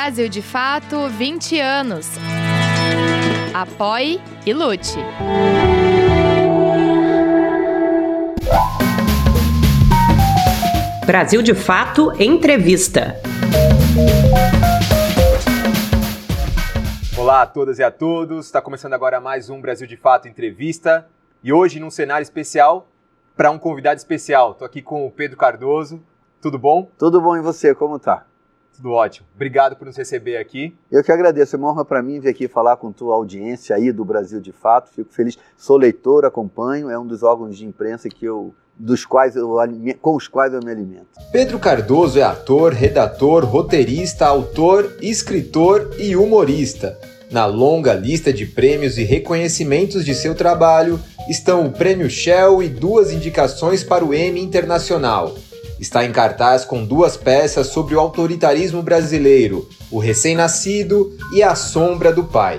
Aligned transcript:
Brasil 0.00 0.28
de 0.28 0.40
Fato 0.40 1.08
20 1.08 1.58
anos. 1.58 2.06
Apoie 3.52 4.20
e 4.46 4.54
lute. 4.54 4.96
Brasil 11.04 11.42
de 11.42 11.52
Fato 11.52 12.12
Entrevista. 12.22 13.16
Olá 17.18 17.42
a 17.42 17.46
todas 17.46 17.80
e 17.80 17.82
a 17.82 17.90
todos. 17.90 18.46
Está 18.46 18.62
começando 18.62 18.94
agora 18.94 19.20
mais 19.20 19.50
um 19.50 19.60
Brasil 19.60 19.88
de 19.88 19.96
Fato 19.96 20.28
Entrevista. 20.28 21.08
E 21.42 21.52
hoje, 21.52 21.80
num 21.80 21.90
cenário 21.90 22.22
especial, 22.22 22.86
para 23.36 23.50
um 23.50 23.58
convidado 23.58 23.96
especial. 23.96 24.52
Estou 24.52 24.64
aqui 24.64 24.80
com 24.80 25.04
o 25.04 25.10
Pedro 25.10 25.36
Cardoso. 25.36 26.00
Tudo 26.40 26.56
bom? 26.56 26.88
Tudo 26.96 27.20
bom 27.20 27.36
e 27.36 27.40
você? 27.40 27.74
Como 27.74 27.98
tá? 27.98 28.27
Tudo 28.78 28.92
ótimo. 28.92 29.26
Obrigado 29.34 29.74
por 29.74 29.86
nos 29.86 29.96
receber 29.96 30.36
aqui. 30.36 30.72
Eu 30.88 31.02
que 31.02 31.10
agradeço. 31.10 31.56
É 31.56 31.58
uma 31.58 31.72
honra 31.72 31.84
para 31.84 32.00
mim 32.00 32.20
vir 32.20 32.28
aqui 32.28 32.46
falar 32.46 32.76
com 32.76 32.92
tua 32.92 33.12
audiência 33.12 33.74
aí 33.74 33.90
do 33.90 34.04
Brasil 34.04 34.40
de 34.40 34.52
Fato. 34.52 34.88
Fico 34.90 35.12
feliz. 35.12 35.36
Sou 35.56 35.76
leitor, 35.76 36.24
acompanho. 36.24 36.88
É 36.88 36.96
um 36.96 37.04
dos 37.04 37.24
órgãos 37.24 37.58
de 37.58 37.66
imprensa 37.66 38.08
que 38.08 38.24
eu 38.24 38.54
dos 38.78 39.04
quais 39.04 39.34
eu, 39.34 39.56
com 40.00 40.14
os 40.14 40.28
quais 40.28 40.54
eu 40.54 40.60
me 40.62 40.70
alimento. 40.70 41.08
Pedro 41.32 41.58
Cardoso 41.58 42.20
é 42.20 42.22
ator, 42.22 42.72
redator, 42.72 43.44
roteirista, 43.44 44.24
autor, 44.24 44.96
escritor 45.02 45.96
e 45.98 46.14
humorista. 46.14 46.96
Na 47.32 47.46
longa 47.46 47.92
lista 47.94 48.32
de 48.32 48.46
prêmios 48.46 48.96
e 48.96 49.02
reconhecimentos 49.02 50.04
de 50.04 50.14
seu 50.14 50.36
trabalho 50.36 51.00
estão 51.28 51.66
o 51.66 51.72
Prêmio 51.72 52.08
Shell 52.08 52.62
e 52.62 52.68
duas 52.68 53.10
indicações 53.10 53.82
para 53.82 54.04
o 54.04 54.14
Emmy 54.14 54.40
Internacional. 54.40 55.34
Está 55.80 56.04
em 56.04 56.10
cartaz 56.10 56.64
com 56.64 56.84
duas 56.84 57.16
peças 57.16 57.68
sobre 57.68 57.94
o 57.94 58.00
autoritarismo 58.00 58.82
brasileiro, 58.82 59.68
O 59.92 60.00
Recém-Nascido 60.00 61.16
e 61.32 61.40
A 61.40 61.54
Sombra 61.54 62.12
do 62.12 62.24
Pai. 62.24 62.58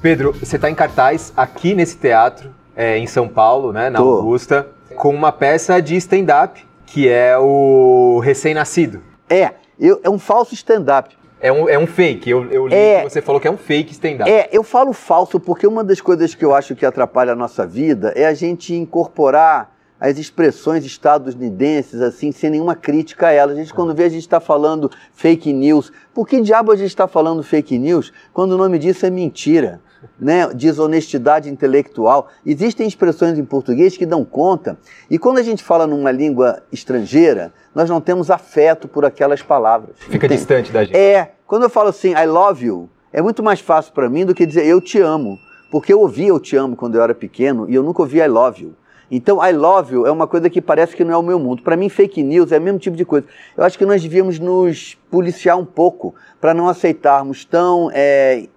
Pedro, 0.00 0.32
você 0.32 0.56
está 0.56 0.68
em 0.68 0.74
cartaz 0.74 1.32
aqui 1.36 1.72
nesse 1.72 1.96
teatro, 1.96 2.52
é, 2.74 2.98
em 2.98 3.06
São 3.06 3.28
Paulo, 3.28 3.72
né, 3.72 3.88
na 3.88 4.00
Tô. 4.00 4.16
Augusta 4.16 4.66
com 4.96 5.14
uma 5.14 5.30
peça 5.30 5.80
de 5.80 5.94
stand-up, 5.94 6.66
que 6.84 7.08
é 7.08 7.38
o 7.38 8.18
Recém-Nascido. 8.18 9.00
É, 9.30 9.52
eu, 9.78 10.00
é 10.02 10.10
um 10.10 10.18
falso 10.18 10.52
stand-up. 10.52 11.16
É 11.40 11.52
um, 11.52 11.68
é 11.68 11.78
um 11.78 11.86
fake, 11.86 12.28
eu, 12.28 12.50
eu 12.50 12.66
li 12.66 12.74
é, 12.74 13.02
que 13.02 13.10
você 13.10 13.22
falou 13.22 13.40
que 13.40 13.46
é 13.46 13.50
um 13.50 13.56
fake 13.56 13.92
stand-up. 13.92 14.28
É, 14.28 14.48
eu 14.50 14.64
falo 14.64 14.92
falso 14.92 15.38
porque 15.38 15.64
uma 15.64 15.84
das 15.84 16.00
coisas 16.00 16.34
que 16.34 16.44
eu 16.44 16.52
acho 16.52 16.74
que 16.74 16.84
atrapalha 16.84 17.32
a 17.32 17.36
nossa 17.36 17.64
vida 17.64 18.12
é 18.16 18.26
a 18.26 18.34
gente 18.34 18.74
incorporar 18.74 19.72
as 20.02 20.18
expressões 20.18 20.84
estadunidenses, 20.84 22.00
assim, 22.00 22.32
sem 22.32 22.50
nenhuma 22.50 22.74
crítica 22.74 23.28
a 23.28 23.30
elas. 23.30 23.56
A 23.56 23.60
gente, 23.60 23.72
quando 23.72 23.94
vê, 23.94 24.02
a 24.02 24.08
gente 24.08 24.22
está 24.22 24.40
falando 24.40 24.90
fake 25.12 25.52
news. 25.52 25.92
Por 26.12 26.26
que 26.26 26.40
diabo 26.40 26.72
a 26.72 26.76
gente 26.76 26.88
está 26.88 27.06
falando 27.06 27.40
fake 27.40 27.78
news 27.78 28.12
quando 28.32 28.52
o 28.52 28.58
nome 28.58 28.80
disso 28.80 29.06
é 29.06 29.10
mentira? 29.10 29.80
né, 30.18 30.48
desonestidade 30.48 31.48
intelectual. 31.48 32.28
Existem 32.44 32.88
expressões 32.88 33.38
em 33.38 33.44
português 33.44 33.96
que 33.96 34.04
dão 34.04 34.24
conta, 34.24 34.76
e 35.08 35.16
quando 35.16 35.38
a 35.38 35.44
gente 35.44 35.62
fala 35.62 35.86
numa 35.86 36.10
língua 36.10 36.60
estrangeira, 36.72 37.52
nós 37.72 37.88
não 37.88 38.00
temos 38.00 38.28
afeto 38.28 38.88
por 38.88 39.04
aquelas 39.04 39.42
palavras. 39.42 39.94
Fica 39.98 40.26
entende? 40.26 40.34
distante 40.38 40.72
da 40.72 40.82
gente. 40.82 40.96
É, 40.96 41.34
quando 41.46 41.62
eu 41.62 41.70
falo 41.70 41.90
assim, 41.90 42.14
I 42.14 42.26
love 42.26 42.66
you, 42.66 42.90
é 43.12 43.22
muito 43.22 43.44
mais 43.44 43.60
fácil 43.60 43.92
para 43.92 44.10
mim 44.10 44.26
do 44.26 44.34
que 44.34 44.44
dizer 44.44 44.66
eu 44.66 44.80
te 44.80 45.00
amo, 45.00 45.38
porque 45.70 45.92
eu 45.92 46.00
ouvi 46.00 46.26
eu 46.26 46.40
te 46.40 46.56
amo 46.56 46.74
quando 46.74 46.96
eu 46.96 47.02
era 47.02 47.14
pequeno 47.14 47.70
e 47.70 47.74
eu 47.76 47.84
nunca 47.84 48.02
ouvi 48.02 48.18
I 48.18 48.26
love 48.26 48.64
you. 48.64 48.74
Então, 49.14 49.46
I 49.46 49.52
love 49.52 49.92
you 49.92 50.06
é 50.06 50.10
uma 50.10 50.26
coisa 50.26 50.48
que 50.48 50.62
parece 50.62 50.96
que 50.96 51.04
não 51.04 51.12
é 51.12 51.16
o 51.18 51.22
meu 51.22 51.38
mundo. 51.38 51.62
Para 51.62 51.76
mim, 51.76 51.90
fake 51.90 52.22
news 52.22 52.50
é 52.50 52.58
o 52.58 52.62
mesmo 52.62 52.78
tipo 52.78 52.96
de 52.96 53.04
coisa. 53.04 53.26
Eu 53.54 53.62
acho 53.62 53.76
que 53.76 53.84
nós 53.84 54.00
devíamos 54.00 54.38
nos 54.38 54.96
policiar 55.10 55.58
um 55.58 55.66
pouco 55.66 56.14
para 56.40 56.54
não 56.54 56.66
aceitarmos 56.66 57.44
tão 57.44 57.90
é, 57.92 58.48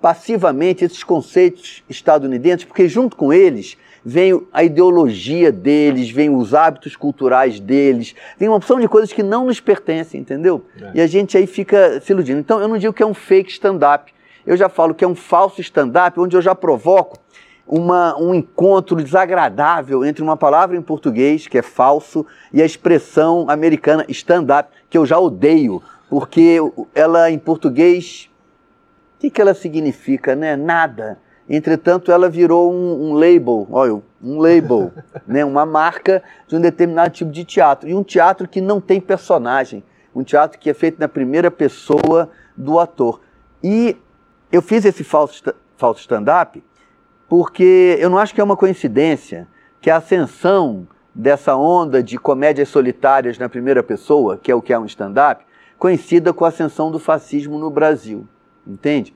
passivamente 0.00 0.84
esses 0.84 1.04
conceitos 1.04 1.84
estadunidenses, 1.88 2.64
porque 2.64 2.88
junto 2.88 3.16
com 3.16 3.32
eles 3.32 3.78
vem 4.04 4.44
a 4.52 4.64
ideologia 4.64 5.52
deles, 5.52 6.10
vem 6.10 6.28
os 6.28 6.52
hábitos 6.54 6.96
culturais 6.96 7.60
deles, 7.60 8.16
vem 8.36 8.48
uma 8.48 8.56
opção 8.56 8.80
de 8.80 8.88
coisas 8.88 9.12
que 9.12 9.22
não 9.22 9.46
nos 9.46 9.60
pertencem, 9.60 10.20
entendeu? 10.20 10.64
É. 10.82 10.90
E 10.96 11.00
a 11.00 11.06
gente 11.06 11.38
aí 11.38 11.46
fica 11.46 12.00
se 12.00 12.12
iludindo. 12.12 12.40
Então 12.40 12.60
eu 12.60 12.66
não 12.66 12.78
digo 12.78 12.92
que 12.92 13.02
é 13.02 13.06
um 13.06 13.14
fake 13.14 13.52
stand-up, 13.52 14.12
eu 14.44 14.56
já 14.56 14.68
falo 14.68 14.92
que 14.92 15.04
é 15.04 15.08
um 15.08 15.14
falso 15.14 15.60
stand-up, 15.60 16.18
onde 16.18 16.36
eu 16.36 16.42
já 16.42 16.54
provoco 16.54 17.23
uma, 17.66 18.16
um 18.18 18.34
encontro 18.34 19.02
desagradável 19.02 20.04
entre 20.04 20.22
uma 20.22 20.36
palavra 20.36 20.76
em 20.76 20.82
português, 20.82 21.46
que 21.46 21.58
é 21.58 21.62
falso, 21.62 22.26
e 22.52 22.60
a 22.62 22.66
expressão 22.66 23.46
americana 23.48 24.04
stand-up, 24.08 24.68
que 24.90 24.98
eu 24.98 25.06
já 25.06 25.18
odeio, 25.18 25.82
porque 26.08 26.58
ela 26.94 27.30
em 27.30 27.38
português 27.38 28.30
que, 29.24 29.30
que 29.30 29.40
ela 29.40 29.54
significa? 29.54 30.36
Né? 30.36 30.56
Nada. 30.56 31.18
Entretanto, 31.48 32.12
ela 32.12 32.28
virou 32.28 32.72
um, 32.72 33.10
um 33.10 33.12
label, 33.14 33.66
olha, 33.70 34.02
um 34.22 34.38
label, 34.38 34.92
né? 35.26 35.44
uma 35.44 35.64
marca 35.64 36.22
de 36.46 36.56
um 36.56 36.60
determinado 36.60 37.10
tipo 37.10 37.30
de 37.30 37.44
teatro. 37.44 37.88
E 37.88 37.94
um 37.94 38.02
teatro 38.02 38.46
que 38.46 38.60
não 38.60 38.80
tem 38.80 39.00
personagem. 39.00 39.82
Um 40.14 40.22
teatro 40.22 40.58
que 40.58 40.70
é 40.70 40.74
feito 40.74 40.98
na 40.98 41.08
primeira 41.08 41.50
pessoa 41.50 42.30
do 42.56 42.78
ator. 42.78 43.20
E 43.62 43.96
eu 44.52 44.62
fiz 44.62 44.84
esse 44.84 45.02
falso, 45.02 45.42
falso 45.76 46.00
stand-up 46.00 46.62
porque 47.28 47.96
eu 47.98 48.10
não 48.10 48.18
acho 48.18 48.34
que 48.34 48.40
é 48.40 48.44
uma 48.44 48.56
coincidência 48.56 49.48
que 49.80 49.90
a 49.90 49.96
ascensão 49.96 50.86
dessa 51.14 51.56
onda 51.56 52.02
de 52.02 52.18
comédias 52.18 52.68
solitárias 52.68 53.38
na 53.38 53.48
primeira 53.48 53.82
pessoa, 53.82 54.36
que 54.36 54.50
é 54.50 54.54
o 54.54 54.62
que 54.62 54.72
é 54.72 54.78
um 54.78 54.86
stand-up, 54.86 55.44
coincida 55.78 56.32
com 56.32 56.44
a 56.44 56.48
ascensão 56.48 56.90
do 56.90 56.98
fascismo 56.98 57.58
no 57.58 57.70
Brasil 57.70 58.26
entende? 58.66 59.14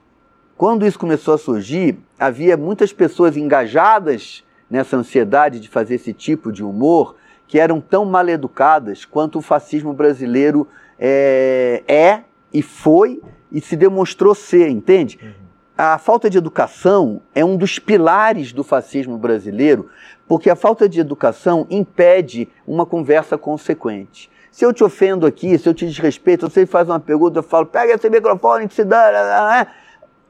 Quando 0.56 0.86
isso 0.86 0.98
começou 0.98 1.34
a 1.34 1.38
surgir, 1.38 1.98
havia 2.18 2.56
muitas 2.56 2.92
pessoas 2.92 3.36
engajadas 3.36 4.44
nessa 4.70 4.96
ansiedade 4.96 5.60
de 5.60 5.68
fazer 5.68 5.94
esse 5.94 6.12
tipo 6.12 6.52
de 6.52 6.62
humor 6.62 7.16
que 7.46 7.58
eram 7.58 7.80
tão 7.80 8.04
mal 8.04 8.28
educadas 8.28 9.04
quanto 9.04 9.38
o 9.38 9.42
fascismo 9.42 9.92
brasileiro 9.94 10.68
é, 10.98 11.82
é 11.86 12.22
e 12.52 12.60
foi 12.60 13.22
e 13.50 13.60
se 13.60 13.76
demonstrou 13.76 14.34
ser, 14.34 14.68
entende? 14.68 15.18
Uhum. 15.22 15.47
A 15.80 15.96
falta 15.96 16.28
de 16.28 16.36
educação 16.36 17.22
é 17.32 17.44
um 17.44 17.56
dos 17.56 17.78
pilares 17.78 18.52
do 18.52 18.64
fascismo 18.64 19.16
brasileiro, 19.16 19.88
porque 20.26 20.50
a 20.50 20.56
falta 20.56 20.88
de 20.88 20.98
educação 20.98 21.68
impede 21.70 22.48
uma 22.66 22.84
conversa 22.84 23.38
consequente. 23.38 24.28
Se 24.50 24.66
eu 24.66 24.72
te 24.72 24.82
ofendo 24.82 25.24
aqui, 25.24 25.56
se 25.56 25.68
eu 25.68 25.72
te 25.72 25.86
desrespeito, 25.86 26.50
você 26.50 26.66
faz 26.66 26.88
uma 26.88 26.98
pergunta, 26.98 27.38
eu 27.38 27.44
falo, 27.44 27.64
pega 27.64 27.94
esse 27.94 28.10
microfone 28.10 28.66
que 28.66 28.74
se 28.74 28.82
dá. 28.82 29.68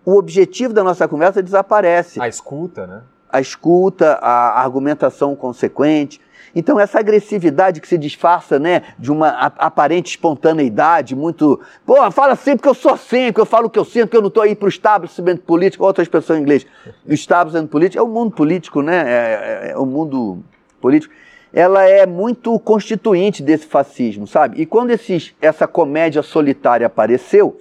O 0.04 0.18
objetivo 0.18 0.74
da 0.74 0.84
nossa 0.84 1.08
conversa 1.08 1.42
desaparece. 1.42 2.20
A 2.20 2.28
escuta, 2.28 2.86
né? 2.86 3.00
A 3.30 3.40
escuta, 3.40 4.18
a 4.20 4.60
argumentação 4.60 5.34
consequente. 5.34 6.20
Então, 6.54 6.78
essa 6.78 6.98
agressividade 6.98 7.80
que 7.80 7.88
se 7.88 7.98
disfarça 7.98 8.58
né, 8.58 8.82
de 8.98 9.10
uma 9.10 9.28
aparente 9.28 10.10
espontaneidade, 10.10 11.14
muito. 11.14 11.60
Pô, 11.84 12.10
fala 12.10 12.34
sempre 12.36 12.62
que 12.62 12.68
eu 12.68 12.74
sou 12.74 12.92
assim, 12.92 13.32
que 13.32 13.40
eu 13.40 13.46
falo 13.46 13.66
o 13.66 13.70
que 13.70 13.78
eu 13.78 13.84
sinto, 13.84 14.08
que 14.08 14.16
eu 14.16 14.20
não 14.20 14.28
estou 14.28 14.42
aí 14.42 14.54
para 14.54 14.66
o 14.66 14.68
estabelecimento 14.68 15.42
político, 15.42 15.84
outra 15.84 16.02
expressão 16.02 16.36
em 16.36 16.40
inglês. 16.40 16.66
O 17.06 17.12
estabelecimento 17.12 17.70
político 17.70 17.98
é 17.98 18.02
o 18.02 18.08
mundo 18.08 18.32
político, 18.32 18.82
né? 18.82 18.96
É, 18.96 19.68
é, 19.68 19.70
é 19.72 19.78
o 19.78 19.86
mundo 19.86 20.38
político 20.80 21.12
ela 21.52 21.82
é 21.84 22.04
muito 22.04 22.58
constituinte 22.58 23.42
desse 23.42 23.66
fascismo, 23.66 24.26
sabe? 24.26 24.60
E 24.60 24.66
quando 24.66 24.90
esses, 24.90 25.34
essa 25.40 25.66
comédia 25.66 26.22
solitária 26.22 26.86
apareceu, 26.86 27.58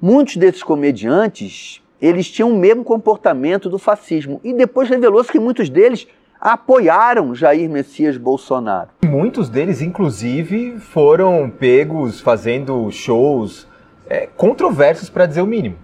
muitos 0.00 0.36
desses 0.36 0.62
comediantes, 0.62 1.82
eles 2.00 2.30
tinham 2.30 2.50
o 2.50 2.56
mesmo 2.56 2.84
comportamento 2.84 3.68
do 3.68 3.78
fascismo. 3.78 4.40
E 4.44 4.52
depois 4.52 4.88
revelou-se 4.88 5.30
que 5.30 5.38
muitos 5.38 5.68
deles 5.68 6.06
apoiaram 6.44 7.34
Jair 7.34 7.70
Messias 7.70 8.18
Bolsonaro. 8.18 8.90
Muitos 9.02 9.48
deles, 9.48 9.80
inclusive, 9.80 10.78
foram 10.78 11.48
pegos 11.48 12.20
fazendo 12.20 12.90
shows 12.90 13.66
é, 14.06 14.28
controversos, 14.36 15.08
para 15.08 15.24
dizer 15.24 15.40
o 15.40 15.46
mínimo. 15.46 15.76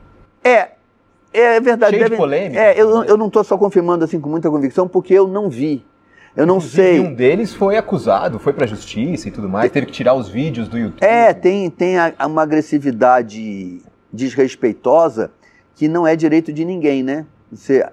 É, 0.45 0.73
é 1.33 1.59
verdade. 1.61 1.93
Cheio 1.93 2.05
deve, 2.05 2.17
de 2.17 2.21
polêmica. 2.21 2.61
É, 2.61 2.79
eu, 2.79 3.03
eu 3.05 3.17
não 3.17 3.29
estou 3.29 3.43
só 3.43 3.57
confirmando 3.57 4.05
assim 4.05 4.21
com 4.21 4.29
muita 4.29 4.51
convicção, 4.51 4.87
porque 4.87 5.15
eu 5.15 5.27
não 5.27 5.49
vi. 5.49 5.83
Eu 6.37 6.47
não 6.47 6.59
Inclusive, 6.59 6.83
sei. 6.83 7.01
Um 7.01 7.15
deles 7.15 7.55
foi 7.55 7.77
acusado, 7.77 8.39
foi 8.39 8.53
para 8.53 8.65
a 8.65 8.69
justiça 8.69 9.29
e 9.29 9.31
tudo 9.31 9.49
mais, 9.49 9.73
teve 9.73 9.87
que 9.87 9.93
tirar 9.93 10.15
os 10.15 10.29
vídeos 10.29 10.69
do 10.69 10.79
YouTube. 10.79 11.03
É, 11.05 11.33
tem, 11.33 11.69
tem 11.71 11.99
a, 11.99 12.15
uma 12.27 12.43
agressividade 12.43 13.81
desrespeitosa 14.13 15.33
que 15.75 15.89
não 15.89 16.07
é 16.07 16.15
direito 16.15 16.53
de 16.53 16.65
ninguém, 16.65 17.03
né? 17.03 17.27
Você, 17.51 17.85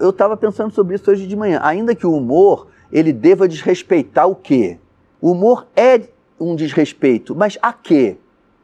eu 0.00 0.10
estava 0.10 0.36
pensando 0.36 0.72
sobre 0.72 0.94
isso 0.94 1.10
hoje 1.10 1.26
de 1.26 1.36
manhã. 1.36 1.60
Ainda 1.62 1.94
que 1.94 2.06
o 2.06 2.14
humor 2.14 2.68
ele 2.92 3.12
deva 3.12 3.48
desrespeitar 3.48 4.28
o 4.28 4.34
quê? 4.34 4.78
O 5.20 5.32
humor 5.32 5.66
é 5.76 6.00
um 6.38 6.54
desrespeito, 6.54 7.34
mas 7.34 7.58
a 7.62 7.72
quê? 7.72 8.16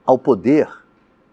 Ao 0.05 0.19
poder 0.19 0.69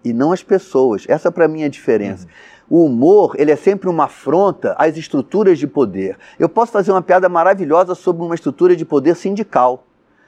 e 0.03 0.13
não 0.13 0.31
às 0.31 0.43
pessoas. 0.43 1.05
Essa 1.07 1.31
para 1.31 1.47
mim 1.47 1.61
é 1.61 1.65
a 1.65 1.69
diferença. 1.69 2.25
Uhum. 2.25 2.31
O 2.69 2.85
humor, 2.85 3.35
ele 3.37 3.51
é 3.51 3.55
sempre 3.55 3.89
uma 3.89 4.05
afronta 4.05 4.75
às 4.77 4.97
estruturas 4.97 5.57
de 5.57 5.67
poder. 5.67 6.17
Eu 6.37 6.49
posso 6.49 6.71
fazer 6.71 6.91
uma 6.91 7.01
piada 7.01 7.29
maravilhosa 7.29 7.95
sobre 7.95 8.23
uma 8.23 8.35
estrutura 8.35 8.75
de 8.75 8.83
poder 8.83 9.15
sindical. 9.15 9.85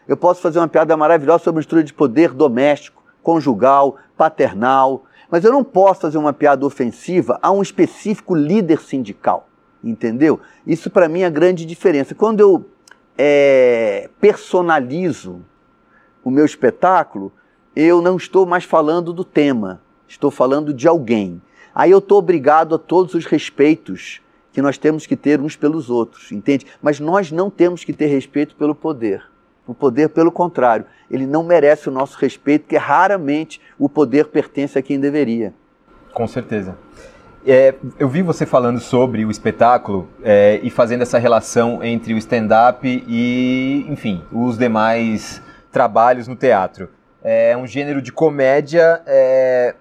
Eu 0.08 0.16
posso 0.16 0.42
fazer 0.42 0.60
uma 0.60 0.68
piada 0.68 0.96
maravilhosa 0.96 1.44
sobre 1.44 1.58
uma 1.58 1.62
estrutura 1.62 1.84
de 1.84 1.94
poder 1.94 2.34
doméstico. 2.34 3.00
conjugal, 3.22 3.98
paternal, 4.18 5.04
mas 5.30 5.44
eu 5.44 5.52
não 5.52 5.64
posso 5.64 6.02
fazer 6.02 6.18
uma 6.18 6.34
piada 6.34 6.66
ofensiva 6.66 7.38
a 7.42 7.52
um 7.52 7.62
específico 7.62 8.34
líder 8.34 8.80
sindical, 8.80 9.49
entendeu? 9.84 10.40
Isso 10.66 10.90
para 10.90 11.08
mim 11.08 11.22
é 11.22 11.26
a 11.26 11.30
grande 11.30 11.66
diferença. 11.66 12.14
Quando 12.16 12.40
eu 12.40 12.66
é, 13.18 14.10
personalizo 14.20 15.42
o 16.24 16.32
meu 16.32 16.46
espetáculo, 16.46 17.32
eu 17.76 18.02
não 18.02 18.18
estou 18.18 18.46
mais 18.46 18.64
falando 18.64 19.14
do 19.14 19.24
tema, 19.24 19.82
estou 20.08 20.32
falando 20.32 20.74
de 20.74 20.88
alguém. 20.88 21.42
Aí 21.74 21.92
eu 21.92 22.00
estou 22.00 22.18
obrigado 22.18 22.76
a 22.76 22.80
todos 22.80 23.14
os 23.14 23.26
respeitos 23.26 24.22
que 24.52 24.62
nós 24.62 24.78
temos 24.78 25.06
que 25.06 25.16
ter 25.16 25.40
uns 25.40 25.56
pelos 25.56 25.90
outros, 25.90 26.32
entende? 26.32 26.66
Mas 26.82 27.00
nós 27.00 27.32
não 27.32 27.50
temos 27.50 27.84
que 27.84 27.94
ter 27.94 28.08
respeito 28.08 28.56
pelo 28.56 28.74
poder. 28.74 29.24
O 29.66 29.74
poder, 29.74 30.10
pelo 30.10 30.32
contrário, 30.32 30.86
ele 31.12 31.28
não 31.28 31.44
merece 31.44 31.88
o 31.88 31.92
nosso 31.92 32.18
respeito, 32.18 32.64
porque 32.64 32.78
raramente 32.78 33.62
o 33.78 33.88
poder 33.88 34.26
pertence 34.28 34.80
a 34.80 34.82
quem 34.82 35.00
deveria. 35.00 35.54
Com 36.14 36.28
certeza. 36.28 36.76
É, 37.46 37.74
eu 37.98 38.10
vi 38.10 38.22
você 38.22 38.46
falando 38.46 38.80
sobre 38.80 39.26
o 39.26 39.32
espetáculo 39.32 40.10
é, 40.24 40.60
e 40.62 40.70
fazendo 40.70 41.02
essa 41.02 41.18
relação 41.18 41.84
entre 41.84 42.14
o 42.14 42.18
stand-up 42.18 42.86
e, 43.08 43.86
enfim, 43.90 44.24
os 44.32 44.58
demais 44.58 45.42
trabalhos 45.72 46.28
no 46.28 46.36
teatro. 46.36 46.90
É 47.24 47.56
um 47.56 47.68
gênero 47.68 48.02
de 48.02 48.12
comédia 48.12 49.02
é, 49.06 49.76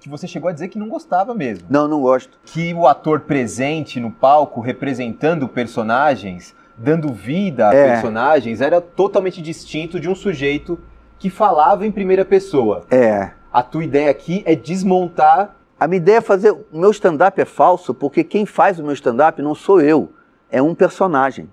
que 0.00 0.08
você 0.08 0.26
chegou 0.26 0.48
a 0.48 0.52
dizer 0.52 0.68
que 0.68 0.78
não 0.78 0.88
gostava 0.88 1.34
mesmo. 1.34 1.66
Não, 1.68 1.88
não 1.88 2.00
gosto. 2.00 2.38
Que 2.44 2.72
o 2.72 2.86
ator 2.86 3.20
presente 3.20 4.00
no 4.00 4.10
palco, 4.10 4.60
representando 4.60 5.48
personagens, 5.48 6.54
dando 6.76 7.12
vida 7.12 7.68
a 7.68 7.74
é. 7.74 7.92
personagens, 7.92 8.60
era 8.60 8.80
totalmente 8.80 9.42
distinto 9.42 9.98
de 9.98 10.08
um 10.08 10.14
sujeito 10.14 10.78
que 11.18 11.28
falava 11.28 11.86
em 11.86 11.90
primeira 11.90 12.24
pessoa. 12.24 12.84
É. 12.90 13.30
A 13.52 13.62
tua 13.62 13.84
ideia 13.84 14.10
aqui 14.10 14.42
é 14.46 14.54
desmontar. 14.54 15.56
A 15.78 15.86
minha 15.86 15.98
ideia 15.98 16.16
é 16.16 16.20
fazer. 16.20 16.50
O 16.50 16.78
meu 16.78 16.90
stand-up 16.90 17.40
é 17.40 17.44
falso 17.44 17.94
porque 17.94 18.24
quem 18.24 18.44
faz 18.44 18.78
o 18.78 18.82
meu 18.82 18.92
stand-up 18.92 19.40
não 19.40 19.54
sou 19.54 19.80
eu, 19.80 20.10
é 20.50 20.60
um 20.60 20.74
personagem. 20.74 21.48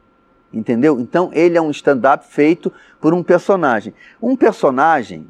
Entendeu? 0.52 1.00
Então 1.00 1.30
ele 1.34 1.58
é 1.58 1.62
um 1.62 1.70
stand-up 1.70 2.26
feito 2.28 2.72
por 3.00 3.14
um 3.14 3.22
personagem. 3.22 3.94
Um 4.22 4.36
personagem 4.36 5.28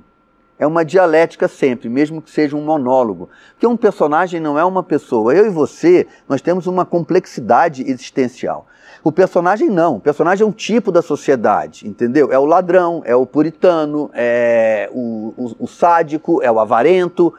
é 0.57 0.65
uma 0.65 0.85
dialética 0.85 1.47
sempre, 1.47 1.89
mesmo 1.89 2.21
que 2.21 2.29
seja 2.29 2.55
um 2.55 2.61
monólogo. 2.61 3.29
Porque 3.51 3.67
um 3.67 3.75
personagem 3.75 4.39
não 4.39 4.57
é 4.57 4.63
uma 4.63 4.83
pessoa. 4.83 5.33
Eu 5.33 5.47
e 5.47 5.49
você, 5.49 6.07
nós 6.29 6.41
temos 6.41 6.67
uma 6.67 6.85
complexidade 6.85 7.83
existencial. 7.89 8.67
O 9.03 9.11
personagem 9.11 9.69
não. 9.69 9.97
O 9.97 9.99
personagem 9.99 10.43
é 10.43 10.47
um 10.47 10.51
tipo 10.51 10.91
da 10.91 11.01
sociedade, 11.01 11.87
entendeu? 11.87 12.31
É 12.31 12.39
o 12.39 12.45
ladrão, 12.45 13.01
é 13.05 13.15
o 13.15 13.25
puritano, 13.25 14.09
é 14.13 14.89
o, 14.93 15.33
o, 15.37 15.55
o 15.65 15.67
sádico, 15.67 16.41
é 16.41 16.51
o 16.51 16.59
avarento 16.59 17.33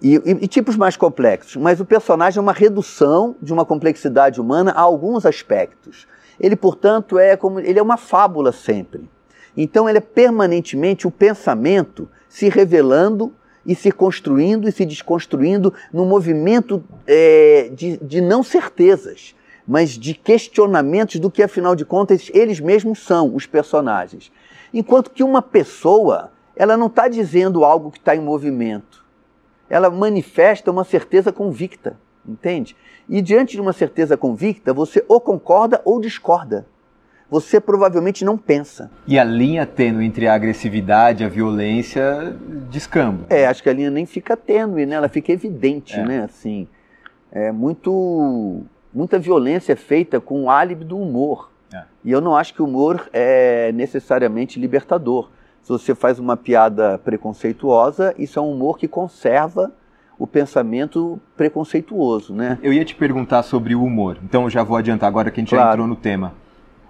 e, 0.00 0.16
e, 0.16 0.30
e 0.42 0.48
tipos 0.48 0.76
mais 0.76 0.96
complexos. 0.96 1.56
Mas 1.56 1.80
o 1.80 1.84
personagem 1.84 2.38
é 2.38 2.42
uma 2.42 2.52
redução 2.52 3.34
de 3.40 3.52
uma 3.52 3.64
complexidade 3.64 4.40
humana 4.40 4.72
a 4.72 4.80
alguns 4.80 5.24
aspectos. 5.24 6.06
Ele, 6.38 6.56
portanto, 6.56 7.18
é 7.18 7.36
como 7.36 7.60
ele 7.60 7.78
é 7.78 7.82
uma 7.82 7.96
fábula 7.96 8.52
sempre. 8.52 9.08
Então, 9.56 9.88
ele 9.88 9.98
é 9.98 10.02
permanentemente 10.02 11.06
o 11.06 11.10
pensamento 11.10 12.08
se 12.28 12.48
revelando 12.48 13.32
e 13.64 13.74
se 13.74 13.90
construindo 13.90 14.68
e 14.68 14.72
se 14.72 14.84
desconstruindo 14.84 15.72
num 15.92 16.04
movimento 16.04 16.84
é, 17.06 17.70
de, 17.72 17.96
de 17.96 18.20
não 18.20 18.42
certezas, 18.42 19.34
mas 19.66 19.90
de 19.90 20.14
questionamentos 20.14 21.18
do 21.18 21.30
que, 21.30 21.42
afinal 21.42 21.74
de 21.74 21.84
contas, 21.84 22.30
eles 22.32 22.60
mesmos 22.60 23.02
são, 23.02 23.34
os 23.34 23.46
personagens. 23.46 24.30
Enquanto 24.72 25.10
que 25.10 25.24
uma 25.24 25.40
pessoa, 25.40 26.30
ela 26.54 26.76
não 26.76 26.86
está 26.86 27.08
dizendo 27.08 27.64
algo 27.64 27.90
que 27.90 27.98
está 27.98 28.14
em 28.14 28.20
movimento. 28.20 29.05
Ela 29.68 29.90
manifesta 29.90 30.70
uma 30.70 30.84
certeza 30.84 31.32
convicta, 31.32 31.98
entende? 32.26 32.76
E 33.08 33.20
diante 33.20 33.52
de 33.52 33.60
uma 33.60 33.72
certeza 33.72 34.16
convicta, 34.16 34.72
você 34.72 35.04
ou 35.08 35.20
concorda 35.20 35.80
ou 35.84 36.00
discorda 36.00 36.66
você 37.30 37.60
provavelmente 37.60 38.24
não 38.24 38.38
pensa. 38.38 38.90
E 39.06 39.18
a 39.18 39.24
linha 39.24 39.66
tênue 39.66 40.06
entre 40.06 40.28
a 40.28 40.34
agressividade 40.34 41.22
e 41.22 41.26
a 41.26 41.28
violência 41.28 42.36
descamba. 42.70 43.26
É, 43.28 43.46
acho 43.46 43.62
que 43.62 43.68
a 43.68 43.72
linha 43.72 43.90
nem 43.90 44.06
fica 44.06 44.36
tênue, 44.36 44.86
né? 44.86 44.96
Ela 44.96 45.08
fica 45.08 45.32
evidente, 45.32 45.98
é. 45.98 46.04
né? 46.04 46.22
Assim, 46.22 46.68
é 47.32 47.50
muito 47.50 48.62
muita 48.94 49.18
violência 49.18 49.72
é 49.74 49.76
feita 49.76 50.20
com 50.20 50.44
o 50.44 50.50
álibi 50.50 50.84
do 50.84 50.98
humor. 50.98 51.50
É. 51.72 51.82
E 52.04 52.12
eu 52.12 52.20
não 52.20 52.36
acho 52.36 52.54
que 52.54 52.62
o 52.62 52.64
humor 52.64 53.08
é 53.12 53.72
necessariamente 53.72 54.60
libertador. 54.60 55.30
Se 55.66 55.72
você 55.72 55.96
faz 55.96 56.20
uma 56.20 56.36
piada 56.36 56.96
preconceituosa, 56.96 58.14
isso 58.16 58.38
é 58.38 58.42
um 58.42 58.52
humor 58.52 58.78
que 58.78 58.86
conserva 58.86 59.72
o 60.16 60.24
pensamento 60.24 61.18
preconceituoso, 61.36 62.32
né? 62.32 62.56
Eu 62.62 62.72
ia 62.72 62.84
te 62.84 62.94
perguntar 62.94 63.42
sobre 63.42 63.74
o 63.74 63.82
humor, 63.82 64.16
então 64.22 64.44
eu 64.44 64.50
já 64.50 64.62
vou 64.62 64.76
adiantar 64.76 65.08
agora 65.08 65.28
que 65.28 65.40
a 65.40 65.42
gente 65.42 65.50
claro. 65.50 65.66
já 65.66 65.72
entrou 65.72 65.88
no 65.88 65.96
tema. 65.96 66.34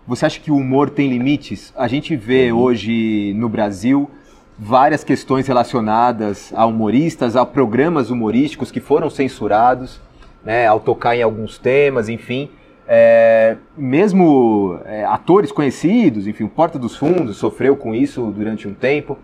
Você 0.07 0.27
acha 0.27 0.39
que 0.39 0.51
o 0.51 0.57
humor 0.57 0.91
tem 0.91 1.09
limites? 1.09 1.73
A 1.75 1.89
gente 1.89 2.15
vê 2.15 2.53
uhum. 2.53 2.59
hoje 2.59 3.33
no 3.39 3.49
Brasil 3.49 4.11
várias 4.59 5.03
questões 5.03 5.47
relacionadas 5.47 6.53
a 6.55 6.67
humoristas, 6.67 7.35
a 7.35 7.47
programas 7.47 8.11
humorísticos 8.11 8.71
que 8.71 8.79
foram 8.79 9.09
censurados, 9.09 10.03
né, 10.45 10.67
ao 10.67 10.81
tocar 10.81 11.17
em 11.17 11.23
alguns 11.23 11.57
temas, 11.57 12.11
enfim. 12.11 12.51
É, 12.89 13.57
mesmo 13.77 14.79
é, 14.85 15.05
atores 15.05 15.51
conhecidos, 15.51 16.27
enfim, 16.27 16.47
Porta 16.47 16.79
dos 16.79 16.97
Fundos 16.97 17.37
sofreu 17.37 17.77
com 17.77 17.95
isso 17.95 18.31
durante 18.31 18.69
um 18.69 18.75
tempo. 18.75 19.19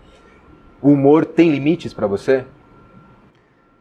O 0.81 0.89
humor 0.89 1.25
tem 1.25 1.49
limites 1.49 1.93
para 1.93 2.07
você? 2.07 2.43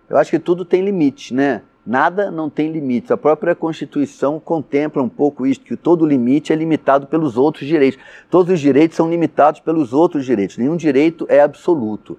Eu 0.08 0.16
acho 0.16 0.30
que 0.30 0.38
tudo 0.38 0.64
tem 0.64 0.84
limite, 0.84 1.34
né? 1.34 1.62
Nada 1.84 2.30
não 2.30 2.48
tem 2.48 2.70
limites. 2.70 3.10
A 3.10 3.16
própria 3.16 3.56
Constituição 3.56 4.38
contempla 4.38 5.02
um 5.02 5.08
pouco 5.08 5.44
isso, 5.44 5.60
que 5.60 5.76
todo 5.76 6.06
limite 6.06 6.52
é 6.52 6.56
limitado 6.56 7.08
pelos 7.08 7.36
outros 7.36 7.66
direitos. 7.66 7.98
Todos 8.30 8.52
os 8.52 8.60
direitos 8.60 8.96
são 8.96 9.10
limitados 9.10 9.58
pelos 9.58 9.92
outros 9.92 10.24
direitos. 10.24 10.58
Nenhum 10.58 10.76
direito 10.76 11.26
é 11.28 11.40
absoluto. 11.40 12.16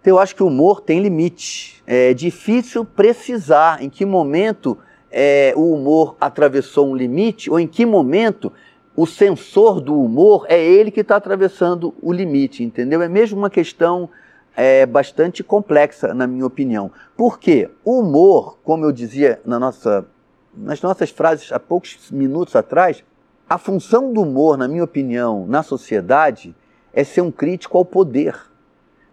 Então, 0.00 0.12
eu 0.12 0.18
acho 0.18 0.36
que 0.36 0.42
o 0.42 0.48
humor 0.48 0.82
tem 0.82 1.00
limite. 1.00 1.82
É 1.86 2.12
difícil 2.12 2.84
precisar 2.84 3.82
em 3.82 3.88
que 3.88 4.04
momento 4.04 4.76
é, 5.10 5.52
o 5.56 5.72
humor 5.72 6.16
atravessou 6.20 6.88
um 6.88 6.96
limite 6.96 7.50
ou 7.50 7.58
em 7.58 7.66
que 7.66 7.86
momento 7.86 8.52
o 8.96 9.06
sensor 9.06 9.80
do 9.80 10.00
humor 10.00 10.44
é 10.48 10.62
ele 10.62 10.90
que 10.90 11.00
está 11.00 11.16
atravessando 11.16 11.94
o 12.02 12.12
limite, 12.12 12.64
entendeu? 12.64 13.00
É 13.00 13.08
mesmo 13.08 13.38
uma 13.38 13.50
questão 13.50 14.10
é 14.60 14.84
bastante 14.84 15.44
complexa, 15.44 16.12
na 16.12 16.26
minha 16.26 16.44
opinião. 16.44 16.90
Porque 17.16 17.70
o 17.84 18.00
humor, 18.00 18.58
como 18.64 18.84
eu 18.84 18.90
dizia 18.90 19.40
na 19.44 19.56
nossa, 19.56 20.04
nas 20.52 20.82
nossas 20.82 21.10
frases 21.10 21.52
há 21.52 21.60
poucos 21.60 22.10
minutos 22.10 22.56
atrás, 22.56 23.04
a 23.48 23.56
função 23.56 24.12
do 24.12 24.22
humor, 24.22 24.58
na 24.58 24.66
minha 24.66 24.82
opinião, 24.82 25.46
na 25.46 25.62
sociedade 25.62 26.56
é 26.92 27.04
ser 27.04 27.20
um 27.20 27.30
crítico 27.30 27.78
ao 27.78 27.84
poder. 27.84 28.36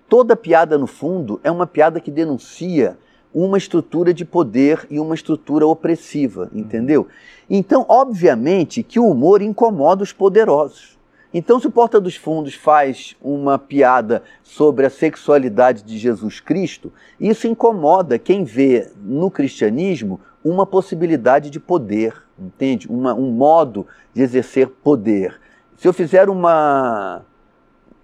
Toda 0.10 0.36
piada, 0.36 0.80
no 0.80 0.88
fundo, 0.88 1.40
é 1.44 1.52
uma 1.52 1.68
piada 1.68 2.00
que 2.00 2.10
denuncia 2.10 2.98
uma 3.36 3.58
estrutura 3.58 4.14
de 4.14 4.24
poder 4.24 4.88
e 4.90 4.98
uma 4.98 5.14
estrutura 5.14 5.68
opressiva, 5.68 6.50
entendeu? 6.54 7.06
Então, 7.50 7.86
obviamente, 7.90 8.82
que 8.82 8.98
o 8.98 9.10
humor 9.10 9.42
incomoda 9.42 10.02
os 10.02 10.14
poderosos. 10.14 10.98
Então, 11.34 11.60
se 11.60 11.68
o 11.68 11.72
Porta 11.72 12.00
dos 12.00 12.16
Fundos 12.16 12.56
faz 12.56 13.14
uma 13.22 13.60
piada 13.60 14.24
sobre 14.42 14.86
a 14.86 14.90
sexualidade 14.90 15.84
de 15.84 15.98
Jesus 15.98 16.40
Cristo, 16.40 16.94
isso 17.20 17.46
incomoda 17.46 18.18
quem 18.18 18.46
vê 18.46 18.90
no 19.04 19.30
cristianismo 19.30 20.22
uma 20.42 20.66
possibilidade 20.66 21.50
de 21.50 21.60
poder, 21.60 22.16
entende? 22.40 22.88
Uma, 22.88 23.14
um 23.14 23.32
modo 23.32 23.86
de 24.14 24.22
exercer 24.22 24.70
poder. 24.70 25.42
Se 25.76 25.86
eu 25.86 25.92
fizer 25.92 26.30
uma, 26.30 27.26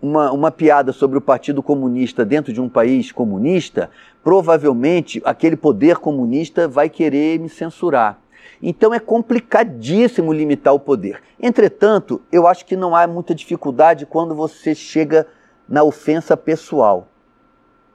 uma, 0.02 0.32
uma 0.32 0.52
piada 0.52 0.92
sobre 0.92 1.18
o 1.18 1.22
Partido 1.22 1.62
Comunista 1.62 2.26
dentro 2.26 2.52
de 2.52 2.60
um 2.60 2.68
país 2.68 3.12
comunista, 3.12 3.90
provavelmente 4.24 5.22
aquele 5.24 5.56
poder 5.56 5.98
comunista 5.98 6.68
vai 6.68 6.90
querer 6.90 7.40
me 7.40 7.50
censurar. 7.50 8.20
Então 8.62 8.94
é 8.94 9.00
complicadíssimo 9.00 10.34
limitar 10.34 10.74
o 10.74 10.80
poder. 10.80 11.22
Entretanto, 11.40 12.22
eu 12.32 12.48
acho 12.48 12.66
que 12.66 12.76
não 12.76 12.96
há 12.96 13.08
muita 13.08 13.34
dificuldade 13.34 14.06
quando 14.06 14.36
você 14.36 14.76
chega 14.76 15.28
na 15.68 15.84
ofensa 15.84 16.36
pessoal. 16.36 17.08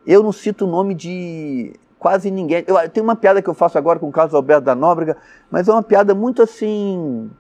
Eu 0.07 0.23
não 0.23 0.33
cito 0.33 0.65
o 0.65 0.71
nome 0.71 0.95
de 0.95 1.75
quase 1.99 2.31
ninguém. 2.31 2.65
Eu, 2.67 2.89
tem 2.89 3.03
uma 3.03 3.17
piada 3.17 3.43
que 3.43 3.49
eu 3.49 3.55
faço 3.55 3.77
agora 3.79 3.99
com 3.99 4.09
o 4.09 4.13
Carlos 4.13 4.35
Alberto 4.35 4.65
da 4.65 4.75
Nóbrega, 4.75 5.17
mas 5.51 5.69
é 5.69 5.73
uma 5.73 5.83
piada 5.83 6.15
muito 6.15 6.43
assim. 6.43 7.31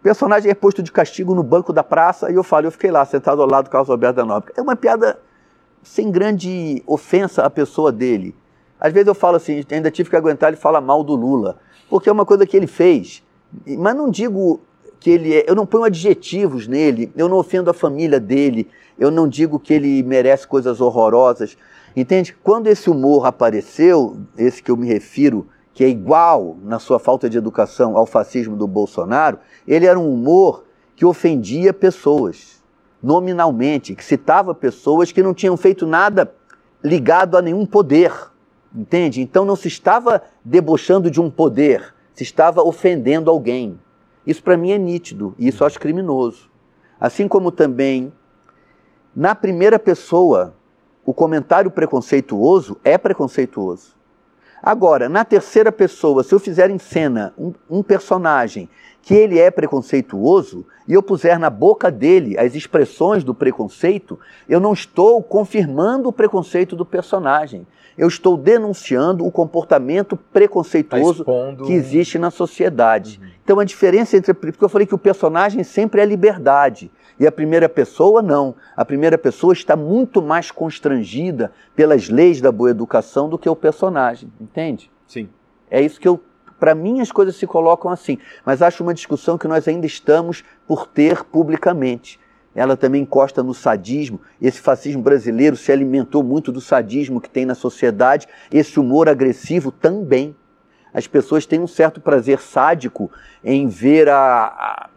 O 0.00 0.02
personagem 0.02 0.50
é 0.50 0.54
posto 0.54 0.82
de 0.82 0.90
castigo 0.90 1.34
no 1.34 1.42
banco 1.42 1.72
da 1.72 1.84
praça 1.84 2.30
e 2.30 2.34
eu 2.34 2.42
falo, 2.42 2.66
eu 2.66 2.72
fiquei 2.72 2.90
lá 2.90 3.04
sentado 3.04 3.42
ao 3.42 3.48
lado 3.48 3.66
do 3.66 3.70
Carlos 3.70 3.90
Alberto 3.90 4.16
da 4.16 4.24
Nóbrega. 4.24 4.58
É 4.58 4.62
uma 4.62 4.74
piada 4.74 5.20
sem 5.82 6.10
grande 6.10 6.82
ofensa 6.86 7.42
à 7.42 7.50
pessoa 7.50 7.92
dele. 7.92 8.34
Às 8.80 8.92
vezes 8.92 9.08
eu 9.08 9.14
falo 9.14 9.36
assim, 9.36 9.62
ainda 9.70 9.90
tive 9.90 10.08
que 10.08 10.16
aguentar 10.16 10.48
ele 10.48 10.56
falar 10.56 10.80
mal 10.80 11.04
do 11.04 11.14
Lula 11.14 11.58
porque 11.90 12.08
é 12.08 12.12
uma 12.12 12.24
coisa 12.24 12.46
que 12.46 12.56
ele 12.56 12.68
fez. 12.68 13.22
Mas 13.66 13.96
não 13.96 14.08
digo 14.08 14.60
que 15.00 15.10
ele 15.10 15.34
é. 15.34 15.44
Eu 15.46 15.56
não 15.56 15.66
ponho 15.66 15.84
adjetivos 15.84 16.68
nele, 16.68 17.12
eu 17.16 17.28
não 17.28 17.36
ofendo 17.36 17.68
a 17.68 17.74
família 17.74 18.20
dele, 18.20 18.68
eu 18.96 19.10
não 19.10 19.28
digo 19.28 19.58
que 19.58 19.74
ele 19.74 20.02
merece 20.04 20.46
coisas 20.46 20.80
horrorosas. 20.80 21.58
Entende? 21.96 22.34
Quando 22.44 22.68
esse 22.68 22.88
humor 22.88 23.26
apareceu, 23.26 24.16
esse 24.38 24.62
que 24.62 24.70
eu 24.70 24.76
me 24.76 24.86
refiro, 24.86 25.48
que 25.80 25.84
é 25.84 25.88
igual 25.88 26.58
na 26.62 26.78
sua 26.78 26.98
falta 26.98 27.26
de 27.26 27.38
educação 27.38 27.96
ao 27.96 28.04
fascismo 28.04 28.54
do 28.54 28.66
Bolsonaro, 28.66 29.38
ele 29.66 29.86
era 29.86 29.98
um 29.98 30.12
humor 30.12 30.66
que 30.94 31.06
ofendia 31.06 31.72
pessoas, 31.72 32.62
nominalmente, 33.02 33.94
que 33.94 34.04
citava 34.04 34.54
pessoas 34.54 35.10
que 35.10 35.22
não 35.22 35.32
tinham 35.32 35.56
feito 35.56 35.86
nada 35.86 36.34
ligado 36.84 37.34
a 37.34 37.40
nenhum 37.40 37.64
poder. 37.64 38.12
Entende? 38.74 39.22
Então 39.22 39.46
não 39.46 39.56
se 39.56 39.68
estava 39.68 40.22
debochando 40.44 41.10
de 41.10 41.18
um 41.18 41.30
poder, 41.30 41.94
se 42.12 42.24
estava 42.24 42.60
ofendendo 42.62 43.30
alguém. 43.30 43.80
Isso 44.26 44.42
para 44.42 44.58
mim 44.58 44.72
é 44.72 44.76
nítido 44.76 45.34
e 45.38 45.48
isso 45.48 45.64
acho 45.64 45.80
criminoso. 45.80 46.50
Assim 47.00 47.26
como 47.26 47.50
também, 47.50 48.12
na 49.16 49.34
primeira 49.34 49.78
pessoa, 49.78 50.52
o 51.06 51.14
comentário 51.14 51.70
preconceituoso 51.70 52.76
é 52.84 52.98
preconceituoso. 52.98 53.98
Agora, 54.62 55.08
na 55.08 55.24
terceira 55.24 55.72
pessoa, 55.72 56.22
se 56.22 56.34
eu 56.34 56.38
fizer 56.38 56.70
em 56.70 56.78
cena 56.78 57.32
um, 57.38 57.52
um, 57.68 57.82
personagem 57.82 58.68
que 59.02 59.14
ele 59.14 59.38
é 59.38 59.50
preconceituoso 59.50 60.66
e 60.86 60.92
eu 60.92 61.02
puser 61.02 61.38
na 61.38 61.48
boca 61.48 61.90
dele 61.90 62.38
as 62.38 62.54
expressões 62.54 63.24
do 63.24 63.34
preconceito, 63.34 64.18
eu 64.46 64.60
não 64.60 64.74
estou 64.74 65.22
confirmando 65.22 66.08
o 66.08 66.12
preconceito 66.12 66.76
do 66.76 66.84
personagem. 66.84 67.66
Eu 67.96 68.08
estou 68.08 68.36
denunciando 68.36 69.26
o 69.26 69.32
comportamento 69.32 70.16
preconceituoso 70.16 71.24
tá 71.24 71.32
que 71.64 71.72
existe 71.72 72.18
na 72.18 72.30
sociedade. 72.30 73.18
Uhum. 73.20 73.28
Então 73.44 73.58
a 73.58 73.64
diferença 73.64 74.16
entre. 74.16 74.32
Porque 74.32 74.64
eu 74.64 74.68
falei 74.68 74.86
que 74.86 74.94
o 74.94 74.98
personagem 74.98 75.64
sempre 75.64 76.00
é 76.00 76.04
liberdade. 76.04 76.90
E 77.20 77.26
a 77.26 77.30
primeira 77.30 77.68
pessoa, 77.68 78.22
não. 78.22 78.54
A 78.74 78.82
primeira 78.82 79.18
pessoa 79.18 79.52
está 79.52 79.76
muito 79.76 80.22
mais 80.22 80.50
constrangida 80.50 81.52
pelas 81.76 82.08
leis 82.08 82.40
da 82.40 82.50
boa 82.50 82.70
educação 82.70 83.28
do 83.28 83.38
que 83.38 83.46
o 83.46 83.54
personagem, 83.54 84.32
entende? 84.40 84.90
Sim. 85.06 85.28
É 85.70 85.82
isso 85.82 86.00
que 86.00 86.08
eu. 86.08 86.18
Para 86.58 86.74
mim, 86.74 87.02
as 87.02 87.12
coisas 87.12 87.36
se 87.36 87.46
colocam 87.46 87.90
assim. 87.90 88.16
Mas 88.42 88.62
acho 88.62 88.82
uma 88.82 88.94
discussão 88.94 89.36
que 89.36 89.46
nós 89.46 89.68
ainda 89.68 89.84
estamos 89.84 90.42
por 90.66 90.86
ter 90.86 91.22
publicamente. 91.24 92.18
Ela 92.54 92.74
também 92.74 93.02
encosta 93.02 93.42
no 93.42 93.52
sadismo. 93.52 94.18
Esse 94.40 94.60
fascismo 94.60 95.02
brasileiro 95.02 95.56
se 95.56 95.70
alimentou 95.70 96.22
muito 96.22 96.50
do 96.50 96.60
sadismo 96.60 97.20
que 97.20 97.28
tem 97.28 97.44
na 97.44 97.54
sociedade. 97.54 98.26
Esse 98.50 98.80
humor 98.80 99.10
agressivo 99.10 99.70
também. 99.70 100.34
As 100.92 101.06
pessoas 101.06 101.44
têm 101.44 101.60
um 101.60 101.66
certo 101.66 102.00
prazer 102.00 102.40
sádico 102.40 103.10
em 103.44 103.68
ver 103.68 104.08
a, 104.08 104.46
a 104.46 104.90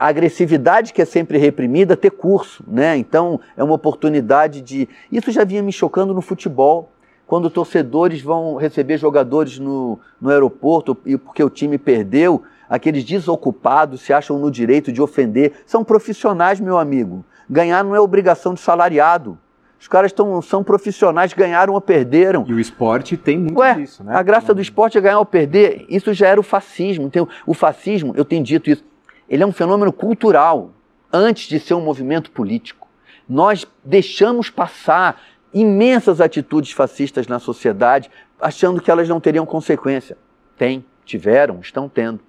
a 0.00 0.06
agressividade 0.06 0.94
que 0.94 1.02
é 1.02 1.04
sempre 1.04 1.36
reprimida 1.36 1.94
ter 1.94 2.10
curso, 2.10 2.64
né? 2.66 2.96
Então 2.96 3.38
é 3.54 3.62
uma 3.62 3.74
oportunidade 3.74 4.62
de. 4.62 4.88
Isso 5.12 5.30
já 5.30 5.44
vinha 5.44 5.62
me 5.62 5.70
chocando 5.70 6.14
no 6.14 6.22
futebol, 6.22 6.90
quando 7.26 7.50
torcedores 7.50 8.22
vão 8.22 8.56
receber 8.56 8.96
jogadores 8.96 9.58
no, 9.58 9.98
no 10.18 10.30
aeroporto 10.30 10.96
e 11.04 11.18
porque 11.18 11.44
o 11.44 11.50
time 11.50 11.76
perdeu, 11.76 12.42
aqueles 12.66 13.04
desocupados 13.04 14.00
se 14.00 14.10
acham 14.10 14.38
no 14.38 14.50
direito 14.50 14.90
de 14.90 15.02
ofender. 15.02 15.52
São 15.66 15.84
profissionais, 15.84 16.58
meu 16.58 16.78
amigo. 16.78 17.22
Ganhar 17.48 17.84
não 17.84 17.94
é 17.94 18.00
obrigação 18.00 18.54
de 18.54 18.60
salariado. 18.60 19.36
Os 19.78 19.88
caras 19.88 20.12
tão, 20.12 20.40
são 20.40 20.64
profissionais, 20.64 21.34
ganharam 21.34 21.74
ou 21.74 21.80
perderam. 21.80 22.44
E 22.48 22.54
o 22.54 22.60
esporte 22.60 23.16
tem 23.16 23.38
muito 23.38 23.58
Ué, 23.58 23.74
disso, 23.74 24.02
né? 24.04 24.14
A 24.14 24.22
graça 24.22 24.54
do 24.54 24.60
esporte 24.60 24.96
é 24.96 25.00
ganhar 25.00 25.18
ou 25.18 25.26
perder. 25.26 25.86
Isso 25.88 26.12
já 26.14 26.28
era 26.28 26.40
o 26.40 26.42
fascismo. 26.42 27.06
Então, 27.06 27.28
o 27.46 27.54
fascismo, 27.54 28.12
eu 28.16 28.24
tenho 28.24 28.42
dito 28.42 28.70
isso, 28.70 28.84
ele 29.30 29.44
é 29.44 29.46
um 29.46 29.52
fenômeno 29.52 29.92
cultural 29.92 30.72
antes 31.12 31.48
de 31.48 31.60
ser 31.60 31.74
um 31.74 31.80
movimento 31.80 32.32
político. 32.32 32.88
Nós 33.28 33.64
deixamos 33.84 34.50
passar 34.50 35.22
imensas 35.54 36.20
atitudes 36.20 36.72
fascistas 36.72 37.28
na 37.28 37.38
sociedade, 37.38 38.10
achando 38.40 38.80
que 38.80 38.90
elas 38.90 39.08
não 39.08 39.20
teriam 39.20 39.46
consequência. 39.46 40.18
Tem, 40.58 40.84
tiveram, 41.04 41.60
estão 41.60 41.88
tendo. 41.88 42.20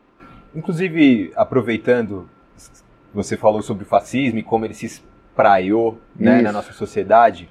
Inclusive, 0.53 1.31
aproveitando, 1.35 2.29
você 3.11 3.35
falou 3.35 3.63
sobre 3.63 3.83
o 3.83 3.87
fascismo 3.87 4.37
e 4.37 4.43
como 4.43 4.65
ele 4.65 4.75
se 4.75 4.85
espraiou 4.85 5.99
né, 6.15 6.41
na 6.41 6.51
nossa 6.51 6.71
sociedade. 6.71 7.49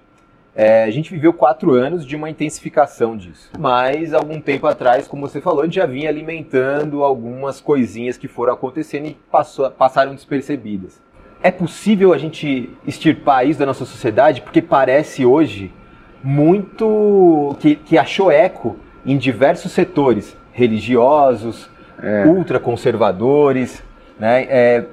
É, 0.63 0.85
a 0.85 0.91
gente 0.91 1.11
viveu 1.11 1.33
quatro 1.33 1.73
anos 1.73 2.05
de 2.05 2.15
uma 2.15 2.29
intensificação 2.29 3.17
disso. 3.17 3.51
Mas, 3.59 4.13
algum 4.13 4.39
tempo 4.39 4.67
atrás, 4.67 5.09
como 5.09 5.27
você 5.27 5.41
falou, 5.41 5.63
a 5.63 5.65
gente 5.65 5.77
já 5.77 5.87
vinha 5.87 6.11
alimentando 6.11 7.03
algumas 7.03 7.63
coisinhas 7.63 8.19
que 8.19 8.29
foram 8.29 8.53
acontecendo 8.53 9.07
e 9.07 9.17
passou, 9.33 9.71
passaram 9.71 10.15
despercebidas. 10.15 11.01
É 11.43 11.51
possível 11.51 12.13
a 12.13 12.19
gente 12.19 12.69
extirpar 12.87 13.47
isso 13.47 13.59
da 13.59 13.65
nossa 13.65 13.87
sociedade? 13.87 14.43
Porque 14.43 14.61
parece 14.61 15.25
hoje 15.25 15.73
muito. 16.23 17.57
que, 17.59 17.77
que 17.77 17.97
achou 17.97 18.31
eco 18.31 18.77
em 19.07 19.17
diversos 19.17 19.73
setores 19.73 20.37
religiosos, 20.53 21.71
é. 22.03 22.27
ultraconservadores. 22.27 23.83
Né? 24.19 24.43
É, 24.51 24.85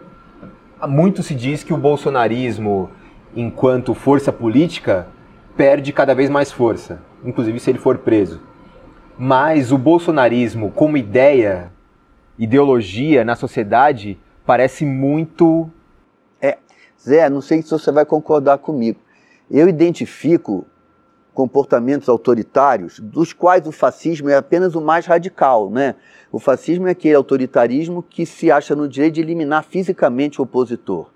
muito 0.88 1.22
se 1.22 1.36
diz 1.36 1.62
que 1.62 1.74
o 1.74 1.78
bolsonarismo, 1.78 2.90
enquanto 3.36 3.94
força 3.94 4.32
política, 4.32 5.08
perde 5.58 5.92
cada 5.92 6.14
vez 6.14 6.30
mais 6.30 6.52
força, 6.52 7.02
inclusive 7.26 7.60
se 7.60 7.72
ele 7.72 7.80
for 7.80 7.98
preso. 7.98 8.40
Mas 9.18 9.72
o 9.72 9.78
bolsonarismo, 9.78 10.72
como 10.72 10.96
ideia, 10.96 11.72
ideologia 12.38 13.26
na 13.26 13.36
sociedade, 13.36 14.20
parece 14.46 14.86
muito. 14.86 15.70
É, 16.40 16.60
Zé, 17.02 17.28
não 17.28 17.42
sei 17.42 17.64
se 17.64 17.72
você 17.72 17.92
vai 17.92 18.06
concordar 18.06 18.60
comigo. 18.60 19.00
Eu 19.50 19.68
identifico 19.68 20.68
comportamentos 21.34 22.10
autoritários, 22.10 23.00
dos 23.00 23.34
quais 23.34 23.66
o 23.68 23.72
fascismo 23.72 24.30
é 24.30 24.36
apenas 24.36 24.76
o 24.76 24.82
mais 24.82 25.06
radical, 25.06 25.70
né? 25.70 25.96
O 26.32 26.40
fascismo 26.40 26.88
é 26.88 26.92
aquele 26.92 27.16
autoritarismo 27.16 28.04
que 28.04 28.26
se 28.26 28.52
acha 28.52 28.76
no 28.76 28.88
direito 28.88 29.16
de 29.16 29.22
eliminar 29.22 29.64
fisicamente 29.64 30.40
o 30.40 30.44
opositor. 30.44 31.12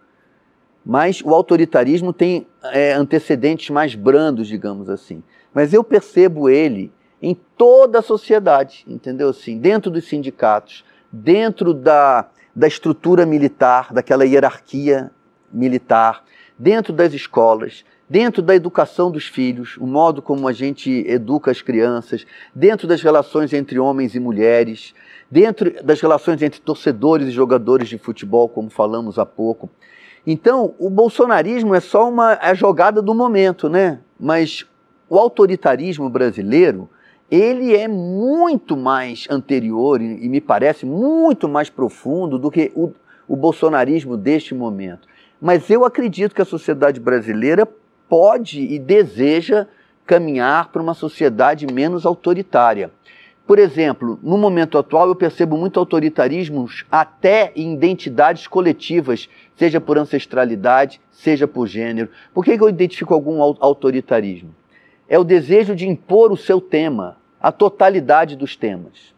Mas 0.85 1.21
o 1.21 1.29
autoritarismo 1.29 2.11
tem 2.11 2.47
é, 2.63 2.93
antecedentes 2.93 3.69
mais 3.69 3.95
brandos, 3.95 4.47
digamos 4.47 4.89
assim. 4.89 5.23
Mas 5.53 5.73
eu 5.73 5.83
percebo 5.83 6.50
ele 6.50 6.91
em 7.21 7.38
toda 7.57 8.00
a 8.00 8.01
sociedade, 8.01 8.83
entendeu? 8.88 9.29
Assim, 9.29 9.59
dentro 9.59 9.91
dos 9.91 10.05
sindicatos, 10.05 10.83
dentro 11.11 11.73
da, 11.73 12.27
da 12.55 12.67
estrutura 12.67 13.25
militar, 13.25 13.93
daquela 13.93 14.25
hierarquia 14.25 15.11
militar, 15.53 16.23
dentro 16.57 16.91
das 16.93 17.13
escolas, 17.13 17.85
dentro 18.09 18.41
da 18.41 18.55
educação 18.55 19.09
dos 19.09 19.25
filhos, 19.25 19.77
o 19.77 19.88
modo 19.88 20.21
como 20.21 20.47
a 20.47 20.51
gente 20.51 21.05
educa 21.07 21.50
as 21.51 21.61
crianças, 21.61 22.25
dentro 22.53 22.88
das 22.88 23.01
relações 23.01 23.53
entre 23.53 23.79
homens 23.79 24.15
e 24.15 24.19
mulheres, 24.19 24.93
dentro 25.29 25.81
das 25.83 26.01
relações 26.01 26.41
entre 26.41 26.59
torcedores 26.59 27.29
e 27.29 27.31
jogadores 27.31 27.88
de 27.88 27.97
futebol, 27.97 28.50
como 28.50 28.69
falamos 28.69 29.17
há 29.17 29.25
pouco. 29.25 29.69
Então, 30.25 30.75
o 30.77 30.89
bolsonarismo 30.89 31.73
é 31.73 31.79
só 31.79 32.09
uma 32.09 32.37
é 32.41 32.53
jogada 32.53 33.01
do 33.01 33.13
momento, 33.13 33.67
né? 33.67 33.99
Mas 34.19 34.65
o 35.09 35.17
autoritarismo 35.17 36.09
brasileiro, 36.09 36.89
ele 37.29 37.75
é 37.75 37.87
muito 37.87 38.77
mais 38.77 39.27
anterior 39.29 40.01
e, 40.01 40.25
e 40.25 40.29
me 40.29 40.39
parece 40.39 40.85
muito 40.85 41.49
mais 41.49 41.69
profundo 41.69 42.37
do 42.37 42.51
que 42.51 42.71
o, 42.75 42.91
o 43.27 43.35
bolsonarismo 43.35 44.15
deste 44.15 44.53
momento. 44.53 45.07
Mas 45.41 45.69
eu 45.69 45.83
acredito 45.83 46.35
que 46.35 46.41
a 46.41 46.45
sociedade 46.45 46.99
brasileira 46.99 47.67
pode 48.07 48.61
e 48.61 48.77
deseja 48.77 49.65
caminhar 50.05 50.69
para 50.71 50.81
uma 50.81 50.93
sociedade 50.93 51.65
menos 51.65 52.05
autoritária. 52.05 52.91
Por 53.45 53.60
exemplo, 53.60 54.19
no 54.21 54.38
momento 54.38 54.77
atual 54.77 55.10
eu 55.10 55.15
percebo 55.15 55.57
muito 55.57 55.79
autoritarismos 55.79 56.86
até 56.89 57.51
em 57.55 57.74
identidades 57.74 58.48
coletivas, 58.48 59.27
seja 59.55 59.81
por 59.81 59.98
ancestralidade, 59.98 61.01
seja 61.12 61.48
por 61.48 61.67
gênero. 61.67 62.10
Por 62.33 62.45
que 62.45 62.51
eu 62.51 62.69
identifico 62.69 63.13
algum 63.13 63.41
autoritarismo? 63.41 64.55
É 65.10 65.19
o 65.19 65.24
desejo 65.24 65.75
de 65.75 65.88
impor 65.88 66.31
o 66.31 66.38
seu 66.38 66.62
tema, 66.62 67.17
a 67.41 67.51
totalidade 67.51 68.36
dos 68.36 68.55
temas. 68.55 69.13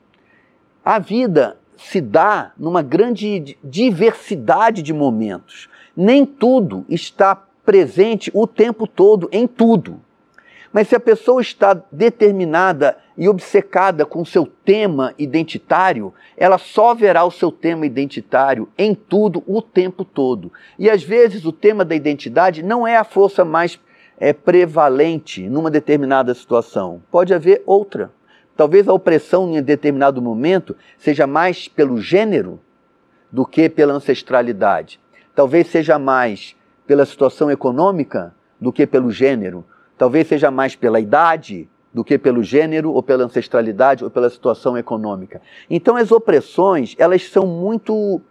A 0.83 0.97
vida 0.97 1.57
se 1.77 2.01
dá 2.01 2.53
numa 2.57 2.81
grande 2.81 3.57
diversidade 3.63 4.81
de 4.81 4.93
momentos. 4.93 5.69
Nem 5.95 6.25
tudo 6.25 6.85
está 6.89 7.35
presente 7.63 8.31
o 8.33 8.47
tempo 8.47 8.87
todo 8.87 9.29
em 9.31 9.47
tudo. 9.47 9.99
Mas 10.71 10.87
se 10.87 10.95
a 10.95 10.99
pessoa 10.99 11.41
está 11.41 11.79
determinada 11.91 12.97
e 13.17 13.29
obcecada 13.29 14.05
com 14.05 14.25
seu 14.25 14.45
tema 14.45 15.13
identitário, 15.17 16.13
ela 16.35 16.57
só 16.57 16.93
verá 16.93 17.23
o 17.23 17.31
seu 17.31 17.51
tema 17.51 17.85
identitário 17.85 18.67
em 18.77 18.95
tudo 18.95 19.43
o 19.45 19.61
tempo 19.61 20.03
todo. 20.03 20.51
E 20.77 20.89
às 20.89 21.03
vezes 21.03 21.45
o 21.45 21.51
tema 21.51 21.85
da 21.85 21.95
identidade 21.95 22.63
não 22.63 22.87
é 22.87 22.97
a 22.97 23.03
força 23.03 23.45
mais 23.45 23.79
é, 24.17 24.33
prevalente 24.33 25.47
numa 25.47 25.69
determinada 25.69 26.33
situação. 26.33 27.01
Pode 27.11 27.33
haver 27.33 27.61
outra. 27.65 28.11
Talvez 28.55 28.87
a 28.87 28.93
opressão 28.93 29.55
em 29.57 29.61
determinado 29.61 30.21
momento 30.21 30.75
seja 30.97 31.25
mais 31.25 31.67
pelo 31.67 31.99
gênero 31.99 32.59
do 33.31 33.45
que 33.45 33.67
pela 33.67 33.93
ancestralidade. 33.93 34.99
Talvez 35.35 35.67
seja 35.67 35.97
mais 35.97 36.55
pela 36.85 37.05
situação 37.05 37.49
econômica 37.49 38.33
do 38.59 38.71
que 38.71 38.85
pelo 38.85 39.11
gênero. 39.11 39.65
Talvez 39.97 40.27
seja 40.27 40.51
mais 40.51 40.75
pela 40.75 40.99
idade 40.99 41.67
do 41.93 42.03
que 42.03 42.17
pelo 42.17 42.41
gênero 42.41 42.91
ou 42.91 43.03
pela 43.03 43.25
ancestralidade 43.25 44.03
ou 44.03 44.09
pela 44.09 44.29
situação 44.29 44.77
econômica. 44.77 45.41
Então 45.69 45.95
as 45.95 46.11
opressões, 46.11 46.95
elas 46.97 47.29
são 47.29 47.45
muito 47.45 48.21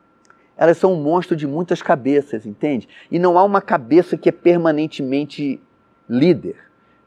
elas 0.55 0.77
são 0.77 0.93
um 0.93 1.03
monstro 1.03 1.35
de 1.35 1.47
muitas 1.47 1.81
cabeças, 1.81 2.47
entende? 2.47 2.89
E 3.11 3.19
não 3.19 3.39
há 3.39 3.43
uma 3.43 3.61
cabeça 3.61 4.17
que 4.17 4.29
é 4.29 4.33
permanentemente 4.33 5.61
líder. 6.09 6.57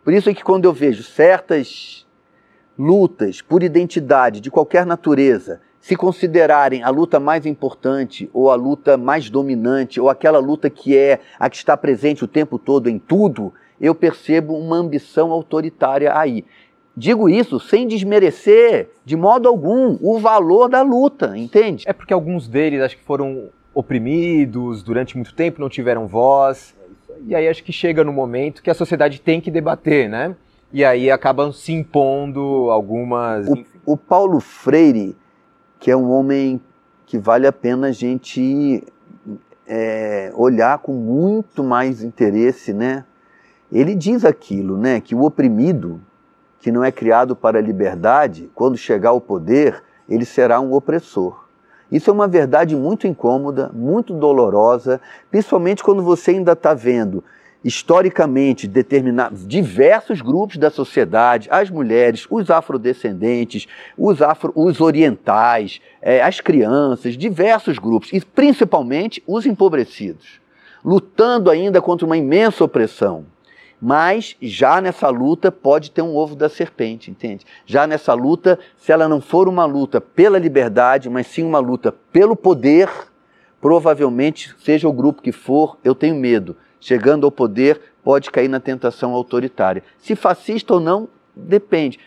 Por 0.04 0.14
isso 0.14 0.30
é 0.30 0.34
que 0.34 0.44
quando 0.44 0.66
eu 0.66 0.74
vejo 0.74 1.04
certas 1.04 2.06
lutas 2.78 3.42
por 3.42 3.64
identidade 3.64 4.42
de 4.42 4.52
qualquer 4.52 4.86
natureza 4.86 5.62
se 5.80 5.96
considerarem 5.96 6.84
a 6.84 6.90
luta 6.90 7.20
mais 7.20 7.46
importante 7.46 8.30
ou 8.34 8.50
a 8.50 8.56
luta 8.56 8.98
mais 8.98 9.30
dominante 9.30 10.02
ou 10.02 10.10
aquela 10.10 10.40
luta 10.40 10.70
que 10.70 10.98
é 10.98 11.22
a 11.40 11.50
que 11.50 11.58
está 11.58 11.78
presente 11.78 12.24
o 12.24 12.28
tempo 12.28 12.58
todo 12.58 12.90
em 12.90 12.98
tudo, 12.98 13.54
eu 13.80 13.94
percebo 13.94 14.58
uma 14.58 14.78
ambição 14.78 15.32
autoritária 15.32 16.18
aí. 16.18 16.46
Digo 16.96 17.28
isso 17.28 17.60
sem 17.60 17.88
desmerecer 17.88 18.90
de 19.04 19.18
modo 19.18 19.50
algum 19.50 19.98
o 20.02 20.18
valor 20.18 20.70
da 20.70 20.82
luta, 20.82 21.38
entende? 21.38 21.84
É 21.88 21.92
porque 21.92 22.14
alguns 22.14 22.48
deles 22.48 22.82
acho 22.82 22.98
que 22.98 23.04
foram 23.04 23.50
oprimidos 23.74 24.82
durante 24.82 25.18
muito 25.18 25.34
tempo, 25.34 25.60
não 25.60 25.68
tiveram 25.68 26.08
voz. 26.08 26.74
E 27.28 27.36
aí 27.36 27.48
acho 27.48 27.64
que 27.64 27.74
chega 27.74 28.04
no 28.04 28.14
momento 28.14 28.64
que 28.64 28.70
a 28.70 28.74
sociedade 28.74 29.20
tem 29.20 29.42
que 29.42 29.52
debater, 29.52 30.10
né? 30.10 30.36
E 30.72 30.84
aí 30.84 31.12
acabam 31.12 31.52
se 31.52 31.74
impondo 31.74 32.70
algumas. 32.70 33.48
O, 33.48 33.94
o 33.94 33.98
Paulo 33.98 34.40
Freire, 34.40 35.16
que 35.80 35.92
é 35.92 35.98
um 35.98 36.10
homem 36.12 36.62
que 37.06 37.18
vale 37.18 37.46
a 37.46 37.52
pena 37.52 37.88
a 37.88 37.92
gente 37.92 38.84
é, 39.68 40.32
olhar 40.36 40.80
com 40.80 40.94
muito 40.94 41.64
mais 41.64 42.04
interesse, 42.04 42.74
né? 42.74 43.04
Ele 43.76 43.94
diz 43.94 44.24
aquilo, 44.24 44.78
né? 44.78 45.02
Que 45.02 45.14
o 45.14 45.24
oprimido, 45.24 46.00
que 46.62 46.72
não 46.72 46.82
é 46.82 46.94
criado 46.94 47.36
para 47.36 47.60
a 47.60 47.62
liberdade, 47.62 48.50
quando 48.56 48.78
chegar 48.78 49.10
ao 49.10 49.20
poder, 49.20 49.84
ele 50.08 50.24
será 50.24 50.62
um 50.62 50.74
opressor. 50.74 51.44
Isso 51.92 52.10
é 52.10 52.14
uma 52.14 52.26
verdade 52.26 52.74
muito 52.74 53.06
incômoda, 53.06 53.70
muito 53.74 54.14
dolorosa, 54.14 55.02
principalmente 55.30 55.84
quando 55.84 56.02
você 56.02 56.32
ainda 56.32 56.54
está 56.54 56.74
vendo 56.74 57.22
historicamente 57.66 58.66
determinados 58.66 59.46
diversos 59.46 60.22
grupos 60.22 60.56
da 60.56 60.70
sociedade, 60.72 61.50
as 61.52 61.70
mulheres, 61.70 62.26
os 62.30 62.50
afrodescendentes, 62.50 63.68
os, 63.98 64.22
afro, 64.22 64.54
os 64.56 64.80
orientais, 64.80 65.82
é, 66.02 66.24
as 66.24 66.40
crianças, 66.40 67.18
diversos 67.18 67.78
grupos, 67.78 68.14
e 68.14 68.22
principalmente 68.22 69.22
os 69.28 69.46
empobrecidos, 69.46 70.40
lutando 70.82 71.50
ainda 71.50 71.82
contra 71.82 72.06
uma 72.06 72.16
imensa 72.16 72.64
opressão. 72.64 73.35
Mas 73.82 74.36
já 74.42 74.80
nessa 74.80 75.10
luta 75.10 75.52
pode 75.52 75.92
ter 75.92 76.02
um 76.02 76.16
ovo 76.16 76.36
da 76.36 76.50
serpente, 76.50 77.12
entende? 77.12 77.46
Já 77.66 77.86
nessa 77.86 78.14
luta, 78.14 78.58
se 78.78 78.92
ela 78.92 79.08
não 79.08 79.22
for 79.22 79.48
uma 79.48 79.66
luta 79.66 80.00
pela 80.00 80.40
liberdade, 80.40 81.10
mas 81.10 81.28
sim 81.28 81.44
uma 81.44 81.60
luta 81.60 81.92
pelo 81.92 82.36
poder, 82.36 82.90
provavelmente, 83.60 84.56
seja 84.60 84.88
o 84.88 84.94
grupo 84.94 85.22
que 85.22 85.32
for, 85.32 85.78
eu 85.84 85.94
tenho 85.94 86.16
medo. 86.16 86.56
Chegando 86.80 87.26
ao 87.26 87.32
poder, 87.32 87.82
pode 88.04 88.32
cair 88.32 88.48
na 88.48 88.60
tentação 88.60 89.14
autoritária. 89.14 89.84
Se 89.98 90.16
fascista 90.16 90.76
ou 90.76 90.80
não, 90.80 91.10
depende. 91.36 92.00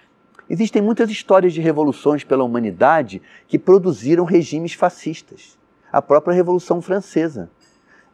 Existem 0.48 0.80
muitas 0.80 1.10
histórias 1.10 1.52
de 1.52 1.60
revoluções 1.60 2.24
pela 2.24 2.44
humanidade 2.44 3.20
que 3.46 3.58
produziram 3.58 4.24
regimes 4.24 4.72
fascistas. 4.72 5.58
A 5.92 6.00
própria 6.00 6.34
Revolução 6.34 6.80
Francesa 6.80 7.50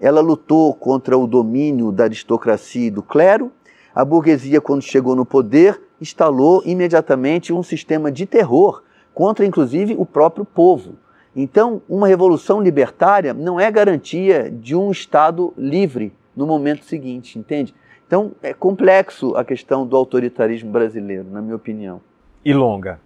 ela 0.00 0.20
lutou 0.20 0.74
contra 0.74 1.16
o 1.16 1.26
domínio 1.26 1.92
da 1.92 2.04
aristocracia 2.04 2.86
e 2.86 2.90
do 2.90 3.02
clero. 3.02 3.50
A 3.94 4.04
burguesia, 4.04 4.60
quando 4.60 4.82
chegou 4.82 5.14
no 5.14 5.24
poder, 5.24 5.80
instalou 6.00 6.62
imediatamente 6.64 7.52
um 7.52 7.62
sistema 7.62 8.10
de 8.10 8.26
terror 8.26 8.83
contra, 9.12 9.46
inclusive, 9.46 9.94
o 9.96 10.04
próprio 10.04 10.44
povo. 10.44 10.96
Então, 11.37 11.83
uma 11.88 12.07
revolução 12.07 12.61
libertária 12.61 13.33
não 13.33 13.59
é 13.59 13.70
garantia 13.70 14.50
de 14.50 14.76
um 14.76 14.90
Estado 14.90 15.52
livre 15.57 16.12
no 16.37 16.46
momento 16.46 16.85
seguinte, 16.85 17.38
entende? 17.38 17.74
Então, 18.07 18.33
é 18.42 18.52
complexo 18.52 19.35
a 19.37 19.44
questão 19.44 19.87
do 19.87 19.96
autoritarismo 19.96 20.70
brasileiro, 20.70 21.26
na 21.30 21.40
minha 21.40 21.57
opinião. 21.57 22.00
E 22.44 22.52
longa. 22.52 23.00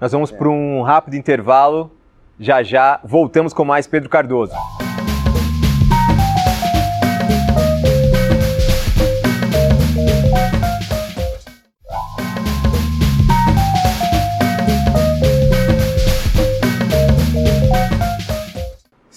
Nós 0.00 0.12
vamos 0.12 0.32
é. 0.32 0.36
para 0.36 0.48
um 0.48 0.82
rápido 0.82 1.14
intervalo. 1.14 1.90
Já 2.38 2.62
já 2.62 3.00
voltamos 3.04 3.52
com 3.52 3.64
mais 3.64 3.86
Pedro 3.86 4.10
Cardoso. 4.10 4.54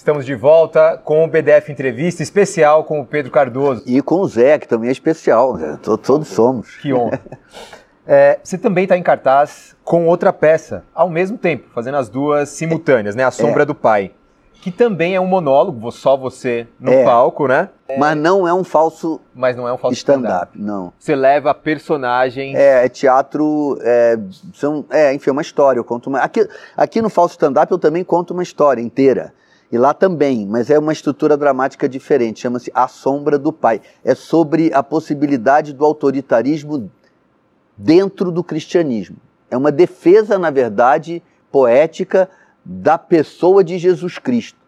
Estamos 0.08 0.24
de 0.24 0.34
volta 0.34 0.96
com 1.04 1.22
o 1.22 1.28
BDF 1.28 1.70
Entrevista 1.70 2.22
especial 2.22 2.82
com 2.82 2.98
o 2.98 3.04
Pedro 3.04 3.30
Cardoso. 3.30 3.82
E 3.84 4.00
com 4.00 4.22
o 4.22 4.26
Zé, 4.26 4.58
que 4.58 4.66
também 4.66 4.88
é 4.88 4.92
especial, 4.92 5.54
né? 5.54 5.78
todos 5.82 6.28
somos. 6.28 6.76
Que 6.76 6.94
honra. 6.94 7.20
É, 8.10 8.38
você 8.42 8.56
também 8.56 8.84
está 8.84 8.96
em 8.96 9.02
cartaz 9.02 9.76
com 9.84 10.06
outra 10.06 10.32
peça, 10.32 10.82
ao 10.94 11.10
mesmo 11.10 11.36
tempo, 11.36 11.68
fazendo 11.74 11.98
as 11.98 12.08
duas 12.08 12.48
simultâneas, 12.48 13.14
né? 13.14 13.22
A 13.22 13.30
Sombra 13.30 13.64
é. 13.64 13.66
do 13.66 13.74
Pai. 13.74 14.12
Que 14.62 14.70
também 14.70 15.14
é 15.14 15.20
um 15.20 15.26
monólogo, 15.26 15.92
só 15.92 16.16
você 16.16 16.66
no 16.80 16.90
é. 16.90 17.04
palco, 17.04 17.46
né? 17.46 17.68
Mas 17.98 18.16
não 18.16 18.48
é 18.48 18.54
um 18.54 18.64
falso 18.64 19.20
Mas 19.34 19.56
não 19.56 19.68
é 19.68 19.72
um 19.74 19.76
falso 19.76 19.94
stand-up, 19.98 20.52
stand 20.54 20.66
não. 20.66 20.90
Você 20.98 21.14
leva 21.14 21.52
personagens... 21.52 22.56
É, 22.56 22.86
é 22.86 22.88
teatro, 22.88 23.78
é, 23.82 24.18
são, 24.54 24.86
é, 24.88 25.12
enfim, 25.12 25.28
é 25.28 25.32
uma 25.34 25.42
história. 25.42 25.78
Eu 25.78 25.84
conto 25.84 26.06
uma... 26.06 26.20
aqui, 26.20 26.48
aqui 26.74 27.02
no 27.02 27.10
falso 27.10 27.32
stand-up 27.32 27.70
eu 27.70 27.78
também 27.78 28.02
conto 28.02 28.32
uma 28.32 28.42
história 28.42 28.80
inteira. 28.80 29.34
E 29.70 29.76
lá 29.76 29.92
também, 29.92 30.46
mas 30.46 30.70
é 30.70 30.78
uma 30.78 30.92
estrutura 30.92 31.36
dramática 31.36 31.88
diferente, 31.88 32.40
chama-se 32.40 32.70
A 32.74 32.88
Sombra 32.88 33.38
do 33.38 33.52
Pai. 33.52 33.82
É 34.02 34.14
sobre 34.14 34.72
a 34.72 34.82
possibilidade 34.82 35.74
do 35.74 35.84
autoritarismo 35.84 36.90
dentro 37.76 38.30
do 38.32 38.42
cristianismo. 38.42 39.16
É 39.50 39.56
uma 39.56 39.70
defesa, 39.70 40.38
na 40.38 40.50
verdade, 40.50 41.22
poética 41.52 42.28
da 42.64 42.96
pessoa 42.96 43.62
de 43.62 43.78
Jesus 43.78 44.18
Cristo, 44.18 44.58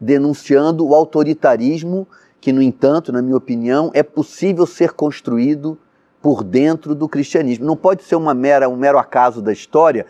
denunciando 0.00 0.86
o 0.86 0.94
autoritarismo 0.94 2.06
que, 2.40 2.52
no 2.52 2.62
entanto, 2.62 3.12
na 3.12 3.20
minha 3.20 3.36
opinião, 3.36 3.90
é 3.94 4.02
possível 4.02 4.64
ser 4.64 4.92
construído 4.92 5.76
por 6.22 6.44
dentro 6.44 6.94
do 6.94 7.08
cristianismo. 7.08 7.66
Não 7.66 7.76
pode 7.76 8.04
ser 8.04 8.14
uma 8.16 8.34
mera, 8.34 8.68
um 8.68 8.76
mero 8.76 8.98
acaso 8.98 9.42
da 9.42 9.52
história 9.52 10.06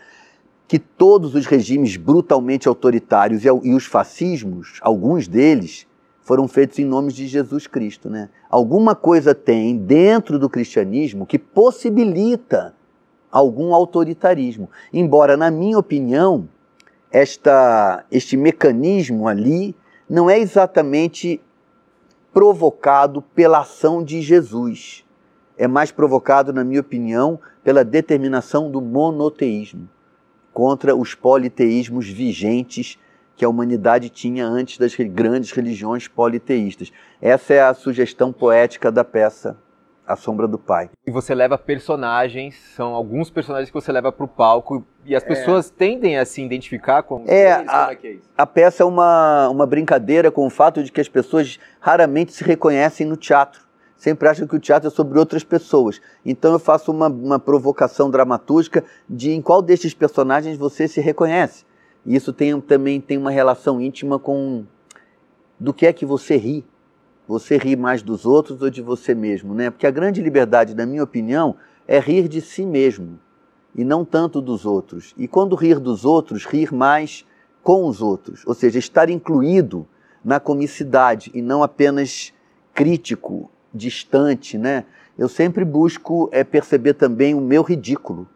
que 0.71 0.79
todos 0.79 1.35
os 1.35 1.47
regimes 1.47 1.97
brutalmente 1.97 2.65
autoritários 2.65 3.43
e 3.43 3.73
os 3.73 3.85
fascismos, 3.85 4.79
alguns 4.79 5.27
deles, 5.27 5.85
foram 6.21 6.47
feitos 6.47 6.79
em 6.79 6.85
nome 6.85 7.11
de 7.11 7.27
Jesus 7.27 7.67
Cristo. 7.67 8.09
Né? 8.09 8.29
Alguma 8.49 8.95
coisa 8.95 9.35
tem 9.35 9.75
dentro 9.75 10.39
do 10.39 10.49
cristianismo 10.49 11.25
que 11.25 11.37
possibilita 11.37 12.73
algum 13.29 13.75
autoritarismo. 13.75 14.69
Embora, 14.93 15.35
na 15.35 15.51
minha 15.51 15.77
opinião, 15.77 16.47
esta, 17.11 18.05
este 18.09 18.37
mecanismo 18.37 19.27
ali 19.27 19.75
não 20.09 20.29
é 20.29 20.39
exatamente 20.39 21.41
provocado 22.31 23.21
pela 23.21 23.59
ação 23.59 24.01
de 24.01 24.21
Jesus. 24.21 25.03
É 25.57 25.67
mais 25.67 25.91
provocado, 25.91 26.53
na 26.53 26.63
minha 26.63 26.79
opinião, 26.79 27.37
pela 27.61 27.83
determinação 27.83 28.71
do 28.71 28.79
monoteísmo 28.79 29.89
contra 30.53 30.95
os 30.95 31.15
politeísmos 31.15 32.07
vigentes 32.07 32.97
que 33.35 33.45
a 33.45 33.49
humanidade 33.49 34.09
tinha 34.09 34.45
antes 34.45 34.77
das 34.77 34.95
grandes 34.95 35.51
religiões 35.51 36.07
politeístas. 36.07 36.91
Essa 37.21 37.53
é 37.53 37.61
a 37.61 37.73
sugestão 37.73 38.31
poética 38.31 38.91
da 38.91 39.03
peça 39.03 39.57
A 40.05 40.15
Sombra 40.15 40.47
do 40.47 40.59
Pai. 40.59 40.89
E 41.07 41.11
você 41.11 41.33
leva 41.33 41.57
personagens, 41.57 42.55
são 42.75 42.93
alguns 42.93 43.29
personagens 43.31 43.69
que 43.69 43.73
você 43.73 43.91
leva 43.91 44.11
para 44.11 44.25
o 44.25 44.27
palco 44.27 44.85
e 45.05 45.15
as 45.15 45.23
é. 45.23 45.25
pessoas 45.25 45.69
é. 45.69 45.73
tendem 45.75 46.19
a 46.19 46.25
se 46.25 46.41
identificar 46.41 47.01
com 47.03 47.23
é, 47.27 47.59
eles, 47.59 47.69
a, 47.69 47.93
é 47.93 48.07
é 48.07 48.17
a 48.37 48.45
peça 48.45 48.83
é 48.83 48.85
uma, 48.85 49.49
uma 49.49 49.65
brincadeira 49.65 50.29
com 50.29 50.45
o 50.45 50.49
fato 50.49 50.83
de 50.83 50.91
que 50.91 51.01
as 51.01 51.09
pessoas 51.09 51.59
raramente 51.79 52.33
se 52.33 52.43
reconhecem 52.43 53.07
no 53.07 53.17
teatro 53.17 53.70
sempre 54.01 54.27
acham 54.27 54.47
que 54.47 54.55
o 54.55 54.59
teatro 54.59 54.87
é 54.87 54.89
sobre 54.89 55.19
outras 55.19 55.43
pessoas. 55.43 56.01
Então 56.25 56.53
eu 56.53 56.57
faço 56.57 56.91
uma, 56.91 57.07
uma 57.07 57.37
provocação 57.37 58.09
dramatúrgica 58.09 58.83
de 59.07 59.29
em 59.29 59.39
qual 59.43 59.61
destes 59.61 59.93
personagens 59.93 60.57
você 60.57 60.87
se 60.87 60.99
reconhece. 60.99 61.65
E 62.03 62.15
isso 62.15 62.33
tem, 62.33 62.59
também 62.59 62.99
tem 62.99 63.15
uma 63.15 63.29
relação 63.29 63.79
íntima 63.79 64.17
com 64.17 64.65
do 65.59 65.71
que 65.71 65.85
é 65.85 65.93
que 65.93 66.03
você 66.03 66.35
ri. 66.35 66.65
Você 67.27 67.57
ri 67.57 67.75
mais 67.75 68.01
dos 68.01 68.25
outros 68.25 68.59
ou 68.63 68.71
de 68.71 68.81
você 68.81 69.13
mesmo, 69.13 69.53
né? 69.53 69.69
Porque 69.69 69.85
a 69.85 69.91
grande 69.91 70.19
liberdade, 70.19 70.73
na 70.73 70.87
minha 70.87 71.03
opinião, 71.03 71.55
é 71.87 71.99
rir 71.99 72.27
de 72.27 72.41
si 72.41 72.65
mesmo 72.65 73.19
e 73.75 73.83
não 73.83 74.03
tanto 74.03 74.41
dos 74.41 74.65
outros. 74.65 75.13
E 75.15 75.27
quando 75.27 75.55
rir 75.55 75.79
dos 75.79 76.05
outros, 76.05 76.43
rir 76.43 76.73
mais 76.73 77.23
com 77.61 77.85
os 77.85 78.01
outros, 78.01 78.41
ou 78.47 78.55
seja, 78.55 78.79
estar 78.79 79.11
incluído 79.11 79.87
na 80.25 80.39
comicidade 80.39 81.29
e 81.35 81.41
não 81.43 81.61
apenas 81.61 82.33
crítico, 82.73 83.51
distante, 83.73 84.57
né? 84.57 84.85
Eu 85.17 85.27
sempre 85.27 85.63
busco 85.63 86.29
é, 86.31 86.43
perceber 86.43 86.93
também 86.93 87.33
o 87.33 87.41
meu 87.41 87.61
ridículo. 87.61 88.27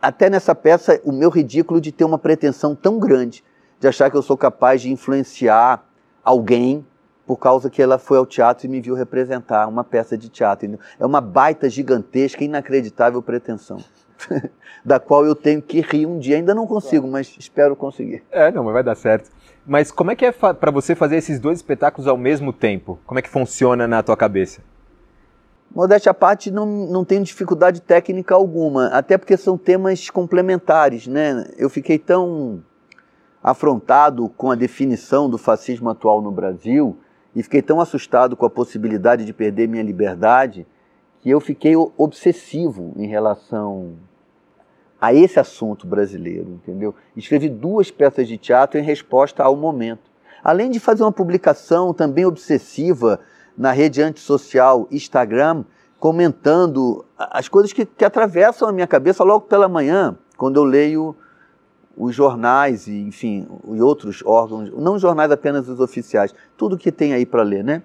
Até 0.00 0.30
nessa 0.30 0.54
peça, 0.54 1.00
o 1.04 1.12
meu 1.12 1.30
ridículo 1.30 1.80
de 1.80 1.90
ter 1.90 2.04
uma 2.04 2.18
pretensão 2.18 2.74
tão 2.74 2.98
grande, 2.98 3.42
de 3.80 3.88
achar 3.88 4.10
que 4.10 4.16
eu 4.16 4.22
sou 4.22 4.36
capaz 4.36 4.80
de 4.80 4.90
influenciar 4.90 5.84
alguém 6.22 6.86
por 7.26 7.36
causa 7.36 7.68
que 7.68 7.82
ela 7.82 7.98
foi 7.98 8.18
ao 8.18 8.26
teatro 8.26 8.66
e 8.66 8.68
me 8.68 8.80
viu 8.80 8.94
representar 8.94 9.66
uma 9.66 9.82
peça 9.82 10.16
de 10.16 10.28
teatro. 10.28 10.78
É 10.98 11.04
uma 11.04 11.20
baita, 11.20 11.68
gigantesca, 11.68 12.44
inacreditável 12.44 13.20
pretensão. 13.20 13.82
da 14.84 15.00
qual 15.00 15.24
eu 15.24 15.34
tenho 15.34 15.60
que 15.60 15.80
rir 15.80 16.06
um 16.06 16.18
dia. 16.18 16.36
Ainda 16.36 16.54
não 16.54 16.66
consigo, 16.66 17.06
mas 17.06 17.34
espero 17.38 17.74
conseguir. 17.74 18.22
É, 18.30 18.50
não, 18.50 18.64
mas 18.64 18.72
vai 18.72 18.82
dar 18.82 18.94
certo. 18.94 19.30
Mas 19.66 19.90
como 19.90 20.12
é 20.12 20.16
que 20.16 20.24
é 20.24 20.30
para 20.30 20.70
você 20.70 20.94
fazer 20.94 21.16
esses 21.16 21.40
dois 21.40 21.58
espetáculos 21.58 22.06
ao 22.06 22.16
mesmo 22.16 22.52
tempo? 22.52 23.00
Como 23.04 23.18
é 23.18 23.22
que 23.22 23.28
funciona 23.28 23.88
na 23.88 24.00
tua 24.00 24.16
cabeça? 24.16 24.62
Modéstia 25.74 26.12
à 26.12 26.14
parte, 26.14 26.50
não, 26.52 26.64
não 26.64 27.04
tenho 27.04 27.24
dificuldade 27.24 27.82
técnica 27.82 28.34
alguma, 28.34 28.86
até 28.86 29.18
porque 29.18 29.36
são 29.36 29.58
temas 29.58 30.08
complementares, 30.08 31.08
né? 31.08 31.50
Eu 31.58 31.68
fiquei 31.68 31.98
tão 31.98 32.62
afrontado 33.42 34.28
com 34.30 34.50
a 34.50 34.54
definição 34.54 35.28
do 35.28 35.36
fascismo 35.36 35.90
atual 35.90 36.22
no 36.22 36.30
Brasil 36.30 36.96
e 37.34 37.42
fiquei 37.42 37.60
tão 37.60 37.80
assustado 37.80 38.36
com 38.36 38.46
a 38.46 38.50
possibilidade 38.50 39.24
de 39.24 39.32
perder 39.32 39.68
minha 39.68 39.82
liberdade 39.82 40.66
que 41.20 41.28
eu 41.28 41.40
fiquei 41.40 41.74
obsessivo 41.76 42.92
em 42.96 43.08
relação 43.08 43.94
a 45.06 45.14
esse 45.14 45.38
assunto 45.38 45.86
brasileiro, 45.86 46.50
entendeu? 46.50 46.92
Escrevi 47.16 47.48
duas 47.48 47.92
peças 47.92 48.26
de 48.26 48.36
teatro 48.36 48.80
em 48.80 48.82
resposta 48.82 49.40
ao 49.40 49.54
momento. 49.54 50.10
Além 50.42 50.68
de 50.68 50.80
fazer 50.80 51.04
uma 51.04 51.12
publicação 51.12 51.94
também 51.94 52.24
obsessiva 52.24 53.20
na 53.56 53.70
rede 53.70 54.02
antissocial 54.02 54.88
Instagram, 54.90 55.64
comentando 56.00 57.04
as 57.16 57.46
coisas 57.48 57.72
que, 57.72 57.86
que 57.86 58.04
atravessam 58.04 58.68
a 58.68 58.72
minha 58.72 58.86
cabeça 58.86 59.22
logo 59.22 59.46
pela 59.46 59.68
manhã, 59.68 60.18
quando 60.36 60.56
eu 60.56 60.64
leio 60.64 61.14
os 61.96 62.12
jornais 62.12 62.88
e, 62.88 62.98
enfim, 63.02 63.46
e 63.68 63.80
outros 63.80 64.24
órgãos, 64.26 64.72
não 64.72 64.98
jornais 64.98 65.30
apenas 65.30 65.68
os 65.68 65.78
oficiais, 65.78 66.34
tudo 66.56 66.76
que 66.76 66.90
tem 66.90 67.14
aí 67.14 67.24
para 67.24 67.44
ler, 67.44 67.62
né? 67.62 67.80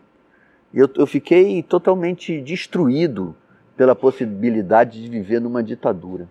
Eu, 0.73 0.89
eu 0.95 1.05
fiquei 1.05 1.61
totalmente 1.61 2.41
destruído 2.41 3.35
pela 3.77 3.95
possibilidade 3.95 5.03
de 5.03 5.07
viver 5.07 5.39
numa 5.39 5.61
ditadura. 5.61 6.27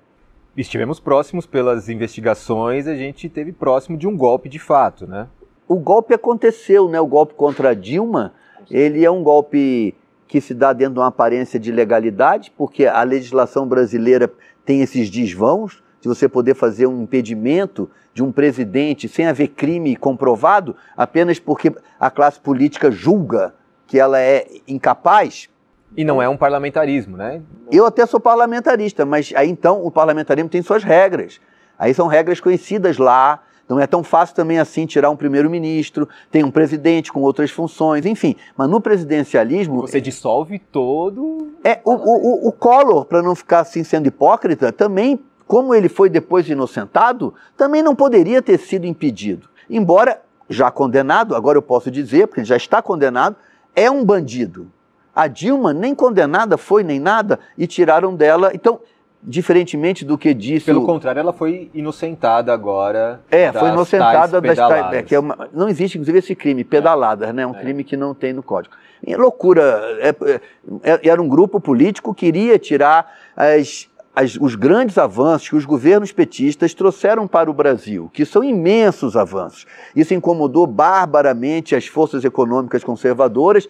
Estivemos 0.60 1.00
próximos 1.00 1.46
pelas 1.46 1.88
investigações, 1.88 2.86
a 2.86 2.94
gente 2.94 3.26
esteve 3.26 3.50
próximo 3.50 3.96
de 3.96 4.06
um 4.06 4.14
golpe 4.14 4.46
de 4.46 4.58
fato, 4.58 5.06
né? 5.06 5.26
O 5.66 5.76
golpe 5.76 6.12
aconteceu, 6.12 6.86
né? 6.86 7.00
O 7.00 7.06
golpe 7.06 7.32
contra 7.32 7.74
Dilma 7.74 8.34
ele 8.70 9.02
é 9.02 9.10
um 9.10 9.22
golpe 9.22 9.94
que 10.28 10.38
se 10.38 10.52
dá 10.52 10.74
dentro 10.74 10.94
de 10.94 11.00
uma 11.00 11.06
aparência 11.06 11.58
de 11.58 11.72
legalidade, 11.72 12.52
porque 12.56 12.84
a 12.86 13.02
legislação 13.02 13.66
brasileira 13.66 14.30
tem 14.64 14.82
esses 14.82 15.08
desvãos 15.08 15.82
de 16.00 16.08
você 16.08 16.28
poder 16.28 16.54
fazer 16.54 16.86
um 16.86 17.02
impedimento 17.02 17.90
de 18.14 18.22
um 18.22 18.30
presidente 18.30 19.08
sem 19.08 19.26
haver 19.26 19.48
crime 19.48 19.96
comprovado, 19.96 20.76
apenas 20.96 21.38
porque 21.38 21.74
a 21.98 22.10
classe 22.10 22.38
política 22.38 22.90
julga 22.90 23.54
que 23.86 23.98
ela 23.98 24.20
é 24.20 24.46
incapaz. 24.68 25.48
E 25.96 26.04
não 26.04 26.22
é 26.22 26.28
um 26.28 26.36
parlamentarismo, 26.36 27.16
né? 27.16 27.42
Eu 27.70 27.86
até 27.86 28.06
sou 28.06 28.20
parlamentarista, 28.20 29.04
mas 29.04 29.32
aí 29.34 29.48
então 29.48 29.84
o 29.84 29.90
parlamentarismo 29.90 30.48
tem 30.48 30.62
suas 30.62 30.84
regras. 30.84 31.40
Aí 31.78 31.92
são 31.94 32.06
regras 32.06 32.40
conhecidas 32.40 32.98
lá, 32.98 33.40
não 33.70 33.78
é 33.78 33.86
tão 33.86 34.02
fácil 34.02 34.34
também 34.34 34.58
assim 34.58 34.84
tirar 34.84 35.10
um 35.10 35.16
primeiro-ministro, 35.16 36.08
tem 36.28 36.42
um 36.42 36.50
presidente 36.50 37.12
com 37.12 37.20
outras 37.20 37.52
funções, 37.52 38.04
enfim. 38.04 38.34
Mas 38.56 38.68
no 38.68 38.80
presidencialismo. 38.80 39.80
Você 39.82 40.00
dissolve 40.00 40.58
todo. 40.58 41.52
É, 41.62 41.80
o, 41.84 41.92
o, 41.92 42.48
o 42.48 42.52
Collor, 42.52 43.04
para 43.04 43.22
não 43.22 43.34
ficar 43.34 43.60
assim 43.60 43.84
sendo 43.84 44.08
hipócrita, 44.08 44.72
também, 44.72 45.20
como 45.46 45.72
ele 45.72 45.88
foi 45.88 46.10
depois 46.10 46.48
inocentado, 46.48 47.32
também 47.56 47.80
não 47.80 47.94
poderia 47.94 48.42
ter 48.42 48.58
sido 48.58 48.86
impedido. 48.86 49.48
Embora 49.68 50.20
já 50.48 50.68
condenado, 50.68 51.36
agora 51.36 51.56
eu 51.56 51.62
posso 51.62 51.92
dizer, 51.92 52.26
porque 52.26 52.40
ele 52.40 52.48
já 52.48 52.56
está 52.56 52.82
condenado, 52.82 53.36
é 53.76 53.88
um 53.88 54.04
bandido. 54.04 54.66
A 55.14 55.26
Dilma 55.26 55.72
nem 55.72 55.94
condenada 55.94 56.56
foi 56.56 56.82
nem 56.82 57.00
nada 57.00 57.38
e 57.58 57.66
tiraram 57.66 58.14
dela. 58.14 58.50
Então, 58.54 58.80
diferentemente 59.22 60.04
do 60.04 60.16
que 60.16 60.32
disse. 60.32 60.66
Pelo 60.66 60.82
o... 60.82 60.86
contrário, 60.86 61.20
ela 61.20 61.32
foi 61.32 61.70
inocentada 61.74 62.52
agora. 62.52 63.20
É, 63.30 63.52
foi 63.52 63.68
inocentada 63.68 64.40
das 64.40 64.56
tais, 64.56 64.92
é, 64.94 65.02
que 65.02 65.14
é 65.14 65.18
uma, 65.18 65.48
não 65.52 65.68
existe, 65.68 65.98
inclusive, 65.98 66.18
esse 66.18 66.34
crime, 66.34 66.64
pedaladas, 66.64 67.34
né? 67.34 67.46
Um 67.46 67.54
é. 67.54 67.60
crime 67.60 67.84
que 67.84 67.96
não 67.96 68.14
tem 68.14 68.32
no 68.32 68.42
código. 68.42 68.74
E 69.06 69.14
loucura. 69.16 69.80
É, 70.00 70.08
é, 70.08 70.40
é, 70.82 71.08
era 71.08 71.20
um 71.20 71.28
grupo 71.28 71.60
político 71.60 72.14
que 72.14 72.26
queria 72.30 72.58
tirar 72.58 73.12
as, 73.36 73.88
as, 74.14 74.36
os 74.36 74.54
grandes 74.54 74.96
avanços 74.98 75.48
que 75.48 75.56
os 75.56 75.64
governos 75.64 76.12
petistas 76.12 76.74
trouxeram 76.74 77.26
para 77.26 77.50
o 77.50 77.54
Brasil, 77.54 78.10
que 78.12 78.24
são 78.24 78.42
imensos 78.44 79.16
avanços. 79.16 79.66
Isso 79.94 80.14
incomodou 80.14 80.66
barbaramente 80.66 81.74
as 81.74 81.86
forças 81.86 82.24
econômicas 82.24 82.84
conservadoras 82.84 83.68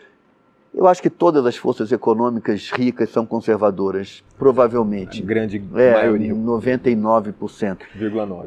eu 0.73 0.87
acho 0.87 1.03
que 1.03 1.11
todas 1.11 1.45
as 1.45 1.57
forças 1.57 1.91
econômicas 1.91 2.71
ricas 2.71 3.11
são 3.11 3.27
conservadoras, 3.27 4.23
provavelmente. 4.39 5.21
A 5.21 5.27
grande 5.27 5.63
é, 5.75 5.93
maioria. 5.93 6.33
99%. 6.33 7.79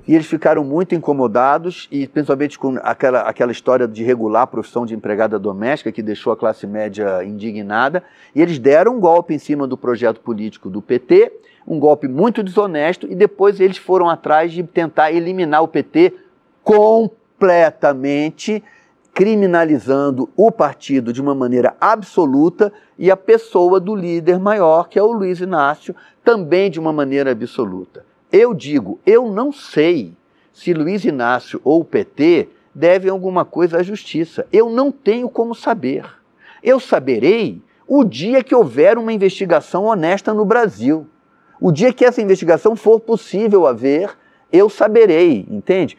E 0.07 0.15
eles 0.15 0.25
ficaram 0.25 0.63
muito 0.63 0.95
incomodados, 0.95 1.88
e 1.91 2.07
principalmente 2.07 2.57
com 2.57 2.79
aquela, 2.81 3.21
aquela 3.21 3.51
história 3.51 3.88
de 3.88 4.03
regular 4.03 4.43
a 4.43 4.47
profissão 4.47 4.86
de 4.86 4.95
empregada 4.95 5.38
doméstica, 5.38 5.91
que 5.91 6.01
deixou 6.01 6.31
a 6.31 6.38
classe 6.38 6.65
média 6.65 7.23
indignada, 7.25 8.01
e 8.33 8.41
eles 8.41 8.57
deram 8.57 8.95
um 8.95 8.99
golpe 9.01 9.33
em 9.33 9.39
cima 9.39 9.67
do 9.67 9.77
projeto 9.77 10.21
político 10.21 10.69
do 10.69 10.81
PT, 10.81 11.29
um 11.67 11.77
golpe 11.77 12.07
muito 12.07 12.41
desonesto, 12.41 13.05
e 13.12 13.15
depois 13.15 13.59
eles 13.59 13.77
foram 13.77 14.09
atrás 14.09 14.53
de 14.53 14.63
tentar 14.63 15.12
eliminar 15.12 15.62
o 15.62 15.67
PT 15.67 16.13
completamente 16.63 18.63
criminalizando 19.13 20.28
o 20.36 20.52
partido 20.52 21.13
de 21.13 21.21
uma 21.21 21.36
maneira 21.36 21.76
absoluta 21.80 22.73
e 22.97 23.12
a 23.12 23.17
pessoa 23.17 23.80
do 23.80 23.95
líder 23.95 24.39
maior, 24.39 24.89
que 24.89 24.97
é 24.97 25.04
o 25.04 25.12
Luiz 25.12 25.39
Inácio, 25.39 25.95
também 26.23 26.71
de 26.71 26.80
uma 26.80 26.91
maneira 26.91 27.32
absoluta. 27.32 28.06
Eu 28.32 28.54
digo, 28.54 28.99
eu 29.06 29.32
não 29.32 29.52
sei 29.52 30.13
se 30.52 30.73
Luiz 30.73 31.06
Inácio 31.06 31.62
ou 31.63 31.82
o 31.82 31.86
PT 31.86 32.49
devem 32.73 33.12
alguma 33.12 33.45
coisa 33.45 33.78
à 33.78 33.84
justiça. 33.84 34.47
Eu 34.52 34.69
não 34.69 34.91
tenho 34.91 35.30
como 35.30 35.54
saber. 35.54 36.06
Eu 36.63 36.80
saberei 36.80 37.62
o 37.88 38.04
dia 38.04 38.43
que 38.43 38.56
houver 38.56 38.97
uma 38.97 39.13
investigação 39.13 39.86
honesta 39.86 40.34
no 40.34 40.45
Brasil. 40.45 41.06
O 41.62 41.71
dia 41.71 41.93
que 41.93 42.04
essa 42.04 42.21
investigação 42.21 42.76
for 42.76 42.99
possível 42.99 43.67
haver, 43.67 44.10
eu 44.52 44.69
saberei, 44.69 45.45
entende? 45.49 45.97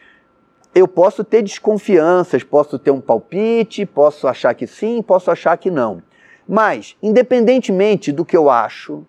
Eu 0.75 0.89
posso 0.89 1.23
ter 1.23 1.41
desconfianças, 1.41 2.43
posso 2.43 2.77
ter 2.77 2.91
um 2.91 2.99
palpite, 2.99 3.85
posso 3.85 4.27
achar 4.27 4.53
que 4.53 4.67
sim, 4.67 5.01
posso 5.01 5.31
achar 5.31 5.57
que 5.57 5.71
não. 5.71 6.03
Mas, 6.45 6.97
independentemente 7.01 8.11
do 8.11 8.25
que 8.25 8.35
eu 8.35 8.49
acho, 8.49 9.05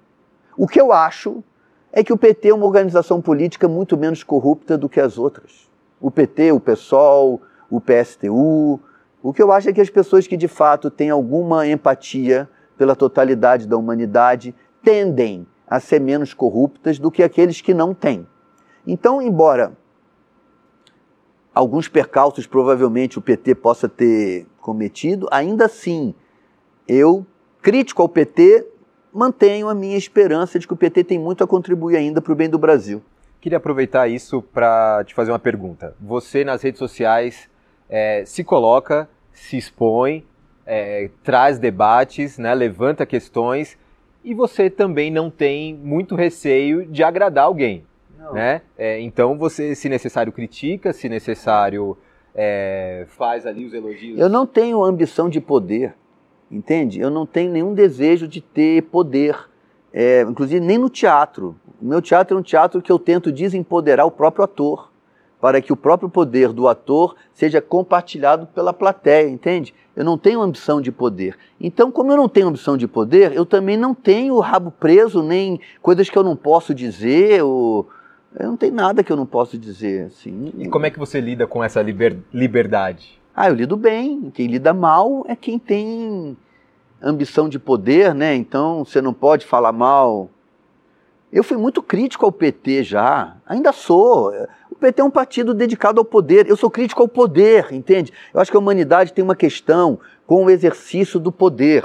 o 0.56 0.68
que 0.68 0.80
eu 0.80 0.92
acho 0.92 1.42
é 1.92 2.04
que 2.04 2.12
o 2.12 2.16
PT 2.16 2.50
é 2.50 2.54
uma 2.54 2.66
organização 2.66 3.20
política 3.20 3.66
muito 3.66 3.96
menos 3.96 4.22
corrupta 4.22 4.78
do 4.78 4.88
que 4.88 5.00
as 5.00 5.18
outras. 5.18 5.68
O 6.00 6.08
PT, 6.08 6.52
o 6.52 6.60
PSOL, 6.60 7.42
o 7.68 7.80
PSTU. 7.80 8.80
O 9.20 9.32
que 9.32 9.42
eu 9.42 9.50
acho 9.50 9.68
é 9.68 9.72
que 9.72 9.80
as 9.80 9.90
pessoas 9.90 10.24
que 10.28 10.36
de 10.36 10.46
fato 10.46 10.88
têm 10.88 11.10
alguma 11.10 11.66
empatia 11.66 12.48
pela 12.78 12.94
totalidade 12.94 13.66
da 13.66 13.76
humanidade 13.76 14.54
tendem 14.84 15.44
a 15.66 15.80
ser 15.80 16.00
menos 16.00 16.32
corruptas 16.32 16.96
do 16.96 17.10
que 17.10 17.24
aqueles 17.24 17.60
que 17.60 17.74
não 17.74 17.92
têm. 17.92 18.24
Então, 18.86 19.20
embora 19.20 19.72
alguns 21.56 21.88
percalços 21.88 22.46
provavelmente 22.46 23.18
o 23.18 23.22
PT 23.22 23.54
possa 23.54 23.88
ter 23.88 24.46
cometido, 24.60 25.26
ainda 25.32 25.64
assim, 25.64 26.14
eu, 26.86 27.24
crítico 27.62 28.02
ao 28.02 28.08
PT, 28.10 28.66
mantenho 29.10 29.66
a 29.66 29.74
minha 29.74 29.96
esperança 29.96 30.58
de 30.58 30.66
que 30.66 30.74
o 30.74 30.76
PT 30.76 31.04
tem 31.04 31.18
muito 31.18 31.42
a 31.42 31.46
contribuir 31.46 31.96
ainda 31.96 32.20
para 32.20 32.30
o 32.30 32.36
bem 32.36 32.50
do 32.50 32.58
Brasil. 32.58 33.02
Queria 33.40 33.56
aproveitar 33.56 34.06
isso 34.06 34.42
para 34.42 35.02
te 35.04 35.14
fazer 35.14 35.32
uma 35.32 35.38
pergunta. 35.38 35.96
Você 35.98 36.44
nas 36.44 36.60
redes 36.60 36.78
sociais 36.78 37.48
é, 37.88 38.22
se 38.26 38.44
coloca, 38.44 39.08
se 39.32 39.56
expõe, 39.56 40.26
é, 40.66 41.08
traz 41.24 41.58
debates, 41.58 42.36
né, 42.36 42.54
levanta 42.54 43.06
questões 43.06 43.78
e 44.22 44.34
você 44.34 44.68
também 44.68 45.10
não 45.10 45.30
tem 45.30 45.72
muito 45.74 46.14
receio 46.14 46.84
de 46.84 47.02
agradar 47.02 47.44
alguém. 47.44 47.86
Né? 48.32 48.62
É, 48.76 49.00
então 49.00 49.38
você, 49.38 49.74
se 49.74 49.88
necessário, 49.88 50.32
critica, 50.32 50.92
se 50.92 51.08
necessário, 51.08 51.96
é, 52.34 53.04
faz 53.08 53.46
ali 53.46 53.64
os 53.64 53.72
elogios. 53.72 54.18
Eu 54.18 54.28
não 54.28 54.46
tenho 54.46 54.84
ambição 54.84 55.28
de 55.28 55.40
poder, 55.40 55.94
entende? 56.50 57.00
Eu 57.00 57.10
não 57.10 57.24
tenho 57.24 57.52
nenhum 57.52 57.72
desejo 57.72 58.26
de 58.28 58.40
ter 58.40 58.82
poder, 58.82 59.36
é, 59.92 60.22
inclusive 60.22 60.60
nem 60.60 60.78
no 60.78 60.90
teatro. 60.90 61.56
O 61.80 61.86
meu 61.86 62.02
teatro 62.02 62.36
é 62.36 62.40
um 62.40 62.42
teatro 62.42 62.82
que 62.82 62.90
eu 62.90 62.98
tento 62.98 63.30
desempoderar 63.32 64.06
o 64.06 64.10
próprio 64.10 64.44
ator. 64.44 64.90
para 65.40 65.60
que 65.60 65.72
o 65.72 65.76
próprio 65.76 66.08
poder 66.08 66.52
do 66.52 66.66
ator 66.66 67.14
seja 67.32 67.60
compartilhado 67.60 68.46
pela 68.46 68.72
plateia, 68.72 69.28
entende? 69.28 69.74
Eu 69.94 70.04
não 70.04 70.18
tenho 70.18 70.40
ambição 70.40 70.80
de 70.80 70.90
poder. 70.90 71.36
Então, 71.60 71.90
como 71.90 72.10
eu 72.10 72.16
não 72.16 72.28
tenho 72.28 72.48
ambição 72.48 72.76
de 72.76 72.88
poder, 72.88 73.32
eu 73.32 73.44
também 73.44 73.76
não 73.76 73.94
tenho 73.94 74.34
o 74.34 74.40
rabo 74.40 74.70
preso, 74.70 75.22
nem 75.22 75.60
coisas 75.80 76.08
que 76.08 76.18
eu 76.18 76.22
não 76.22 76.36
posso 76.36 76.74
dizer, 76.74 77.42
ou... 77.42 77.88
eu 78.38 78.48
não 78.48 78.56
tenho 78.56 78.74
nada 78.74 79.02
que 79.02 79.12
eu 79.12 79.16
não 79.16 79.26
posso 79.26 79.58
dizer. 79.58 80.06
Assim. 80.06 80.52
E 80.58 80.68
como 80.68 80.86
é 80.86 80.90
que 80.90 80.98
você 80.98 81.20
lida 81.20 81.46
com 81.46 81.62
essa 81.62 81.82
liber... 81.82 82.18
liberdade? 82.32 83.20
Ah, 83.34 83.48
eu 83.48 83.54
lido 83.54 83.76
bem. 83.76 84.30
Quem 84.34 84.46
lida 84.46 84.72
mal 84.72 85.24
é 85.28 85.36
quem 85.36 85.58
tem 85.58 86.36
ambição 87.02 87.48
de 87.48 87.58
poder, 87.58 88.14
né? 88.14 88.34
Então, 88.34 88.84
você 88.84 89.00
não 89.00 89.12
pode 89.12 89.46
falar 89.46 89.72
mal 89.72 90.30
eu 91.32 91.42
fui 91.42 91.56
muito 91.56 91.82
crítico 91.82 92.24
ao 92.24 92.32
PT 92.32 92.84
já, 92.84 93.36
ainda 93.46 93.72
sou. 93.72 94.32
O 94.70 94.74
PT 94.74 95.02
é 95.02 95.04
um 95.04 95.10
partido 95.10 95.52
dedicado 95.52 96.00
ao 96.00 96.04
poder. 96.04 96.48
Eu 96.48 96.56
sou 96.56 96.70
crítico 96.70 97.02
ao 97.02 97.08
poder, 97.08 97.72
entende? 97.72 98.12
Eu 98.32 98.40
acho 98.40 98.50
que 98.50 98.56
a 98.56 98.60
humanidade 98.60 99.12
tem 99.12 99.24
uma 99.24 99.36
questão 99.36 99.98
com 100.26 100.44
o 100.44 100.50
exercício 100.50 101.18
do 101.18 101.32
poder. 101.32 101.84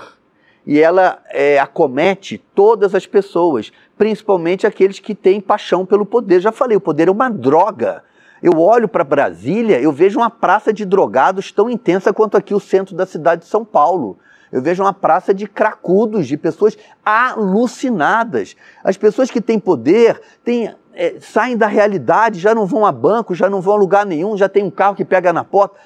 E 0.65 0.80
ela 0.80 1.19
é, 1.30 1.60
acomete 1.60 2.38
todas 2.54 2.93
as 2.93 3.06
pessoas, 3.06 3.71
principalmente 3.97 4.67
aqueles 4.67 5.00
que 5.00 5.15
têm 5.15 5.41
paixão 5.41 5.86
pelo 5.86 6.06
poder. 6.06 6.39
Já 6.39 6.52
falei, 6.52 6.78
o 6.78 6.82
poder 6.82 7.08
é 7.08 7.12
uma 7.12 7.30
droga. 7.30 8.04
Eu 8.41 8.60
olho 8.60 8.88
para 8.88 9.04
Brasília, 9.04 9.80
eu 9.80 9.91
vejo 9.91 10.19
uma 10.19 10.30
praça 10.30 10.74
de 10.74 10.84
drogados 10.84 11.52
tão 11.52 11.69
intensa 11.69 12.12
quanto 12.12 12.38
aqui 12.38 12.54
o 12.54 12.60
centro 12.60 12.95
da 12.95 13.06
cidade 13.06 13.41
de 13.41 13.47
São 13.47 13.63
Paulo. 13.63 14.17
Eu 14.52 14.62
vejo 14.62 14.84
uma 14.84 14.93
praça 14.93 15.34
de 15.34 15.47
cracudos, 15.47 16.28
de 16.28 16.36
pessoas 16.36 16.78
alucinadas. 17.06 18.56
As 18.84 18.97
pessoas 18.97 19.32
que 19.32 19.39
têm 19.39 19.60
poder 19.60 20.19
têm, 20.43 20.74
é, 20.93 21.15
saem 21.19 21.56
da 21.56 21.67
realidade, 21.67 22.39
já 22.39 22.54
não 22.54 22.65
vão 22.65 22.86
a 22.86 22.91
banco, 22.91 23.34
já 23.34 23.50
não 23.50 23.62
vão 23.62 23.76
a 23.76 23.78
lugar 23.78 24.06
nenhum, 24.06 24.36
já 24.36 24.50
tem 24.50 24.63
um 24.63 24.71
carro 24.71 24.95
que 24.95 25.06
pega 25.06 25.32
na 25.32 25.43
porta. 25.43 25.78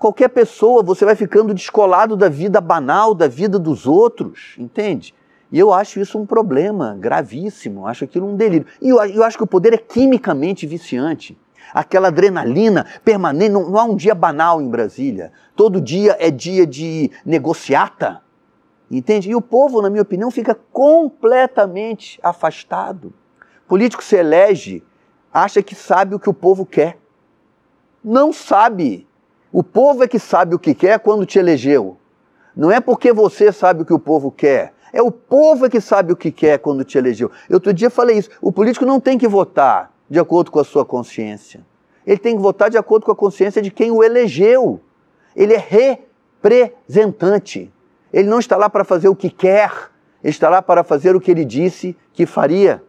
Qualquer 0.00 0.30
pessoa, 0.30 0.82
você 0.82 1.04
vai 1.04 1.14
ficando 1.14 1.52
descolado 1.52 2.16
da 2.16 2.30
vida 2.30 2.58
banal, 2.58 3.14
da 3.14 3.28
vida 3.28 3.58
dos 3.58 3.86
outros, 3.86 4.54
entende? 4.58 5.14
E 5.52 5.58
eu 5.58 5.74
acho 5.74 6.00
isso 6.00 6.18
um 6.18 6.24
problema 6.24 6.96
gravíssimo, 6.98 7.86
acho 7.86 8.04
aquilo 8.04 8.26
um 8.26 8.34
delírio. 8.34 8.66
E 8.80 8.88
eu, 8.88 8.96
eu 9.04 9.22
acho 9.22 9.36
que 9.36 9.44
o 9.44 9.46
poder 9.46 9.74
é 9.74 9.76
quimicamente 9.76 10.66
viciante 10.66 11.38
aquela 11.74 12.08
adrenalina 12.08 12.86
permanente. 13.04 13.50
Não, 13.50 13.68
não, 13.68 13.78
há 13.78 13.84
um 13.84 13.94
dia 13.94 14.14
banal 14.14 14.62
em 14.62 14.70
Brasília. 14.70 15.32
Todo 15.54 15.82
dia 15.82 16.16
é 16.18 16.30
dia 16.30 16.66
de 16.66 17.10
negociata. 17.22 18.22
Entende? 18.90 19.28
E 19.28 19.34
o 19.34 19.42
povo, 19.42 19.82
na 19.82 19.90
minha 19.90 20.02
opinião, 20.02 20.30
fica 20.30 20.58
completamente 20.72 22.18
afastado. 22.22 23.12
O 23.66 23.68
político 23.68 24.02
se 24.02 24.16
elege, 24.16 24.82
acha 25.30 25.62
que 25.62 25.74
sabe 25.74 26.14
o 26.14 26.18
que 26.18 26.30
o 26.30 26.34
povo 26.34 26.64
quer. 26.64 26.96
Não 28.02 28.32
sabe. 28.32 29.06
O 29.52 29.62
povo 29.62 30.04
é 30.04 30.08
que 30.08 30.18
sabe 30.18 30.54
o 30.54 30.58
que 30.58 30.74
quer 30.74 30.98
quando 31.00 31.26
te 31.26 31.38
elegeu. 31.38 31.96
Não 32.54 32.70
é 32.70 32.80
porque 32.80 33.12
você 33.12 33.50
sabe 33.52 33.82
o 33.82 33.84
que 33.84 33.92
o 33.92 33.98
povo 33.98 34.30
quer. 34.30 34.72
É 34.92 35.02
o 35.02 35.10
povo 35.10 35.66
é 35.66 35.70
que 35.70 35.80
sabe 35.80 36.12
o 36.12 36.16
que 36.16 36.30
quer 36.30 36.58
quando 36.58 36.84
te 36.84 36.98
elegeu. 36.98 37.30
Eu 37.48 37.54
outro 37.54 37.72
dia 37.72 37.90
falei 37.90 38.18
isso. 38.18 38.30
O 38.40 38.52
político 38.52 38.84
não 38.84 39.00
tem 39.00 39.16
que 39.16 39.28
votar 39.28 39.92
de 40.08 40.18
acordo 40.18 40.50
com 40.50 40.58
a 40.58 40.64
sua 40.64 40.84
consciência. 40.84 41.60
Ele 42.06 42.18
tem 42.18 42.36
que 42.36 42.42
votar 42.42 42.68
de 42.70 42.76
acordo 42.76 43.06
com 43.06 43.12
a 43.12 43.16
consciência 43.16 43.62
de 43.62 43.70
quem 43.70 43.90
o 43.90 44.02
elegeu. 44.02 44.80
Ele 45.34 45.54
é 45.54 45.64
representante. 46.42 47.72
Ele 48.12 48.28
não 48.28 48.40
está 48.40 48.56
lá 48.56 48.68
para 48.68 48.84
fazer 48.84 49.08
o 49.08 49.14
que 49.14 49.30
quer, 49.30 49.70
ele 50.22 50.32
está 50.32 50.48
lá 50.48 50.60
para 50.60 50.82
fazer 50.82 51.14
o 51.14 51.20
que 51.20 51.30
ele 51.30 51.44
disse 51.44 51.96
que 52.12 52.26
faria. 52.26 52.82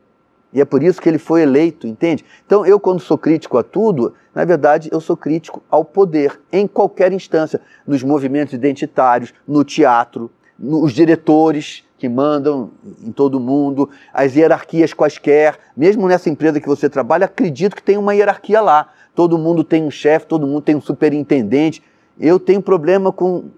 E 0.54 0.60
é 0.60 0.66
por 0.66 0.84
isso 0.84 1.02
que 1.02 1.08
ele 1.08 1.18
foi 1.18 1.44
eleito, 1.44 1.88
entende? 1.88 2.26
Então, 2.46 2.66
eu, 2.66 2.80
quando 2.80 3.00
sou 3.00 3.18
crítico 3.18 3.58
a 3.58 3.64
tudo, 3.64 4.14
na 4.36 4.44
verdade, 4.44 4.90
eu 4.92 5.00
sou 5.00 5.16
crítico 5.16 5.64
ao 5.70 5.86
poder, 5.86 6.40
em 6.52 6.68
qualquer 6.68 7.14
instância, 7.14 7.62
nos 7.88 8.04
movimentos 8.04 8.54
identitários, 8.54 9.34
no 9.48 9.64
teatro, 9.64 10.30
nos 10.60 10.94
diretores, 10.94 11.84
que 12.02 12.10
mandam 12.10 12.72
em 13.06 13.12
todo 13.12 13.40
mundo, 13.40 13.88
as 14.12 14.36
hierarquias 14.36 14.92
quaisquer. 14.92 15.60
Mesmo 15.78 16.08
nessa 16.08 16.32
empresa 16.32 16.60
que 16.60 16.68
você 16.68 16.90
trabalha, 16.90 17.26
acredito 17.26 17.76
que 17.76 17.84
tem 17.84 17.96
uma 17.96 18.16
hierarquia 18.16 18.60
lá. 18.60 18.90
Todo 19.14 19.38
mundo 19.38 19.64
tem 19.64 19.84
um 19.84 19.92
chefe, 19.92 20.26
todo 20.26 20.48
mundo 20.48 20.62
tem 20.62 20.76
um 20.76 20.82
superintendente. 20.82 21.84
Eu 22.20 22.40
tenho 22.40 22.60
problema 22.60 23.12
com, 23.12 23.52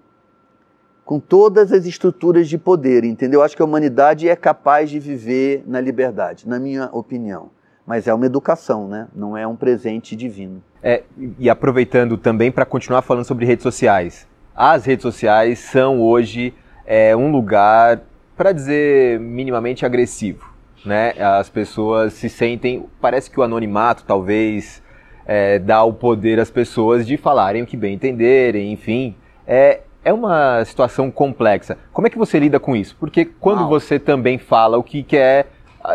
com 1.04 1.20
todas 1.20 1.72
as 1.72 1.84
estruturas 1.84 2.48
de 2.48 2.56
poder, 2.56 3.04
entendeu? 3.04 3.40
Eu 3.40 3.44
acho 3.44 3.54
que 3.54 3.62
a 3.62 3.64
humanidade 3.64 4.28
é 4.28 4.34
capaz 4.34 4.88
de 4.88 4.98
viver 4.98 5.62
na 5.66 5.80
liberdade, 5.80 6.48
na 6.48 6.58
minha 6.58 6.88
opinião. 6.92 7.50
Mas 7.86 8.08
é 8.08 8.14
uma 8.14 8.24
educação, 8.24 8.88
né? 8.88 9.08
Não 9.14 9.36
é 9.36 9.46
um 9.46 9.54
presente 9.54 10.16
divino. 10.16 10.62
É, 10.82 11.02
e 11.38 11.50
aproveitando 11.50 12.16
também 12.16 12.50
para 12.50 12.64
continuar 12.64 13.02
falando 13.02 13.26
sobre 13.26 13.44
redes 13.44 13.62
sociais. 13.62 14.26
As 14.54 14.86
redes 14.86 15.02
sociais 15.02 15.58
são 15.58 16.00
hoje 16.00 16.54
é, 16.86 17.14
um 17.14 17.30
lugar 17.30 18.00
para 18.36 18.52
dizer 18.52 19.20
minimamente 19.20 19.84
agressivo. 19.84 20.52
Né? 20.84 21.12
As 21.18 21.48
pessoas 21.48 22.14
se 22.14 22.28
sentem, 22.28 22.86
parece 23.00 23.30
que 23.30 23.38
o 23.38 23.42
anonimato 23.42 24.04
talvez 24.04 24.82
é, 25.26 25.58
dá 25.58 25.82
o 25.82 25.92
poder 25.92 26.38
às 26.38 26.50
pessoas 26.50 27.06
de 27.06 27.16
falarem 27.16 27.62
o 27.62 27.66
que 27.66 27.76
bem 27.76 27.94
entenderem, 27.94 28.72
enfim. 28.72 29.14
É, 29.46 29.80
é 30.04 30.12
uma 30.12 30.64
situação 30.64 31.10
complexa. 31.10 31.78
Como 31.92 32.06
é 32.06 32.10
que 32.10 32.18
você 32.18 32.38
lida 32.38 32.60
com 32.60 32.76
isso? 32.76 32.96
Porque 33.00 33.24
quando 33.24 33.60
Mal. 33.60 33.68
você 33.68 33.98
também 33.98 34.38
fala 34.38 34.76
o 34.76 34.82
que 34.82 35.02
quer, 35.02 35.48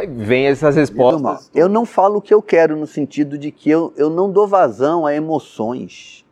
vem 0.09 0.47
essas 0.47 0.75
respostas. 0.75 1.49
Eu 1.53 1.69
não 1.69 1.85
falo 1.85 2.17
o 2.17 2.21
que 2.21 2.33
eu 2.33 2.41
quero 2.41 2.75
no 2.75 2.87
sentido 2.87 3.37
de 3.37 3.51
que 3.51 3.69
eu, 3.69 3.93
eu 3.95 4.09
não 4.09 4.31
dou 4.31 4.47
vazão 4.47 5.05
a 5.05 5.13
emoções. 5.13 6.25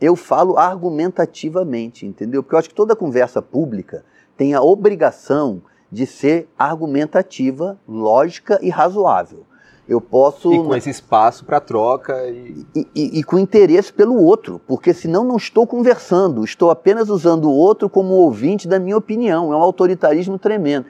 Eu 0.00 0.16
falo 0.16 0.56
argumentativamente, 0.56 2.06
entendeu? 2.06 2.42
Porque 2.42 2.54
eu 2.54 2.58
acho 2.58 2.68
que 2.68 2.74
toda 2.74 2.96
conversa 2.96 3.42
pública 3.42 4.04
tem 4.36 4.54
a 4.54 4.62
obrigação 4.62 5.62
de 5.90 6.06
ser 6.06 6.48
argumentativa, 6.58 7.78
lógica 7.86 8.58
e 8.62 8.70
razoável. 8.70 9.44
Eu 9.88 10.02
posso. 10.02 10.52
E 10.52 10.58
com 10.58 10.76
esse 10.76 10.90
espaço 10.90 11.44
para 11.44 11.58
troca. 11.60 12.28
E... 12.28 12.66
E, 12.74 12.86
e, 12.94 13.18
e... 13.20 13.24
com 13.24 13.38
interesse 13.38 13.90
pelo 13.90 14.22
outro, 14.22 14.60
porque 14.66 14.92
senão 14.92 15.24
não 15.24 15.36
estou 15.36 15.66
conversando, 15.66 16.44
estou 16.44 16.70
apenas 16.70 17.08
usando 17.08 17.46
o 17.46 17.54
outro 17.54 17.88
como 17.88 18.12
ouvinte 18.12 18.68
da 18.68 18.78
minha 18.78 18.96
opinião. 18.96 19.50
É 19.52 19.56
um 19.56 19.62
autoritarismo 19.62 20.38
tremendo. 20.38 20.84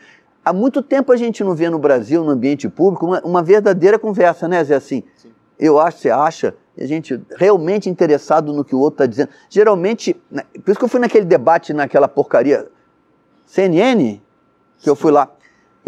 Há 0.44 0.52
muito 0.52 0.82
tempo 0.82 1.12
a 1.12 1.16
gente 1.16 1.44
não 1.44 1.54
vê 1.54 1.70
no 1.70 1.78
Brasil, 1.78 2.24
no 2.24 2.30
ambiente 2.30 2.68
público, 2.68 3.06
uma, 3.06 3.20
uma 3.20 3.42
verdadeira 3.42 3.98
conversa, 3.98 4.48
né, 4.48 4.64
Zé? 4.64 4.74
Assim, 4.74 5.04
Sim. 5.14 5.30
eu 5.58 5.78
acho, 5.78 5.98
você 5.98 6.10
acha, 6.10 6.54
a 6.76 6.86
gente 6.86 7.20
realmente 7.36 7.88
interessado 7.88 8.52
no 8.52 8.64
que 8.64 8.74
o 8.74 8.78
outro 8.78 9.04
está 9.04 9.06
dizendo. 9.06 9.28
Geralmente, 9.48 10.16
né, 10.30 10.42
por 10.64 10.70
isso 10.70 10.78
que 10.78 10.84
eu 10.84 10.88
fui 10.88 11.00
naquele 11.00 11.24
debate, 11.24 11.72
naquela 11.72 12.08
porcaria 12.08 12.66
CNN, 13.46 14.20
que 14.78 14.88
eu 14.88 14.96
fui 14.96 15.12
lá. 15.12 15.30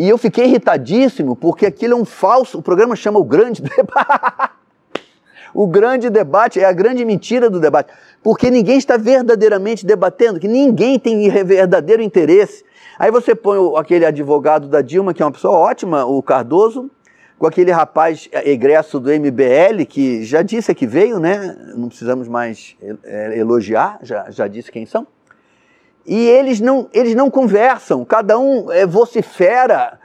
E 0.00 0.08
eu 0.08 0.16
fiquei 0.16 0.46
irritadíssimo, 0.46 1.36
porque 1.36 1.66
aquilo 1.66 1.92
é 1.92 1.96
um 1.96 2.06
falso. 2.06 2.56
O 2.56 2.62
programa 2.62 2.96
chama 2.96 3.18
O 3.18 3.22
Grande 3.22 3.60
Debate. 3.76 4.50
o 5.52 5.66
grande 5.66 6.08
debate 6.08 6.58
é 6.58 6.64
a 6.64 6.72
grande 6.72 7.04
mentira 7.04 7.50
do 7.50 7.60
debate. 7.60 7.92
Porque 8.22 8.50
ninguém 8.50 8.78
está 8.78 8.96
verdadeiramente 8.96 9.84
debatendo, 9.84 10.40
que 10.40 10.48
ninguém 10.48 10.98
tem 10.98 11.28
verdadeiro 11.44 12.00
interesse. 12.00 12.64
Aí 12.98 13.10
você 13.10 13.34
põe 13.34 13.58
aquele 13.76 14.06
advogado 14.06 14.68
da 14.68 14.80
Dilma, 14.80 15.12
que 15.12 15.22
é 15.22 15.26
uma 15.26 15.32
pessoa 15.32 15.58
ótima, 15.58 16.06
o 16.06 16.22
Cardoso, 16.22 16.90
com 17.38 17.46
aquele 17.46 17.70
rapaz 17.70 18.26
egresso 18.32 18.98
do 18.98 19.10
MBL, 19.10 19.84
que 19.86 20.24
já 20.24 20.40
disse 20.40 20.74
que 20.74 20.86
veio, 20.86 21.20
né? 21.20 21.54
Não 21.76 21.88
precisamos 21.88 22.26
mais 22.26 22.74
é, 23.04 23.38
elogiar, 23.38 23.98
já, 24.02 24.30
já 24.30 24.48
disse 24.48 24.72
quem 24.72 24.86
são 24.86 25.06
e 26.06 26.28
eles 26.28 26.60
não, 26.60 26.88
eles 26.92 27.14
não 27.14 27.30
conversam, 27.30 28.04
cada 28.04 28.38
um 28.38 28.70
é, 28.70 28.86
vocifera 28.86 29.98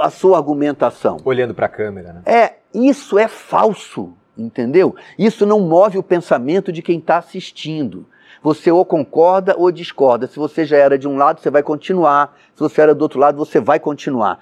a 0.00 0.10
sua 0.10 0.36
argumentação. 0.36 1.18
Olhando 1.24 1.54
para 1.54 1.66
a 1.66 1.68
câmera, 1.68 2.12
né? 2.12 2.22
É, 2.26 2.54
isso 2.74 3.18
é 3.18 3.26
falso, 3.26 4.14
entendeu? 4.36 4.94
Isso 5.18 5.46
não 5.46 5.60
move 5.60 5.98
o 5.98 6.02
pensamento 6.02 6.70
de 6.70 6.82
quem 6.82 6.98
está 6.98 7.18
assistindo. 7.18 8.06
Você 8.42 8.70
ou 8.70 8.84
concorda 8.84 9.54
ou 9.56 9.72
discorda. 9.72 10.26
Se 10.26 10.38
você 10.38 10.64
já 10.64 10.76
era 10.76 10.98
de 10.98 11.08
um 11.08 11.16
lado, 11.16 11.40
você 11.40 11.50
vai 11.50 11.62
continuar. 11.62 12.36
Se 12.54 12.60
você 12.60 12.80
era 12.80 12.94
do 12.94 13.02
outro 13.02 13.18
lado, 13.18 13.36
você 13.36 13.58
vai 13.58 13.80
continuar. 13.80 14.38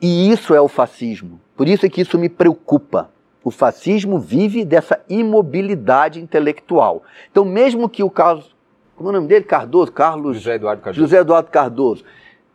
E 0.00 0.30
isso 0.30 0.54
é 0.54 0.60
o 0.60 0.68
fascismo. 0.68 1.40
Por 1.56 1.68
isso 1.68 1.86
é 1.86 1.88
que 1.88 2.00
isso 2.00 2.18
me 2.18 2.28
preocupa. 2.28 3.10
O 3.44 3.50
fascismo 3.50 4.18
vive 4.18 4.64
dessa 4.64 5.00
imobilidade 5.08 6.20
intelectual. 6.20 7.04
Então, 7.30 7.44
mesmo 7.44 7.88
que 7.88 8.02
o 8.02 8.10
caso 8.10 8.55
como 8.96 9.10
é 9.10 9.10
o 9.10 9.12
nome 9.12 9.28
dele? 9.28 9.44
Cardoso, 9.44 9.92
Carlos. 9.92 10.38
José 10.38 10.54
Eduardo 10.54 10.82
Cardoso. 10.82 11.00
José 11.00 11.18
Eduardo 11.18 11.50
Cardoso. 11.50 12.04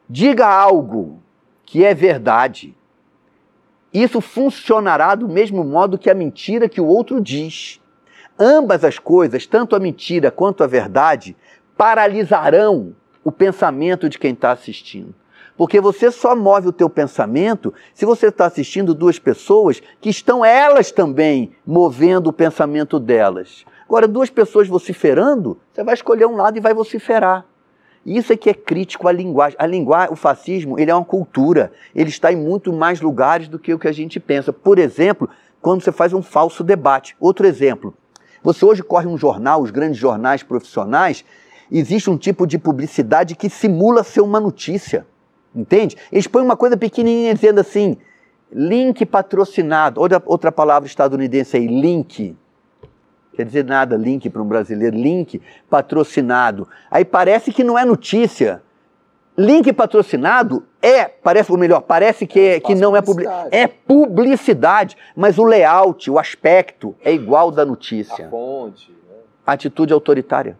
Diga 0.10 0.47
algo 0.47 1.21
que 1.63 1.86
é 1.86 1.93
verdade. 1.93 2.75
Isso 3.93 4.19
funcionará 4.19 5.15
do 5.15 5.30
mesmo 5.30 5.63
modo 5.63 5.97
que 5.97 6.10
a 6.10 6.15
mentira 6.15 6.67
que 6.67 6.82
o 6.82 6.86
outro 6.86 7.21
diz. 7.21 7.80
Ambas 8.39 8.84
as 8.84 8.97
coisas, 8.97 9.45
tanto 9.45 9.75
a 9.75 9.80
mentira 9.80 10.32
quanto 10.32 10.63
a 10.63 10.67
verdade, 10.67 11.38
paralisarão 11.77 12.95
o 13.23 13.32
pensamento 13.32 14.10
de 14.10 14.17
quem 14.17 14.34
está 14.34 14.51
assistindo. 14.51 15.13
Porque 15.56 15.80
você 15.80 16.10
só 16.10 16.36
move 16.36 16.69
o 16.69 16.73
teu 16.73 16.89
pensamento 16.89 17.71
se 17.93 18.04
você 18.04 18.27
está 18.27 18.47
assistindo 18.47 18.95
duas 18.95 19.19
pessoas 19.19 19.82
que 19.99 20.10
estão 20.10 20.43
elas 20.43 20.91
também 20.91 21.51
movendo 21.65 22.27
o 22.27 22.34
pensamento 22.34 22.99
delas. 22.99 23.63
Agora, 23.91 24.08
duas 24.08 24.30
pessoas 24.30 24.69
vociferando, 24.69 25.58
você 25.69 25.84
vai 25.84 25.93
escolher 25.93 26.25
um 26.25 26.38
lado 26.38 26.56
e 26.56 26.62
vai 26.62 26.73
vociferar. 26.73 27.45
Isso 28.06 28.32
é 28.32 28.38
que 28.38 28.49
é 28.49 28.54
crítico 28.54 29.06
à 29.06 29.12
linguagem. 29.12 29.58
A 29.60 29.67
linguagem, 29.67 30.13
o 30.13 30.15
fascismo, 30.15 30.80
ele 30.80 30.89
é 30.89 30.95
uma 30.95 31.04
cultura. 31.04 31.73
Ele 31.93 32.08
está 32.08 32.32
em 32.32 32.38
muito 32.38 32.71
mais 32.71 33.01
lugares 33.01 33.49
do 33.49 33.60
que 33.60 33.73
o 33.73 33.77
que 33.77 33.89
a 33.89 33.91
gente 33.91 34.17
pensa. 34.17 34.54
Por 34.54 34.80
exemplo, 34.80 35.30
quando 35.62 35.84
você 35.84 35.91
faz 35.91 36.13
um 36.13 36.21
falso 36.21 36.63
debate. 36.63 37.17
Outro 37.19 37.45
exemplo. 37.45 37.93
Você 38.41 38.63
hoje 38.63 38.82
corre 38.82 39.08
um 39.08 39.17
jornal, 39.17 39.62
os 39.62 39.71
grandes 39.71 39.99
jornais 39.99 40.41
profissionais, 40.41 41.25
existe 41.69 42.10
um 42.10 42.17
tipo 42.17 42.47
de 42.47 42.58
publicidade 42.58 43.36
que 43.36 43.49
simula 43.49 44.06
ser 44.06 44.21
uma 44.21 44.39
notícia. 44.39 45.06
Entende? 45.54 45.97
Eles 46.10 46.27
põem 46.27 46.45
uma 46.45 46.56
coisa 46.56 46.77
pequenininha 46.77 47.34
dizendo 47.34 47.60
assim, 47.60 47.97
link 48.54 49.06
patrocinado. 49.06 49.99
Outra, 49.99 50.23
outra 50.25 50.49
palavra 50.49 50.88
estadunidense 50.88 51.58
aí, 51.58 51.67
link 51.67 52.38
quer 53.33 53.45
dizer 53.45 53.65
nada, 53.65 53.95
link 53.95 54.29
para 54.29 54.41
um 54.41 54.47
brasileiro, 54.47 54.95
link 54.95 55.41
patrocinado. 55.69 56.67
Aí 56.89 57.05
parece 57.05 57.51
que 57.51 57.63
não 57.63 57.77
é 57.77 57.85
notícia. 57.85 58.61
Link 59.37 59.71
patrocinado 59.71 60.65
é, 60.81 61.05
parece, 61.05 61.51
ou 61.51 61.57
melhor, 61.57 61.81
parece 61.81 62.27
que, 62.27 62.39
é, 62.39 62.59
que 62.59 62.75
não 62.75 62.95
é 62.95 63.01
publicidade. 63.01 63.49
É 63.51 63.67
publicidade, 63.67 64.97
mas 65.15 65.37
o 65.37 65.43
layout, 65.43 66.09
o 66.09 66.19
aspecto 66.19 66.95
é 67.03 67.13
igual 67.13 67.51
da 67.51 67.65
notícia. 67.65 68.27
A 68.27 68.29
fonte. 68.29 68.91
Né? 68.91 69.15
Atitude 69.45 69.93
autoritária, 69.93 70.57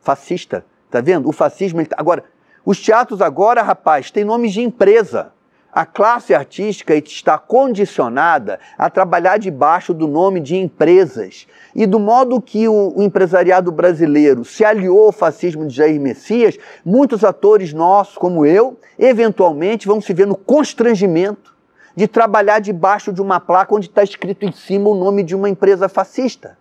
fascista. 0.00 0.64
Tá 0.90 1.00
vendo? 1.00 1.28
O 1.28 1.32
fascismo. 1.32 1.84
Tá... 1.84 1.96
Agora, 1.98 2.24
os 2.64 2.80
teatros 2.80 3.20
agora, 3.20 3.62
rapaz, 3.62 4.10
têm 4.10 4.24
nomes 4.24 4.52
de 4.52 4.62
empresa. 4.62 5.33
A 5.74 5.84
classe 5.84 6.32
artística 6.32 6.94
está 6.94 7.36
condicionada 7.36 8.60
a 8.78 8.88
trabalhar 8.88 9.40
debaixo 9.40 9.92
do 9.92 10.06
nome 10.06 10.38
de 10.38 10.54
empresas. 10.54 11.48
E 11.74 11.84
do 11.84 11.98
modo 11.98 12.40
que 12.40 12.68
o, 12.68 13.02
empresariado 13.02 13.72
brasileiro 13.72 14.44
se 14.44 14.64
aliou 14.64 15.06
ao 15.06 15.10
fascismo 15.10 15.66
de 15.66 15.74
Jair 15.74 16.00
Messias, 16.00 16.56
muitos 16.84 17.24
atores 17.24 17.72
nossos, 17.72 18.16
como 18.16 18.46
eu, 18.46 18.78
eventualmente 18.96 19.88
vão 19.88 20.00
se 20.00 20.14
ver 20.14 20.28
no 20.28 20.36
constrangimento 20.36 21.52
de 21.96 22.06
trabalhar 22.06 22.60
debaixo 22.60 23.12
de 23.12 23.20
uma 23.20 23.40
placa 23.40 23.74
onde 23.74 23.88
está 23.88 24.04
escrito 24.04 24.44
em 24.44 24.52
cima 24.52 24.88
o 24.88 24.94
nome 24.94 25.24
de 25.24 25.34
uma 25.34 25.48
empresa 25.48 25.88
fascista. 25.88 26.56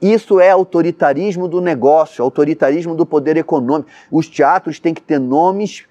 Isso 0.00 0.40
é 0.40 0.50
autoritarismo 0.50 1.46
do 1.46 1.60
negócio, 1.60 2.24
autoritarismo 2.24 2.96
do 2.96 3.06
poder 3.06 3.36
econômico. 3.36 3.88
Os 4.10 4.26
teatros 4.26 4.80
têm 4.80 4.92
que 4.92 5.00
ter 5.00 5.20
nomes 5.20 5.84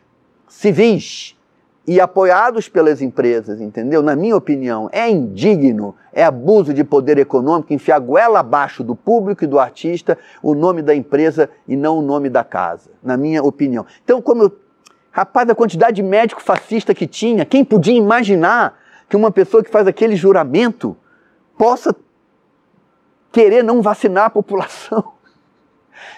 civis 0.50 1.38
e 1.88 2.00
apoiados 2.00 2.70
pelas 2.70 3.02
empresas, 3.02 3.60
entendeu? 3.60 4.04
Na 4.04 4.16
minha 4.16 4.36
opinião, 4.36 4.88
é 4.92 5.10
indigno, 5.10 5.96
é 6.14 6.24
abuso 6.24 6.74
de 6.74 6.84
poder 6.84 7.18
econômico 7.18 7.74
enfiar 7.74 8.00
goela 8.00 8.40
abaixo 8.40 8.84
do 8.84 8.96
público 8.96 9.44
e 9.44 9.48
do 9.48 9.60
artista 9.60 10.18
o 10.44 10.54
nome 10.54 10.82
da 10.82 10.94
empresa 10.94 11.50
e 11.68 11.76
não 11.76 11.98
o 11.98 12.02
nome 12.02 12.30
da 12.30 12.44
casa, 12.44 12.92
na 13.02 13.18
minha 13.18 13.44
opinião. 13.44 13.86
Então, 14.04 14.22
como 14.22 14.44
eu. 14.44 14.52
Rapaz, 15.14 15.50
a 15.50 15.56
quantidade 15.56 15.98
de 15.98 16.04
médico 16.04 16.42
fascista 16.42 16.94
que 16.94 17.06
tinha, 17.06 17.44
quem 17.44 17.66
podia 17.66 17.94
imaginar 17.94 18.80
que 19.10 19.18
uma 19.18 19.30
pessoa 19.30 19.62
que 19.62 19.70
faz 19.70 19.86
aquele 19.86 20.16
juramento 20.16 20.96
possa 21.58 21.94
querer 23.30 23.62
não 23.62 23.82
vacinar 23.82 24.26
a 24.26 24.30
população? 24.30 25.04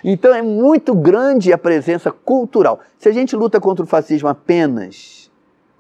Então 0.01 0.33
é 0.33 0.41
muito 0.41 0.95
grande 0.95 1.51
a 1.51 1.57
presença 1.57 2.09
cultural. 2.09 2.79
Se 2.97 3.09
a 3.09 3.11
gente 3.11 3.35
luta 3.35 3.59
contra 3.59 3.83
o 3.83 3.87
fascismo 3.87 4.29
apenas 4.29 5.22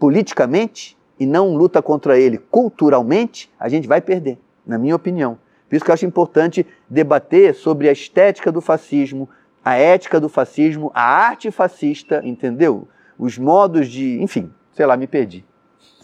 politicamente 0.03 0.97
e 1.17 1.25
não 1.25 1.55
luta 1.55 1.81
contra 1.81 2.19
ele 2.19 2.37
culturalmente, 2.37 3.49
a 3.57 3.69
gente 3.69 3.87
vai 3.87 4.01
perder, 4.01 4.37
na 4.67 4.77
minha 4.77 4.93
opinião. 4.93 5.37
Por 5.69 5.77
isso 5.77 5.85
que 5.85 5.89
eu 5.89 5.93
acho 5.93 6.05
importante 6.05 6.67
debater 6.89 7.55
sobre 7.55 7.87
a 7.87 7.93
estética 7.93 8.51
do 8.51 8.59
fascismo, 8.59 9.29
a 9.63 9.77
ética 9.77 10.19
do 10.19 10.27
fascismo, 10.27 10.91
a 10.93 11.01
arte 11.01 11.49
fascista, 11.51 12.21
entendeu? 12.21 12.85
Os 13.17 13.37
modos 13.37 13.87
de. 13.87 14.21
Enfim, 14.21 14.51
sei 14.73 14.85
lá, 14.85 14.97
me 14.97 15.07
perdi. 15.07 15.45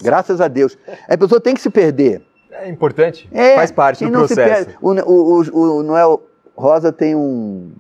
Graças 0.02 0.40
a 0.40 0.48
Deus. 0.48 0.78
A 1.06 1.18
pessoa 1.18 1.42
tem 1.42 1.54
que 1.54 1.60
se 1.60 1.70
perder. 1.70 2.22
É 2.52 2.70
importante, 2.70 3.28
é, 3.34 3.56
faz 3.56 3.70
parte 3.70 4.06
do 4.06 4.12
processo. 4.12 4.78
O, 4.82 4.94
o, 4.94 5.42
o, 5.42 5.80
o, 5.80 5.84
Noel 5.84 6.24
Rosa 6.56 6.94
tem 6.94 7.18
um, 7.18 7.74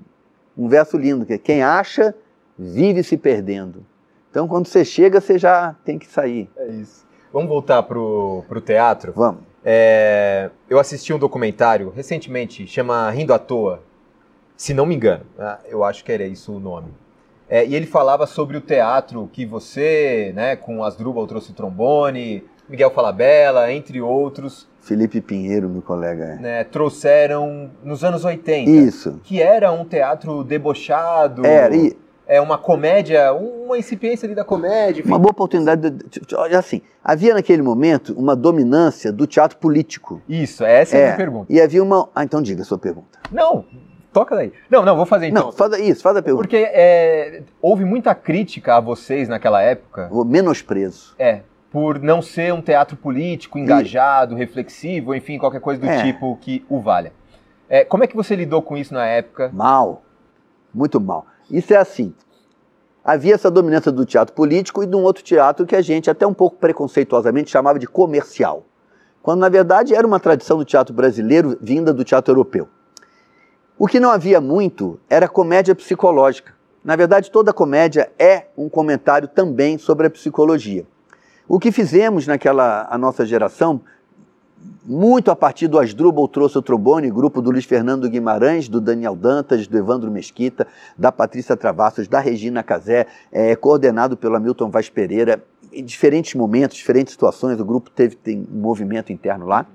um 0.58 0.68
verso 0.68 0.98
lindo, 0.98 1.26
que 1.26 1.32
é 1.32 1.38
quem 1.38 1.64
acha, 1.64 2.14
vive 2.58 3.04
se 3.04 3.16
perdendo. 3.16 3.86
Então, 4.30 4.48
quando 4.48 4.68
você 4.68 4.86
chega, 4.86 5.20
você 5.20 5.38
já 5.38 5.76
tem 5.84 5.98
que 5.98 6.08
sair. 6.08 6.50
É 6.56 6.68
isso. 6.68 7.06
Vamos 7.34 7.50
voltar 7.50 7.84
pro, 7.84 8.44
pro 8.48 8.62
teatro? 8.62 9.14
Vamos. 9.16 9.42
É, 9.64 10.50
eu 10.70 10.80
assisti 10.80 11.14
um 11.14 11.20
documentário 11.20 11.92
recentemente, 11.96 12.66
chama 12.66 13.10
Rindo 13.12 13.34
à 13.34 13.40
Toa, 13.40 13.84
se 14.56 14.74
não 14.74 14.86
me 14.86 14.96
engano. 14.96 15.26
Né? 15.38 15.58
Eu 15.68 15.84
acho 15.84 16.04
que 16.04 16.12
era 16.12 16.24
isso 16.24 16.54
o 16.54 16.60
nome. 16.60 16.94
É, 17.50 17.66
e 17.66 17.76
ele 17.76 17.88
falava 17.88 18.28
sobre 18.28 18.56
o 18.58 18.62
teatro 18.62 19.28
que 19.34 19.46
você, 19.46 20.32
né, 20.36 20.56
com 20.56 20.84
Asdrubal 20.84 21.26
trouxe 21.26 21.52
o 21.52 21.56
trombone, 21.56 22.44
Miguel 22.70 22.92
Falabella, 22.92 23.72
entre 23.74 24.00
outros. 24.00 24.70
Felipe 24.82 25.20
Pinheiro, 25.20 25.68
meu 25.68 25.82
colega. 25.82 26.24
É. 26.24 26.36
Né, 26.36 26.64
trouxeram 26.64 27.72
nos 27.84 28.04
anos 28.04 28.24
80. 28.24 28.70
Isso. 28.70 29.20
Que 29.24 29.42
era 29.42 29.72
um 29.72 29.84
teatro 29.84 30.44
debochado. 30.44 31.44
Era, 31.46 31.76
e 31.76 31.98
é 32.30 32.40
uma 32.40 32.60
comédia, 32.60 33.34
uma 33.34 33.76
incipiência 33.76 34.28
ali 34.28 34.36
da 34.36 34.46
comédia. 34.46 35.02
Enfim. 35.02 35.10
Uma 35.10 35.18
boa 35.18 35.32
oportunidade. 35.32 35.90
De, 35.90 36.56
assim, 36.56 36.84
havia 37.04 37.34
naquele 37.34 37.64
momento 37.64 38.14
uma 38.14 38.36
dominância 38.36 39.12
do 39.12 39.26
teatro 39.26 39.58
político. 39.58 40.22
Isso, 40.30 40.64
essa 40.64 40.96
é, 40.96 41.00
é 41.00 41.04
a 41.04 41.06
minha 41.08 41.18
pergunta. 41.18 41.52
E 41.52 41.60
havia 41.60 41.82
uma. 41.82 42.08
Ah, 42.14 42.24
então 42.24 42.40
diga 42.40 42.62
a 42.62 42.66
sua 42.66 42.78
pergunta. 42.78 43.18
Não, 43.32 43.66
toca 44.14 44.36
daí. 44.36 44.54
Não, 44.70 44.86
não, 44.86 44.96
vou 44.96 45.08
fazer 45.08 45.28
então. 45.28 45.46
Não, 45.46 45.52
faz 45.52 45.74
isso, 45.80 46.04
faz 46.04 46.16
a 46.16 46.22
pergunta. 46.22 46.44
Porque 46.44 46.70
é, 46.72 47.42
houve 47.60 47.84
muita 47.84 48.14
crítica 48.14 48.76
a 48.76 48.80
vocês 48.80 49.28
naquela 49.28 49.64
época. 49.64 50.08
O 50.12 50.24
menosprezo. 50.24 51.16
É, 51.18 51.42
por 51.72 52.00
não 52.00 52.22
ser 52.22 52.54
um 52.54 52.62
teatro 52.62 52.96
político, 52.96 53.58
engajado, 53.58 54.36
reflexivo, 54.36 55.16
enfim, 55.16 55.40
qualquer 55.40 55.62
coisa 55.62 55.82
do 55.82 55.88
é. 55.88 56.04
tipo 56.04 56.38
que 56.40 56.64
o 56.70 56.80
valha. 56.80 57.12
É, 57.68 57.84
como 57.84 58.04
é 58.04 58.08
que 58.08 58.16
você 58.16 58.36
lidou 58.36 58.62
com 58.62 58.78
isso 58.78 58.94
na 58.94 59.06
época? 59.06 59.50
Mal, 59.52 60.04
muito 60.72 61.00
mal. 61.00 61.26
Isso 61.52 61.74
é 61.74 61.78
assim. 61.78 62.14
Havia 63.04 63.34
essa 63.34 63.50
dominância 63.50 63.92
do 63.92 64.06
teatro 64.06 64.36
político 64.36 64.84
e 64.84 64.88
de 64.88 64.96
um 64.96 65.04
outro 65.04 65.24
teatro 65.24 65.66
que 65.66 65.76
a 65.76 65.82
gente, 65.82 66.10
até 66.10 66.28
um 66.28 66.34
pouco 66.34 66.58
preconceituosamente, 66.58 67.50
chamava 67.50 67.80
de 67.80 67.88
comercial. 67.88 68.66
Quando, 69.22 69.40
na 69.40 69.50
verdade, 69.50 69.96
era 69.96 70.06
uma 70.06 70.20
tradição 70.20 70.58
do 70.58 70.66
teatro 70.66 70.94
brasileiro 70.94 71.58
vinda 71.62 71.94
do 71.94 72.04
teatro 72.04 72.32
europeu. 72.32 72.68
O 73.78 73.88
que 73.88 74.00
não 74.00 74.12
havia 74.12 74.40
muito 74.42 75.00
era 75.10 75.28
comédia 75.28 75.74
psicológica. 75.74 76.54
Na 76.84 76.96
verdade, 76.96 77.32
toda 77.32 77.54
comédia 77.54 78.12
é 78.20 78.48
um 78.58 78.70
comentário 78.70 79.28
também 79.28 79.78
sobre 79.78 80.08
a 80.08 80.10
psicologia. 80.10 80.86
O 81.48 81.60
que 81.60 81.72
fizemos 81.72 82.28
naquela 82.28 82.88
a 82.90 82.98
nossa 82.98 83.26
geração 83.26 83.82
muito 84.90 85.30
a 85.30 85.36
partir 85.36 85.68
do 85.68 85.78
Asdrubal 85.78 86.28
trouxe 86.28 86.58
o 86.58 86.64
trombone, 86.64 87.12
grupo 87.12 87.44
do 87.44 87.52
Luiz 87.52 87.64
Fernando 87.64 88.10
Guimarães, 88.10 88.68
do 88.68 88.82
Daniel 88.82 89.16
Dantas, 89.16 89.68
do 89.68 89.78
Evandro 89.78 90.10
Mesquita, 90.10 90.66
da 90.98 91.12
Patrícia 91.12 91.56
Travassos, 91.56 92.08
da 92.08 92.20
Regina 92.20 92.64
Casé, 92.64 93.06
é, 93.32 93.56
coordenado 93.56 94.18
pelo 94.18 94.36
Hamilton 94.36 94.72
Vaz 94.72 94.90
Pereira. 94.90 95.44
Em 95.72 95.84
diferentes 95.84 96.34
momentos, 96.34 96.76
diferentes 96.76 97.14
situações, 97.14 97.60
o 97.60 97.66
grupo 97.66 97.92
teve 97.92 98.16
tem 98.16 98.48
um 98.52 98.60
movimento 98.60 99.14
interno 99.14 99.46
lá. 99.46 99.68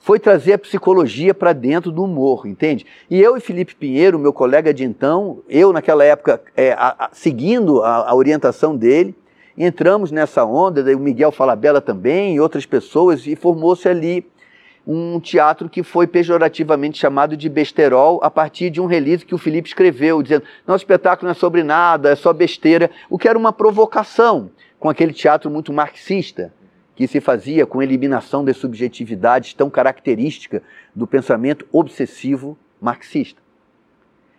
Foi 0.00 0.18
trazer 0.18 0.54
a 0.54 0.58
psicologia 0.58 1.32
para 1.32 1.52
dentro 1.52 1.92
do 1.92 2.02
humor, 2.02 2.44
entende? 2.44 2.84
E 3.08 3.20
eu 3.20 3.36
e 3.36 3.40
Felipe 3.40 3.74
Pinheiro, 3.76 4.18
meu 4.18 4.32
colega 4.32 4.74
de 4.74 4.84
então, 4.84 5.38
eu 5.48 5.72
naquela 5.72 6.04
época, 6.04 6.42
é, 6.56 6.72
a, 6.72 7.06
a, 7.06 7.10
seguindo 7.12 7.82
a, 7.82 8.10
a 8.10 8.14
orientação 8.14 8.76
dele, 8.76 9.14
entramos 9.56 10.10
nessa 10.10 10.44
onda, 10.44 10.82
o 10.96 11.00
Miguel 11.00 11.30
Falabella 11.30 11.80
também 11.80 12.34
e 12.34 12.40
outras 12.40 12.66
pessoas, 12.66 13.26
e 13.26 13.36
formou-se 13.36 13.88
ali 13.88 14.26
um 14.86 15.18
teatro 15.18 15.68
que 15.68 15.82
foi 15.82 16.06
pejorativamente 16.06 16.98
chamado 16.98 17.36
de 17.36 17.48
besterol 17.48 18.20
a 18.22 18.30
partir 18.30 18.68
de 18.68 18.80
um 18.80 18.86
release 18.86 19.24
que 19.24 19.34
o 19.34 19.38
Felipe 19.38 19.68
escreveu, 19.68 20.22
dizendo: 20.22 20.44
nosso 20.66 20.82
espetáculo 20.82 21.26
não 21.26 21.32
é 21.32 21.34
sobre 21.34 21.62
nada, 21.62 22.10
é 22.10 22.16
só 22.16 22.32
besteira, 22.32 22.90
o 23.08 23.18
que 23.18 23.28
era 23.28 23.38
uma 23.38 23.52
provocação 23.52 24.50
com 24.78 24.88
aquele 24.88 25.12
teatro 25.12 25.50
muito 25.50 25.72
marxista 25.72 26.52
que 26.94 27.08
se 27.08 27.20
fazia 27.20 27.66
com 27.66 27.82
eliminação 27.82 28.44
das 28.44 28.56
subjetividades 28.56 29.54
tão 29.54 29.68
característica 29.68 30.62
do 30.94 31.06
pensamento 31.06 31.66
obsessivo 31.72 32.56
marxista. 32.80 33.42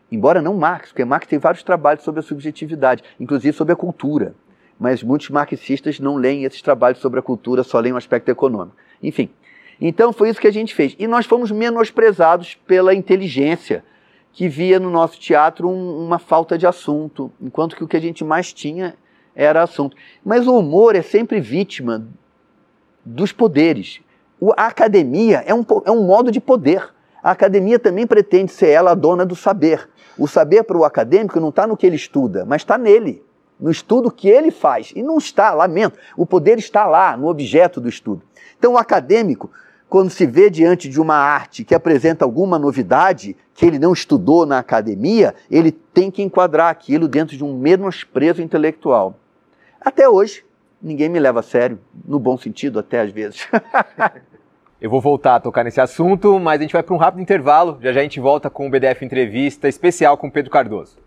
Embora 0.09 0.41
não 0.41 0.53
Marx, 0.53 0.89
porque 0.89 1.03
Marx 1.03 1.27
tem 1.27 1.39
vários 1.39 1.63
trabalhos 1.63 2.03
sobre 2.03 2.19
a 2.19 2.23
subjetividade, 2.23 3.03
inclusive 3.19 3.57
sobre 3.57 3.73
a 3.73 3.75
cultura 3.75 4.35
mas 4.80 5.01
muitos 5.01 5.30
marxistas 5.30 5.99
não 5.99 6.15
leem 6.15 6.43
esses 6.43 6.61
trabalhos 6.61 6.99
sobre 6.99 7.19
a 7.19 7.23
cultura, 7.23 7.63
só 7.63 7.80
leem 7.80 7.93
o 7.93 7.97
aspecto 7.97 8.30
econômico. 8.30 8.76
Enfim, 9.01 9.30
então 9.80 10.13
foi 10.13 10.30
isso 10.30 10.39
que 10.39 10.47
a 10.47 10.53
gente 10.53 10.73
fez. 10.73 10.95
E 10.97 11.07
nós 11.07 11.26
fomos 11.26 11.51
menosprezados 11.51 12.55
pela 12.67 12.93
inteligência, 12.93 13.84
que 14.32 14.49
via 14.49 14.80
no 14.80 14.89
nosso 14.89 15.19
teatro 15.19 15.69
um, 15.69 16.05
uma 16.05 16.19
falta 16.19 16.57
de 16.57 16.67
assunto, 16.67 17.32
enquanto 17.41 17.76
que 17.76 17.84
o 17.84 17.88
que 17.88 17.95
a 17.95 18.01
gente 18.01 18.23
mais 18.23 18.51
tinha 18.51 18.95
era 19.34 19.63
assunto. 19.63 19.95
Mas 20.23 20.47
o 20.47 20.57
humor 20.57 20.95
é 20.95 21.01
sempre 21.01 21.39
vítima 21.39 22.07
dos 23.03 23.32
poderes. 23.32 24.01
O, 24.39 24.51
a 24.57 24.67
academia 24.67 25.43
é 25.45 25.53
um, 25.53 25.65
é 25.86 25.91
um 25.91 26.05
modo 26.05 26.32
de 26.32 26.41
poder. 26.41 26.93
A 27.23 27.32
academia 27.32 27.80
também 27.80 28.05
pretende 28.05 28.51
ser 28.51 28.69
ela 28.69 28.91
a 28.91 28.95
dona 28.95 29.26
do 29.26 29.36
saber. 29.36 29.89
O 30.17 30.28
saber 30.28 30.63
para 30.63 30.78
o 30.78 30.86
acadêmico 30.86 31.39
não 31.39 31.49
está 31.49 31.65
no 31.65 31.76
que 31.76 31.86
ele 31.86 31.95
estuda, 31.95 32.45
mas 32.45 32.61
está 32.61 32.78
nele, 32.78 33.23
no 33.59 33.71
estudo 33.71 34.11
que 34.11 34.27
ele 34.27 34.51
faz. 34.51 34.91
E 34.95 35.01
não 35.01 35.17
está, 35.17 35.53
lamento, 35.53 35.97
o 36.17 36.25
poder 36.25 36.57
está 36.57 36.85
lá, 36.85 37.15
no 37.15 37.27
objeto 37.27 37.79
do 37.79 37.89
estudo. 37.89 38.21
Então, 38.57 38.73
o 38.73 38.77
acadêmico, 38.77 39.51
quando 39.89 40.09
se 40.09 40.25
vê 40.25 40.49
diante 40.49 40.89
de 40.89 40.99
uma 40.99 41.15
arte 41.15 41.63
que 41.63 41.75
apresenta 41.75 42.25
alguma 42.25 42.57
novidade 42.59 43.35
que 43.53 43.65
ele 43.65 43.79
não 43.79 43.93
estudou 43.93 44.45
na 44.45 44.59
academia, 44.59 45.33
ele 45.49 45.71
tem 45.71 46.11
que 46.11 46.21
enquadrar 46.21 46.69
aquilo 46.69 47.07
dentro 47.07 47.37
de 47.37 47.43
um 47.43 47.57
menosprezo 47.57 48.41
intelectual. 48.41 49.15
Até 49.79 50.09
hoje, 50.09 50.43
ninguém 50.81 51.09
me 51.09 51.19
leva 51.19 51.39
a 51.39 51.43
sério, 51.43 51.79
no 52.05 52.19
bom 52.19 52.37
sentido 52.37 52.79
até 52.79 52.99
às 52.99 53.11
vezes. 53.11 53.47
Eu 54.81 54.89
vou 54.89 54.99
voltar 54.99 55.35
a 55.35 55.39
tocar 55.39 55.63
nesse 55.63 55.79
assunto, 55.79 56.37
mas 56.39 56.59
a 56.59 56.63
gente 56.63 56.73
vai 56.73 56.83
para 56.83 56.93
um 56.93 56.97
rápido 56.97 57.21
intervalo. 57.21 57.79
Já 57.81 57.93
já 57.93 58.01
a 58.01 58.03
gente 58.03 58.19
volta 58.19 58.49
com 58.49 58.67
o 58.67 58.69
BDF 58.69 59.05
Entrevista 59.05 59.67
especial 59.69 60.17
com 60.17 60.29
Pedro 60.29 60.51
Cardoso. 60.51 60.97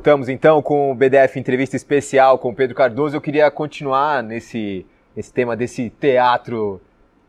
Voltamos 0.00 0.30
então 0.30 0.62
com 0.62 0.90
o 0.90 0.94
BDF 0.94 1.38
Entrevista 1.38 1.76
Especial 1.76 2.38
com 2.38 2.54
Pedro 2.54 2.74
Cardoso. 2.74 3.14
Eu 3.14 3.20
queria 3.20 3.50
continuar 3.50 4.22
nesse 4.22 4.86
esse 5.14 5.30
tema 5.30 5.54
desse 5.54 5.90
teatro 5.90 6.80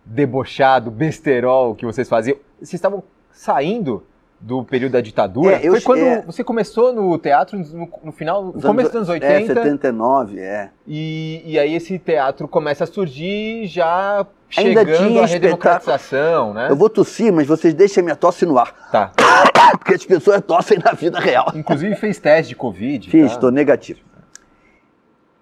debochado, 0.05 0.89
besterol 0.89 1.75
que 1.75 1.85
vocês 1.85 2.07
faziam. 2.07 2.37
Vocês 2.57 2.75
estavam 2.75 3.03
saindo 3.29 4.05
do 4.39 4.63
período 4.63 4.93
da 4.93 5.01
ditadura? 5.01 5.57
É, 5.57 5.67
eu 5.67 5.73
Foi 5.73 5.81
quando 5.81 5.99
é. 5.99 6.21
você 6.21 6.45
começou 6.45 6.93
no 6.93 7.17
teatro 7.17 7.59
no, 7.59 7.89
no 8.05 8.11
final, 8.13 8.41
no 8.41 8.61
começo 8.61 8.87
dos 8.87 8.95
anos 8.95 9.09
80. 9.09 9.33
É, 9.33 9.45
79, 9.47 10.39
é. 10.39 10.69
E, 10.87 11.41
e 11.43 11.59
aí 11.59 11.75
esse 11.75 11.99
teatro 11.99 12.47
começa 12.47 12.85
a 12.85 12.87
surgir 12.87 13.67
já 13.67 14.25
Ainda 14.57 14.83
tinha 14.83 14.97
espetáculo. 14.97 15.25
redemocratização, 15.25 16.53
né? 16.53 16.67
Eu 16.69 16.75
vou 16.75 16.89
tossir, 16.89 17.31
mas 17.31 17.47
vocês 17.47 17.73
deixem 17.73 18.01
a 18.01 18.03
minha 18.03 18.15
tosse 18.15 18.45
no 18.45 18.57
ar. 18.57 18.89
Tá. 18.91 19.11
Porque 19.77 19.93
as 19.93 20.05
pessoas 20.05 20.41
tossem 20.41 20.77
na 20.83 20.91
vida 20.91 21.19
real. 21.19 21.51
Inclusive 21.55 21.95
fez 21.95 22.19
teste 22.19 22.49
de 22.49 22.55
Covid. 22.55 23.09
Fiz, 23.09 23.27
tá? 23.27 23.33
estou 23.33 23.51
negativo. 23.51 23.99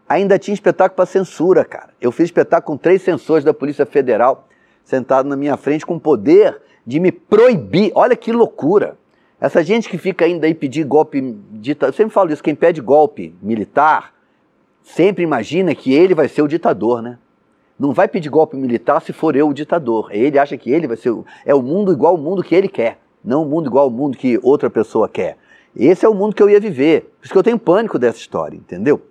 Ainda 0.08 0.40
tinha 0.40 0.54
espetáculo 0.54 0.96
para 0.96 1.06
censura, 1.06 1.66
cara. 1.66 1.90
Eu 2.00 2.12
fiz 2.12 2.26
espetáculo 2.26 2.78
com 2.78 2.82
três 2.82 3.02
censores 3.02 3.44
da 3.44 3.54
Polícia 3.54 3.86
Federal 3.86 4.48
sentados 4.84 5.30
na 5.30 5.36
minha 5.36 5.56
frente 5.56 5.86
com 5.86 6.00
poder 6.00 6.62
de 6.86 7.00
me 7.00 7.12
proibir. 7.12 7.92
Olha 7.94 8.16
que 8.16 8.32
loucura. 8.32 8.98
Essa 9.40 9.64
gente 9.64 9.88
que 9.88 9.98
fica 9.98 10.26
ainda 10.26 10.48
aí 10.48 10.54
pedir 10.54 10.84
golpe 10.84 11.38
ditador. 11.52 11.90
Eu 11.90 11.94
sempre 11.94 12.14
falo 12.14 12.32
isso, 12.32 12.44
quem 12.44 12.56
pede 12.56 12.82
golpe 12.82 13.36
militar 13.42 14.14
sempre 14.84 15.24
imagina 15.24 15.76
que 15.76 15.94
ele 15.94 16.16
vai 16.16 16.28
ser 16.28 16.42
o 16.42 16.48
ditador, 16.48 17.02
né? 17.02 17.18
Não 17.80 17.94
vai 17.94 18.08
pedir 18.10 18.30
golpe 18.30 18.58
militar 18.58 19.02
se 19.02 19.14
for 19.14 19.36
eu 19.36 19.48
o 19.48 19.54
ditador. 19.54 20.10
Ele 20.12 20.38
acha 20.38 20.58
que 20.58 20.70
ele 20.70 20.86
vai 20.88 20.98
ser. 20.98 21.12
o- 21.12 21.26
É 21.46 21.56
o 21.56 21.62
mundo 21.62 21.94
igual 21.94 22.16
ao 22.16 22.22
mundo 22.22 22.44
que 22.44 22.54
ele 22.54 22.68
quer, 22.68 23.00
não 23.24 23.44
o 23.44 23.46
mundo 23.46 23.68
igual 23.68 23.86
ao 23.86 23.90
mundo 23.90 24.18
que 24.18 24.38
outra 24.44 24.70
pessoa 24.70 25.08
quer. 25.08 25.38
Esse 25.76 26.06
é 26.06 26.10
o 26.10 26.14
mundo 26.14 26.36
que 26.36 26.44
eu 26.44 26.50
ia 26.50 26.60
viver. 26.60 27.14
Por 27.20 27.26
isso 27.26 27.32
que 27.32 27.38
eu 27.40 27.44
tenho 27.44 27.58
pânico 27.58 27.98
dessa 27.98 28.18
história, 28.18 28.58
entendeu? 28.58 29.02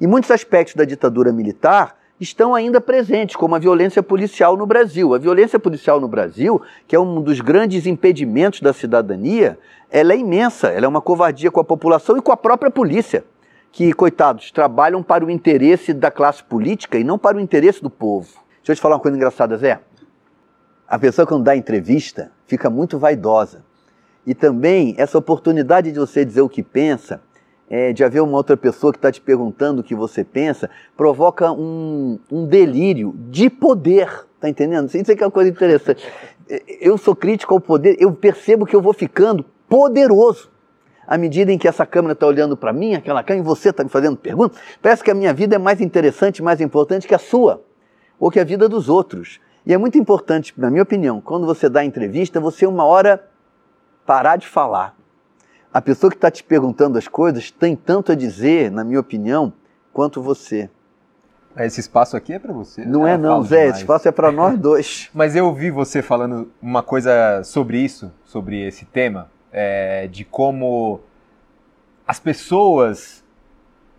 E 0.00 0.06
muitos 0.06 0.30
aspectos 0.30 0.76
da 0.76 0.84
ditadura 0.84 1.32
militar 1.32 1.96
estão 2.20 2.54
ainda 2.54 2.80
presentes, 2.80 3.34
como 3.34 3.56
a 3.56 3.58
violência 3.58 4.00
policial 4.02 4.56
no 4.56 4.66
Brasil. 4.66 5.12
A 5.14 5.18
violência 5.18 5.58
policial 5.58 6.00
no 6.00 6.06
Brasil, 6.06 6.62
que 6.86 6.94
é 6.94 7.00
um 7.00 7.20
dos 7.20 7.40
grandes 7.40 7.86
impedimentos 7.86 8.60
da 8.60 8.72
cidadania, 8.72 9.58
ela 9.90 10.12
é 10.12 10.16
imensa, 10.16 10.68
ela 10.68 10.86
é 10.86 10.88
uma 10.88 11.00
covardia 11.00 11.50
com 11.50 11.58
a 11.60 11.64
população 11.64 12.16
e 12.16 12.22
com 12.22 12.30
a 12.30 12.36
própria 12.36 12.70
polícia, 12.70 13.24
que, 13.72 13.92
coitados, 13.94 14.52
trabalham 14.52 15.02
para 15.02 15.24
o 15.24 15.30
interesse 15.30 15.94
da 15.94 16.10
classe 16.10 16.44
política 16.44 16.98
e 16.98 17.02
não 17.02 17.18
para 17.18 17.38
o 17.38 17.40
interesse 17.40 17.82
do 17.82 17.88
povo. 17.88 18.28
Deixa 18.58 18.72
eu 18.72 18.76
te 18.76 18.82
falar 18.82 18.96
uma 18.96 19.00
coisa 19.00 19.16
engraçada, 19.16 19.56
Zé. 19.56 19.80
A 20.86 20.98
pessoa, 20.98 21.26
quando 21.26 21.42
dá 21.42 21.56
entrevista, 21.56 22.30
fica 22.46 22.68
muito 22.68 22.98
vaidosa. 22.98 23.64
E 24.26 24.34
também, 24.34 24.94
essa 24.98 25.16
oportunidade 25.16 25.90
de 25.90 25.98
você 25.98 26.22
dizer 26.22 26.42
o 26.42 26.48
que 26.50 26.62
pensa, 26.62 27.22
é, 27.68 27.94
de 27.94 28.04
haver 28.04 28.20
uma 28.20 28.36
outra 28.36 28.58
pessoa 28.58 28.92
que 28.92 28.98
está 28.98 29.10
te 29.10 29.22
perguntando 29.22 29.80
o 29.80 29.84
que 29.84 29.94
você 29.94 30.22
pensa, 30.22 30.68
provoca 30.94 31.50
um, 31.50 32.18
um 32.30 32.46
delírio 32.46 33.14
de 33.30 33.48
poder. 33.48 34.26
Tá 34.38 34.50
entendendo? 34.50 34.86
Isso 34.94 35.10
é 35.10 35.16
que 35.16 35.22
é 35.22 35.26
uma 35.26 35.32
coisa 35.32 35.48
interessante. 35.48 36.06
Eu 36.78 36.98
sou 36.98 37.16
crítico 37.16 37.54
ao 37.54 37.60
poder, 37.60 37.96
eu 37.98 38.12
percebo 38.12 38.66
que 38.66 38.76
eu 38.76 38.82
vou 38.82 38.92
ficando 38.92 39.42
poderoso. 39.66 40.51
À 41.12 41.18
medida 41.18 41.52
em 41.52 41.58
que 41.58 41.68
essa 41.68 41.84
câmera 41.84 42.14
está 42.14 42.26
olhando 42.26 42.56
para 42.56 42.72
mim, 42.72 42.94
aquela 42.94 43.22
câmera, 43.22 43.44
e 43.44 43.46
você 43.46 43.68
está 43.68 43.84
me 43.84 43.90
fazendo 43.90 44.16
perguntas, 44.16 44.58
parece 44.80 45.04
que 45.04 45.10
a 45.10 45.14
minha 45.14 45.34
vida 45.34 45.56
é 45.56 45.58
mais 45.58 45.78
interessante, 45.78 46.42
mais 46.42 46.58
importante 46.58 47.06
que 47.06 47.14
a 47.14 47.18
sua, 47.18 47.62
ou 48.18 48.30
que 48.30 48.40
a 48.40 48.44
vida 48.44 48.66
dos 48.66 48.88
outros. 48.88 49.38
E 49.66 49.74
é 49.74 49.76
muito 49.76 49.98
importante, 49.98 50.54
na 50.56 50.70
minha 50.70 50.82
opinião, 50.82 51.20
quando 51.20 51.44
você 51.44 51.68
dá 51.68 51.84
entrevista, 51.84 52.40
você 52.40 52.66
uma 52.66 52.84
hora 52.86 53.28
parar 54.06 54.36
de 54.36 54.48
falar. 54.48 54.96
A 55.70 55.82
pessoa 55.82 56.08
que 56.08 56.16
está 56.16 56.30
te 56.30 56.42
perguntando 56.42 56.96
as 56.96 57.06
coisas 57.06 57.50
tem 57.50 57.76
tanto 57.76 58.12
a 58.12 58.14
dizer, 58.14 58.70
na 58.70 58.82
minha 58.82 58.98
opinião, 58.98 59.52
quanto 59.92 60.22
você. 60.22 60.70
Esse 61.58 61.80
espaço 61.80 62.16
aqui 62.16 62.32
é 62.32 62.38
para 62.38 62.54
você. 62.54 62.86
Não 62.86 63.06
é 63.06 63.16
Eu 63.16 63.18
não, 63.18 63.42
Zé, 63.42 63.56
demais. 63.56 63.70
esse 63.72 63.80
espaço 63.80 64.08
é 64.08 64.12
para 64.12 64.32
nós 64.32 64.58
dois. 64.58 65.10
Mas 65.12 65.36
eu 65.36 65.44
ouvi 65.44 65.70
você 65.70 66.00
falando 66.00 66.50
uma 66.62 66.82
coisa 66.82 67.42
sobre 67.44 67.76
isso, 67.76 68.10
sobre 68.24 68.66
esse 68.66 68.86
tema, 68.86 69.30
é, 69.52 70.08
de 70.08 70.24
como 70.24 71.00
as 72.06 72.18
pessoas 72.18 73.22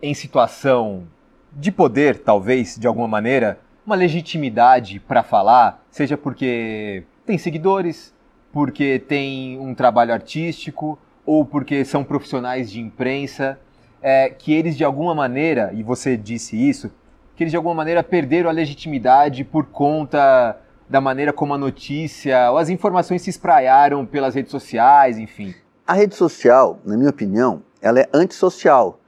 em 0.02 0.12
situação 0.12 1.06
de 1.52 1.70
poder, 1.70 2.18
talvez, 2.18 2.76
de 2.76 2.86
alguma 2.86 3.08
maneira, 3.08 3.58
uma 3.86 3.94
legitimidade 3.94 4.98
para 4.98 5.22
falar, 5.22 5.84
seja 5.90 6.16
porque 6.16 7.04
tem 7.24 7.38
seguidores, 7.38 8.12
porque 8.52 8.98
tem 8.98 9.58
um 9.58 9.74
trabalho 9.74 10.12
artístico, 10.12 10.98
ou 11.24 11.44
porque 11.44 11.84
são 11.84 12.04
profissionais 12.04 12.70
de 12.70 12.80
imprensa, 12.80 13.58
é, 14.02 14.28
que 14.28 14.52
eles 14.52 14.76
de 14.76 14.84
alguma 14.84 15.14
maneira, 15.14 15.70
e 15.72 15.82
você 15.82 16.16
disse 16.16 16.56
isso, 16.56 16.90
que 17.34 17.42
eles 17.42 17.50
de 17.50 17.56
alguma 17.56 17.74
maneira 17.74 18.02
perderam 18.02 18.48
a 18.50 18.52
legitimidade 18.52 19.44
por 19.44 19.66
conta 19.66 20.58
da 20.88 21.00
maneira 21.00 21.32
como 21.32 21.54
a 21.54 21.58
notícia 21.58 22.50
ou 22.50 22.58
as 22.58 22.68
informações 22.68 23.22
se 23.22 23.30
espraiaram 23.30 24.04
pelas 24.04 24.34
redes 24.34 24.50
sociais, 24.50 25.18
enfim. 25.18 25.54
A 25.86 25.92
rede 25.92 26.14
social, 26.14 26.78
na 26.84 26.96
minha 26.96 27.10
opinião, 27.10 27.62
ela 27.80 28.00
é 28.00 28.08
antissocial. 28.12 29.00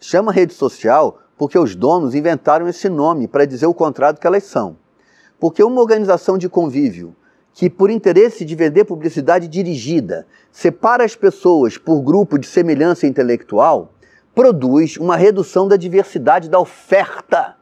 Chama 0.00 0.32
rede 0.32 0.54
social 0.54 1.18
porque 1.36 1.58
os 1.58 1.74
donos 1.76 2.14
inventaram 2.14 2.66
esse 2.68 2.88
nome 2.88 3.28
para 3.28 3.44
dizer 3.44 3.66
o 3.66 3.74
contrário 3.74 4.18
que 4.18 4.26
elas 4.26 4.44
são. 4.44 4.76
Porque 5.38 5.62
uma 5.62 5.80
organização 5.80 6.36
de 6.36 6.48
convívio 6.48 7.14
que, 7.52 7.70
por 7.70 7.90
interesse 7.90 8.44
de 8.44 8.54
vender 8.54 8.84
publicidade 8.84 9.48
dirigida, 9.48 10.26
separa 10.50 11.04
as 11.04 11.14
pessoas 11.14 11.76
por 11.76 12.00
grupo 12.00 12.38
de 12.38 12.46
semelhança 12.46 13.06
intelectual, 13.06 13.92
produz 14.34 14.96
uma 14.96 15.16
redução 15.16 15.66
da 15.66 15.76
diversidade 15.76 16.48
da 16.48 16.58
oferta, 16.60 17.56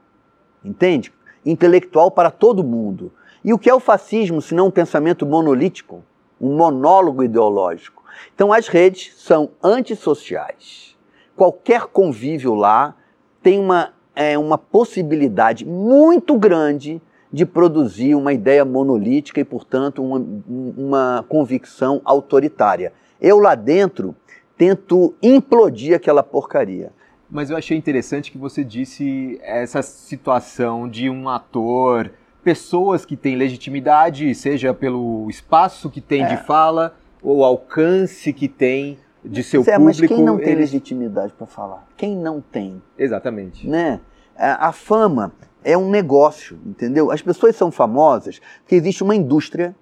entende? 0.65 1.13
Intelectual 1.45 2.11
para 2.11 2.31
todo 2.31 2.63
mundo. 2.65 3.13
E 3.47 3.53
o 3.53 3.59
que 3.59 3.71
é 3.71 3.75
o 3.75 3.79
fascismo 3.79 4.43
se 4.43 4.57
não 4.57 4.67
um 4.67 4.71
pensamento 4.73 5.25
monolítico, 5.25 6.03
um 6.41 6.57
monólogo 6.57 7.23
ideológico? 7.23 8.03
Então 8.35 8.53
as 8.53 8.67
redes 8.67 9.15
são 9.17 9.51
antissociais. 9.63 10.97
Qualquer 11.37 11.83
convívio 11.83 12.57
lá 12.57 12.97
tem 13.41 13.61
uma, 13.61 13.93
é, 14.17 14.37
uma 14.37 14.59
possibilidade 14.59 15.65
muito 15.65 16.37
grande 16.37 17.01
de 17.33 17.47
produzir 17.47 18.17
uma 18.17 18.33
ideia 18.33 18.65
monolítica 18.65 19.41
e, 19.41 19.45
portanto, 19.45 20.03
uma, 20.03 20.27
uma 20.49 21.25
convicção 21.29 22.01
autoritária. 22.05 22.93
Eu 23.21 23.39
lá 23.39 23.55
dentro 23.55 24.17
tento 24.57 25.15
implodir 25.23 25.95
aquela 25.95 26.23
porcaria. 26.23 26.93
Mas 27.31 27.51
eu 27.51 27.57
achei 27.57 27.77
interessante 27.77 28.33
que 28.33 28.39
você 28.39 28.65
disse 28.65 29.39
essa 29.41 29.83
situação 29.83 30.89
de 30.89 31.09
um 31.09 31.29
ator, 31.29 32.11
pessoas 32.51 33.05
que 33.05 33.17
têm 33.17 33.35
legitimidade, 33.35 34.33
seja 34.33 34.73
pelo 34.73 35.29
espaço 35.29 35.91
que 35.91 36.01
tem 36.01 36.23
É. 36.23 36.29
de 36.29 36.37
fala 36.45 36.95
ou 37.21 37.43
alcance 37.45 38.33
que 38.33 38.47
tem 38.47 38.97
de 39.25 39.43
seu 39.43 39.65
Zé, 39.65 39.73
público. 39.77 40.01
mas 40.01 40.09
quem 40.09 40.23
não 40.25 40.39
tem 40.39 40.55
legitimidade 40.55 41.33
para 41.33 41.45
falar? 41.49 41.85
Quem 41.97 42.17
não 42.17 42.41
tem? 42.41 42.81
Exatamente. 42.97 43.69
né? 43.69 43.99
A, 44.39 44.69
a 44.69 44.73
fama 44.73 45.33
é 45.65 45.77
um 45.77 45.91
negócio, 45.91 46.57
entendeu? 46.65 47.11
As 47.11 47.21
pessoas 47.21 47.57
são 47.57 47.73
famosas 47.73 48.41
porque 48.61 48.77
existe 48.77 49.03
uma 49.03 49.17
indústria 49.17 49.75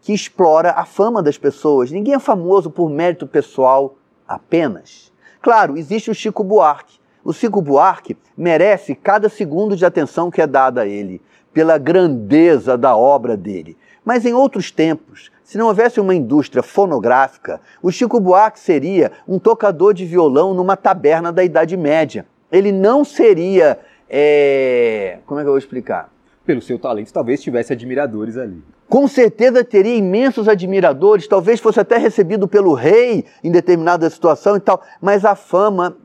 que 0.00 0.12
explora 0.14 0.70
a 0.70 0.84
fama 0.84 1.20
das 1.20 1.36
pessoas. 1.36 1.90
Ninguém 1.90 2.14
é 2.14 2.20
famoso 2.20 2.70
por 2.70 2.88
mérito 2.88 3.26
pessoal 3.26 3.96
apenas. 4.28 5.12
Claro, 5.42 5.76
existe 5.76 6.08
o 6.08 6.14
Chico 6.14 6.44
Buarque. 6.44 7.00
O 7.24 7.32
Chico 7.32 7.60
Buarque 7.60 8.16
merece 8.36 8.94
cada 8.94 9.28
segundo 9.28 9.74
de 9.74 9.84
atenção 9.84 10.30
que 10.30 10.40
é 10.40 10.46
dada 10.46 10.82
a 10.82 10.86
ele, 10.86 11.20
pela 11.56 11.78
grandeza 11.78 12.76
da 12.76 12.94
obra 12.94 13.34
dele. 13.34 13.78
Mas 14.04 14.26
em 14.26 14.34
outros 14.34 14.70
tempos, 14.70 15.30
se 15.42 15.56
não 15.56 15.68
houvesse 15.68 15.98
uma 15.98 16.14
indústria 16.14 16.62
fonográfica, 16.62 17.62
o 17.82 17.90
Chico 17.90 18.20
Buarque 18.20 18.60
seria 18.60 19.10
um 19.26 19.38
tocador 19.38 19.94
de 19.94 20.04
violão 20.04 20.52
numa 20.52 20.76
taberna 20.76 21.32
da 21.32 21.42
Idade 21.42 21.74
Média. 21.74 22.26
Ele 22.52 22.70
não 22.70 23.06
seria. 23.06 23.78
É... 24.06 25.20
Como 25.24 25.40
é 25.40 25.44
que 25.44 25.48
eu 25.48 25.52
vou 25.52 25.58
explicar? 25.58 26.12
Pelo 26.44 26.60
seu 26.60 26.78
talento, 26.78 27.10
talvez 27.10 27.42
tivesse 27.42 27.72
admiradores 27.72 28.36
ali. 28.36 28.62
Com 28.86 29.08
certeza 29.08 29.64
teria 29.64 29.96
imensos 29.96 30.48
admiradores, 30.48 31.26
talvez 31.26 31.58
fosse 31.58 31.80
até 31.80 31.96
recebido 31.96 32.46
pelo 32.46 32.74
rei 32.74 33.24
em 33.42 33.50
determinada 33.50 34.10
situação 34.10 34.56
e 34.58 34.60
tal, 34.60 34.82
mas 35.00 35.24
a 35.24 35.34
fama 35.34 35.96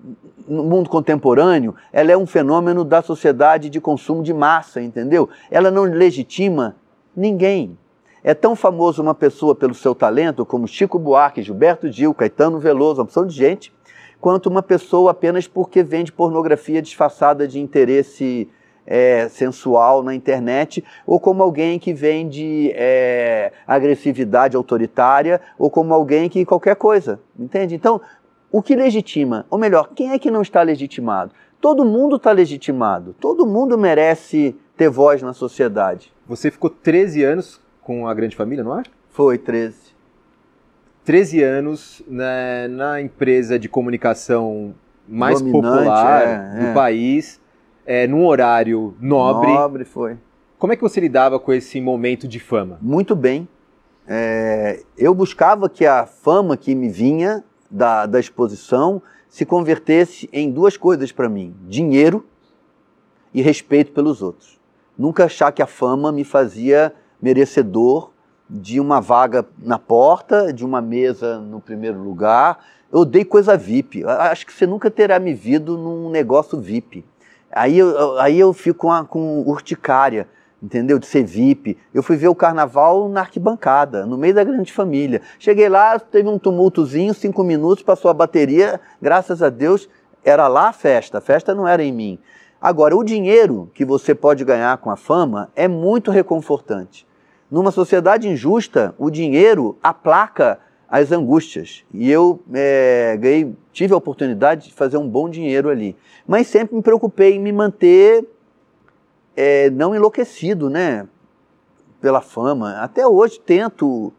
no 0.51 0.65
mundo 0.65 0.89
contemporâneo, 0.89 1.73
ela 1.93 2.11
é 2.11 2.17
um 2.17 2.25
fenômeno 2.25 2.83
da 2.83 3.01
sociedade 3.01 3.69
de 3.69 3.79
consumo 3.79 4.21
de 4.21 4.33
massa, 4.33 4.81
entendeu? 4.81 5.29
Ela 5.49 5.71
não 5.71 5.83
legitima 5.83 6.75
ninguém. 7.15 7.77
É 8.21 8.33
tão 8.33 8.53
famoso 8.53 9.01
uma 9.01 9.15
pessoa 9.15 9.55
pelo 9.55 9.73
seu 9.73 9.95
talento, 9.95 10.45
como 10.45 10.67
Chico 10.67 10.99
Buarque, 10.99 11.41
Gilberto 11.41 11.89
Gil, 11.89 12.13
Caetano 12.13 12.59
Veloso, 12.59 12.99
uma 12.99 13.05
opção 13.05 13.25
de 13.25 13.33
gente, 13.33 13.73
quanto 14.19 14.47
uma 14.47 14.61
pessoa 14.61 15.11
apenas 15.11 15.47
porque 15.47 15.81
vende 15.81 16.11
pornografia 16.11 16.81
disfarçada 16.81 17.47
de 17.47 17.57
interesse 17.57 18.49
é, 18.85 19.29
sensual 19.29 20.03
na 20.03 20.13
internet, 20.13 20.83
ou 21.07 21.17
como 21.17 21.41
alguém 21.41 21.79
que 21.79 21.93
vende 21.93 22.73
é, 22.75 23.53
agressividade 23.65 24.57
autoritária, 24.57 25.39
ou 25.57 25.69
como 25.69 25.93
alguém 25.93 26.27
que 26.27 26.43
qualquer 26.43 26.75
coisa, 26.75 27.21
entende? 27.39 27.73
Então, 27.73 28.01
o 28.51 28.61
que 28.61 28.75
legitima, 28.75 29.45
ou 29.49 29.57
melhor, 29.57 29.89
quem 29.95 30.11
é 30.11 30.19
que 30.19 30.29
não 30.29 30.41
está 30.41 30.61
legitimado? 30.61 31.31
Todo 31.59 31.85
mundo 31.85 32.17
está 32.17 32.31
legitimado, 32.31 33.15
todo 33.19 33.45
mundo 33.45 33.77
merece 33.77 34.55
ter 34.75 34.89
voz 34.89 35.21
na 35.21 35.31
sociedade. 35.31 36.11
Você 36.27 36.51
ficou 36.51 36.69
13 36.69 37.23
anos 37.23 37.61
com 37.81 38.07
a 38.07 38.13
grande 38.13 38.35
família, 38.35 38.63
não 38.63 38.79
é? 38.79 38.83
Foi, 39.09 39.37
13. 39.37 39.91
13 41.05 41.43
anos 41.43 42.03
né, 42.07 42.67
na 42.67 43.01
empresa 43.01 43.57
de 43.57 43.69
comunicação 43.69 44.73
mais 45.07 45.39
Dominante, 45.39 45.67
popular 45.67 46.21
é, 46.23 46.59
do 46.59 46.65
é. 46.67 46.73
país, 46.73 47.41
é, 47.85 48.07
num 48.07 48.25
horário 48.25 48.95
nobre. 48.99 49.51
Nobre, 49.51 49.85
foi. 49.85 50.17
Como 50.57 50.73
é 50.73 50.75
que 50.75 50.81
você 50.81 50.99
lidava 50.99 51.39
com 51.39 51.51
esse 51.51 51.81
momento 51.81 52.27
de 52.27 52.39
fama? 52.39 52.77
Muito 52.81 53.15
bem. 53.15 53.47
É, 54.07 54.81
eu 54.97 55.13
buscava 55.13 55.69
que 55.69 55.85
a 55.85 56.05
fama 56.05 56.55
que 56.55 56.75
me 56.75 56.89
vinha 56.89 57.43
da, 57.71 58.05
da 58.05 58.19
exposição 58.19 59.01
se 59.29 59.45
convertesse 59.45 60.29
em 60.33 60.51
duas 60.51 60.75
coisas 60.75 61.11
para 61.11 61.29
mim: 61.29 61.55
dinheiro 61.67 62.25
e 63.33 63.41
respeito 63.41 63.91
pelos 63.91 64.21
outros. 64.21 64.59
Nunca 64.97 65.25
achar 65.25 65.51
que 65.51 65.61
a 65.61 65.67
fama 65.67 66.11
me 66.11 66.23
fazia 66.23 66.93
merecedor 67.21 68.11
de 68.49 68.79
uma 68.79 68.99
vaga 68.99 69.45
na 69.57 69.79
porta, 69.79 70.51
de 70.51 70.65
uma 70.65 70.81
mesa 70.81 71.39
no 71.39 71.61
primeiro 71.61 72.03
lugar. 72.03 72.59
Eu 72.91 72.99
odeio 72.99 73.25
coisa 73.25 73.55
VIP. 73.55 74.03
Acho 74.03 74.45
que 74.45 74.51
você 74.51 74.67
nunca 74.67 74.91
terá 74.91 75.17
me 75.17 75.33
visto 75.33 75.77
num 75.77 76.09
negócio 76.09 76.59
VIP. 76.59 77.05
Aí 77.49 77.77
eu, 77.77 78.19
aí 78.19 78.37
eu 78.37 78.51
fico 78.51 78.79
com, 78.79 78.91
a, 78.91 79.05
com 79.05 79.41
urticária, 79.41 80.27
entendeu? 80.61 80.99
De 80.99 81.05
ser 81.05 81.23
VIP. 81.23 81.77
Eu 81.93 82.03
fui 82.03 82.15
ver 82.15 82.27
o 82.27 82.35
carnaval 82.35 83.09
na 83.09 83.21
arquibancada, 83.21 84.05
no 84.05 84.17
meio 84.17 84.33
da 84.33 84.43
grande 84.43 84.71
família. 84.71 85.21
Cheguei 85.39 85.67
lá, 85.67 85.97
teve 85.97 86.29
um 86.29 86.37
tumultozinho, 86.37 87.13
cinco 87.13 87.43
minutos, 87.43 87.83
passou 87.83 88.11
a 88.11 88.13
bateria, 88.13 88.79
graças 89.01 89.41
a 89.41 89.49
Deus, 89.49 89.89
era 90.23 90.47
lá 90.47 90.69
a 90.69 90.73
festa. 90.73 91.17
A 91.17 91.21
festa 91.21 91.55
não 91.55 91.67
era 91.67 91.83
em 91.83 91.91
mim. 91.91 92.19
Agora, 92.61 92.95
o 92.95 93.03
dinheiro 93.03 93.71
que 93.73 93.83
você 93.83 94.13
pode 94.13 94.45
ganhar 94.45 94.77
com 94.77 94.91
a 94.91 94.95
fama 94.95 95.49
é 95.55 95.67
muito 95.67 96.11
reconfortante. 96.11 97.07
Numa 97.49 97.71
sociedade 97.71 98.29
injusta, 98.29 98.93
o 98.99 99.09
dinheiro 99.09 99.77
aplaca 99.81 100.59
as 100.87 101.11
angústias. 101.11 101.83
E 101.91 102.11
eu 102.11 102.39
é, 102.53 103.17
ganhei, 103.19 103.55
tive 103.73 103.93
a 103.93 103.97
oportunidade 103.97 104.67
de 104.67 104.73
fazer 104.73 104.97
um 104.97 105.07
bom 105.07 105.27
dinheiro 105.27 105.69
ali. 105.69 105.95
Mas 106.27 106.47
sempre 106.47 106.75
me 106.75 106.81
preocupei 106.83 107.35
em 107.35 107.39
me 107.39 107.51
manter 107.51 108.27
é, 109.43 109.71
não 109.71 109.95
enlouquecido, 109.95 110.69
né? 110.69 111.07
Pela 111.99 112.21
fama. 112.21 112.77
Até 112.77 113.07
hoje 113.07 113.39
tento 113.39 114.13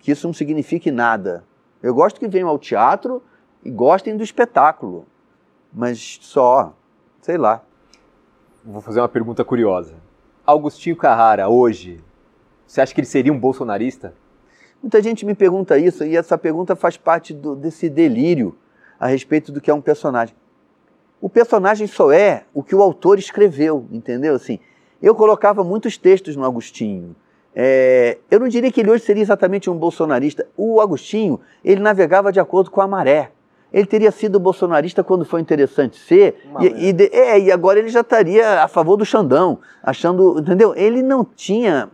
que 0.00 0.10
isso 0.10 0.26
não 0.26 0.34
signifique 0.34 0.90
nada. 0.90 1.44
Eu 1.80 1.94
gosto 1.94 2.18
que 2.18 2.26
venham 2.26 2.48
ao 2.48 2.58
teatro 2.58 3.22
e 3.64 3.70
gostem 3.70 4.16
do 4.16 4.24
espetáculo. 4.24 5.06
Mas 5.72 6.18
só, 6.20 6.74
sei 7.20 7.38
lá. 7.38 7.62
Vou 8.64 8.80
fazer 8.80 9.00
uma 9.00 9.08
pergunta 9.08 9.44
curiosa. 9.44 9.94
Augustinho 10.44 10.96
Carrara, 10.96 11.48
hoje, 11.48 12.00
você 12.66 12.80
acha 12.80 12.92
que 12.92 13.00
ele 13.00 13.06
seria 13.06 13.32
um 13.32 13.38
bolsonarista? 13.38 14.14
Muita 14.82 15.00
gente 15.00 15.24
me 15.24 15.34
pergunta 15.34 15.78
isso 15.78 16.04
e 16.04 16.16
essa 16.16 16.36
pergunta 16.36 16.74
faz 16.74 16.96
parte 16.96 17.32
do, 17.32 17.54
desse 17.54 17.88
delírio 17.88 18.58
a 18.98 19.06
respeito 19.06 19.52
do 19.52 19.60
que 19.60 19.70
é 19.70 19.74
um 19.74 19.80
personagem. 19.80 20.34
O 21.20 21.28
personagem 21.28 21.86
só 21.86 22.12
é 22.12 22.44
o 22.54 22.62
que 22.62 22.74
o 22.74 22.82
autor 22.82 23.18
escreveu, 23.18 23.86
entendeu? 23.90 24.34
Assim, 24.34 24.58
eu 25.02 25.14
colocava 25.14 25.64
muitos 25.64 25.96
textos 25.96 26.36
no 26.36 26.44
Agostinho. 26.44 27.14
É, 27.54 28.18
eu 28.30 28.38
não 28.38 28.46
diria 28.46 28.70
que 28.70 28.80
ele 28.80 28.90
hoje 28.90 29.04
seria 29.04 29.22
exatamente 29.22 29.68
um 29.68 29.76
bolsonarista. 29.76 30.46
O 30.56 30.80
Agostinho, 30.80 31.40
ele 31.64 31.80
navegava 31.80 32.30
de 32.30 32.38
acordo 32.38 32.70
com 32.70 32.80
a 32.80 32.86
maré. 32.86 33.32
Ele 33.72 33.86
teria 33.86 34.10
sido 34.10 34.40
bolsonarista 34.40 35.04
quando 35.04 35.24
foi 35.24 35.40
interessante 35.40 35.98
ser, 35.98 36.36
e, 36.60 36.90
e, 36.90 37.10
é, 37.12 37.38
e 37.38 37.52
agora 37.52 37.78
ele 37.78 37.88
já 37.88 38.00
estaria 38.00 38.62
a 38.62 38.68
favor 38.68 38.96
do 38.96 39.04
Xandão, 39.04 39.58
achando, 39.82 40.38
entendeu? 40.38 40.74
Ele 40.74 41.02
não 41.02 41.22
tinha 41.22 41.90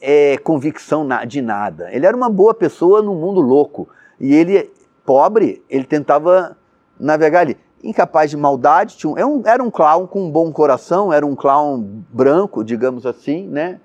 é, 0.00 0.36
convicção 0.38 1.08
de 1.26 1.40
nada. 1.40 1.88
Ele 1.90 2.06
era 2.06 2.16
uma 2.16 2.28
boa 2.28 2.54
pessoa 2.54 3.02
no 3.02 3.14
mundo 3.14 3.40
louco. 3.40 3.88
E 4.20 4.34
ele, 4.34 4.70
pobre, 5.04 5.62
ele 5.68 5.84
tentava 5.84 6.56
navegar 7.00 7.40
ali. 7.40 7.56
Incapaz 7.84 8.30
de 8.30 8.36
maldade, 8.36 8.96
tinha 8.96 9.12
era, 9.16 9.26
um, 9.26 9.42
era 9.44 9.62
um 9.62 9.70
clown 9.70 10.06
com 10.06 10.24
um 10.24 10.30
bom 10.30 10.50
coração, 10.50 11.12
era 11.12 11.24
um 11.24 11.36
clown 11.36 12.02
branco, 12.10 12.64
digamos 12.64 13.04
assim, 13.04 13.46
né? 13.46 13.78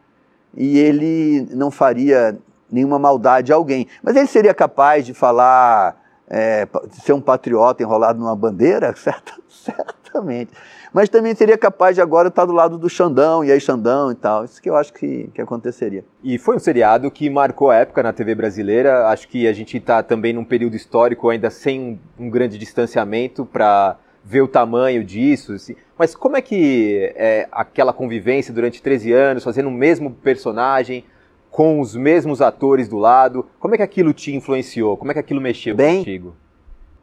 E 0.55 0.79
ele 0.79 1.47
não 1.51 1.69
faria 1.69 2.37
nenhuma 2.71 2.97
maldade 2.97 3.51
a 3.51 3.55
alguém. 3.55 3.87
Mas 4.01 4.15
ele 4.15 4.27
seria 4.27 4.53
capaz 4.53 5.05
de 5.05 5.13
falar, 5.13 6.01
é, 6.27 6.65
de 6.89 7.01
ser 7.01 7.13
um 7.13 7.21
patriota 7.21 7.83
enrolado 7.83 8.17
numa 8.19 8.35
bandeira? 8.35 8.95
Certa, 8.97 9.33
certamente 9.47 10.51
mas 10.93 11.09
também 11.09 11.35
seria 11.35 11.57
capaz 11.57 11.95
de 11.95 12.01
agora 12.01 12.29
estar 12.29 12.45
do 12.45 12.53
lado 12.53 12.77
do 12.77 12.89
Xandão, 12.89 13.43
e 13.43 13.51
aí 13.51 13.59
Xandão 13.59 14.11
e 14.11 14.15
tal. 14.15 14.43
Isso 14.43 14.61
que 14.61 14.69
eu 14.69 14.75
acho 14.75 14.93
que, 14.93 15.29
que 15.33 15.41
aconteceria. 15.41 16.03
E 16.23 16.37
foi 16.37 16.55
um 16.55 16.59
seriado 16.59 17.09
que 17.11 17.29
marcou 17.29 17.69
a 17.69 17.75
época 17.75 18.01
na 18.01 18.11
TV 18.11 18.35
brasileira. 18.35 19.07
Acho 19.07 19.27
que 19.27 19.47
a 19.47 19.53
gente 19.53 19.77
está 19.77 20.01
também 20.01 20.33
num 20.33 20.43
período 20.43 20.75
histórico 20.75 21.29
ainda 21.29 21.49
sem 21.49 21.99
um, 22.17 22.29
grande 22.29 22.57
distanciamento 22.57 23.45
para 23.45 23.97
ver 24.23 24.41
o 24.41 24.47
tamanho 24.47 25.03
disso. 25.03 25.53
Assim. 25.53 25.75
Mas 25.97 26.15
como 26.15 26.37
é 26.37 26.41
que 26.41 27.13
é 27.15 27.47
aquela 27.51 27.93
convivência 27.93 28.53
durante 28.53 28.81
13 28.81 29.11
anos, 29.11 29.43
fazendo 29.43 29.69
o 29.69 29.71
mesmo 29.71 30.11
personagem, 30.11 31.03
com 31.51 31.79
os 31.79 31.95
mesmos 31.95 32.41
atores 32.41 32.87
do 32.87 32.97
lado, 32.97 33.45
como 33.59 33.73
é 33.73 33.77
que 33.77 33.83
aquilo 33.83 34.13
te 34.13 34.35
influenciou? 34.35 34.95
Como 34.97 35.11
é 35.11 35.13
que 35.13 35.19
aquilo 35.19 35.41
mexeu 35.41 35.75
bem, 35.75 35.99
contigo? 35.99 36.35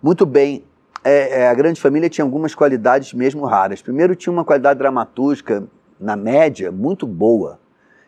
Muito 0.02 0.24
bem 0.24 0.64
é, 1.08 1.42
é, 1.42 1.48
a 1.48 1.54
grande 1.54 1.80
família 1.80 2.10
tinha 2.10 2.24
algumas 2.24 2.52
qualidades 2.52 3.14
mesmo 3.14 3.44
raras. 3.44 3.80
Primeiro, 3.80 4.16
tinha 4.16 4.32
uma 4.32 4.44
qualidade 4.44 4.78
dramatúrgica, 4.78 5.62
na 6.00 6.16
média, 6.16 6.72
muito 6.72 7.06
boa. 7.06 7.60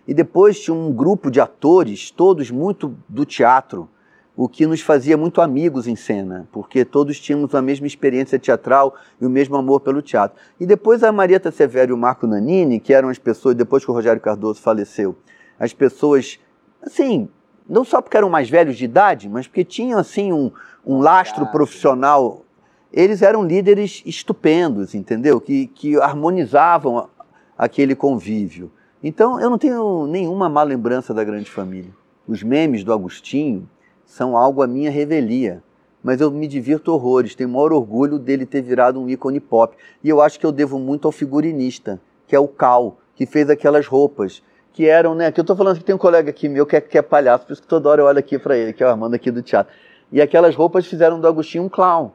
E 0.07 0.13
depois 0.13 0.59
tinha 0.59 0.75
um 0.75 0.93
grupo 0.93 1.31
de 1.31 1.41
atores, 1.41 2.11
todos 2.11 2.51
muito 2.51 2.97
do 3.09 3.25
teatro, 3.25 3.89
o 4.37 4.49
que 4.49 4.67
nos 4.67 4.81
fazia 4.81 5.17
muito 5.17 5.41
amigos 5.41 5.87
em 5.87 5.95
cena, 5.95 6.49
porque 6.51 6.85
todos 6.85 7.21
tínhamos 7.21 7.55
a 7.55 7.63
mesma 7.63 7.87
experiência 7.87 8.37
teatral 8.37 8.97
e 9.21 9.27
o 9.27 9.31
mesmo 9.31 9.57
amor 9.57 9.81
pelo 9.81 10.03
teatro. 10.03 10.37
E 10.59 10.67
depois 10.67 11.05
a 11.05 11.13
Marieta 11.13 11.53
Severo 11.53 11.93
e 11.93 11.95
o 11.95 11.97
Marco 11.97 12.27
Nanini, 12.27 12.81
que 12.81 12.93
eram 12.93 13.11
as 13.11 13.19
pessoas, 13.19 13.55
depois 13.55 13.85
que 13.85 13.91
o 13.93 13.95
Rogério 13.95 14.21
Cardoso 14.21 14.61
faleceu, 14.61 15.17
as 15.59 15.73
pessoas, 15.73 16.41
assim, 16.83 17.29
não 17.69 17.85
só 17.85 18.03
porque 18.03 18.17
eram 18.17 18.29
mais 18.29 18.51
velhos 18.51 18.77
de 18.77 18.87
idade, 18.87 19.29
mas 19.29 19.47
porque 19.47 19.65
tinham, 19.65 20.01
assim, 20.01 20.33
um, 20.33 20.51
um 20.85 20.99
lastro 20.99 21.47
profissional 21.47 22.45
eles 22.93 23.23
eram 23.23 23.45
líderes 23.45 24.03
estupendos, 24.07 24.95
entendeu? 24.95 25.41
Que, 25.41 25.67
que 25.67 25.97
harmonizavam 26.01 27.09
aquele 27.57 27.95
convívio. 27.95 28.71
Então, 29.03 29.41
eu 29.41 29.51
não 29.51 29.59
tenho 29.59 30.07
nenhuma 30.07 30.49
má 30.49 30.63
lembrança 30.63 31.13
da 31.13 31.23
grande 31.23 31.51
família. 31.51 31.91
Os 32.27 32.43
memes 32.43 32.83
do 32.83 32.93
Agostinho 32.93 33.69
são 34.05 34.37
algo 34.37 34.63
à 34.63 34.67
minha 34.67 34.91
revelia. 34.91 35.63
Mas 36.03 36.21
eu 36.21 36.31
me 36.31 36.47
divirto 36.47 36.93
horrores, 36.93 37.35
tenho 37.35 37.49
o 37.49 37.53
maior 37.53 37.73
orgulho 37.73 38.19
dele 38.19 38.47
ter 38.47 38.63
virado 38.63 39.01
um 39.01 39.09
ícone 39.09 39.41
pop. 39.41 39.77
E 40.03 40.09
eu 40.09 40.23
acho 40.23 40.39
que 40.39 40.47
eu 40.47 40.53
devo 40.53 40.79
muito 40.79 41.07
ao 41.07 41.13
figurinista, 41.13 42.01
que 42.27 42.35
é 42.35 42.39
o 42.39 42.49
Cal, 42.49 42.99
que 43.15 43.27
fez 43.27 43.51
aquelas 43.51 43.87
roupas 43.87 44.43
que 44.73 44.87
eram, 44.87 45.15
né? 45.15 45.33
Que 45.33 45.41
eu 45.41 45.43
estou 45.43 45.57
falando 45.57 45.79
que 45.79 45.85
tem 45.85 45.95
um 45.95 45.99
colega 45.99 46.31
aqui 46.31 46.49
meu 46.49 46.65
que 46.65 46.77
é, 46.77 46.81
que 46.81 46.97
é 46.97 47.03
palhaço, 47.03 47.45
por 47.45 47.53
isso 47.53 47.63
que 47.63 47.69
toda 47.69 47.89
hora 47.89 48.01
eu 48.01 48.07
olho 48.07 48.19
aqui 48.19 48.39
para 48.39 48.57
ele, 48.57 48.73
que 48.73 48.83
é 48.83 48.87
o 48.87 48.91
Armando 48.91 49.15
aqui 49.15 49.31
do 49.31 49.43
teatro. 49.43 49.73
E 50.13 50.23
aquelas 50.23 50.55
roupas 50.55 50.87
fizeram 50.87 51.21
do 51.21 51.27
Agostinho 51.27 51.65
um 51.65 51.69
clown. 51.69 52.13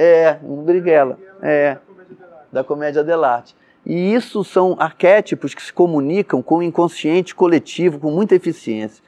É, 0.00 0.38
um 0.44 0.62
Brighella. 0.62 1.18
É, 1.42 1.78
da 2.52 2.62
comédia 2.62 3.02
dell'arte. 3.02 3.54
E 3.84 4.14
isso 4.14 4.44
são 4.44 4.76
arquétipos 4.78 5.54
que 5.54 5.62
se 5.62 5.72
comunicam 5.72 6.40
com 6.40 6.58
o 6.58 6.62
inconsciente 6.62 7.34
coletivo 7.34 7.98
com 7.98 8.10
muita 8.10 8.34
eficiência. 8.34 9.02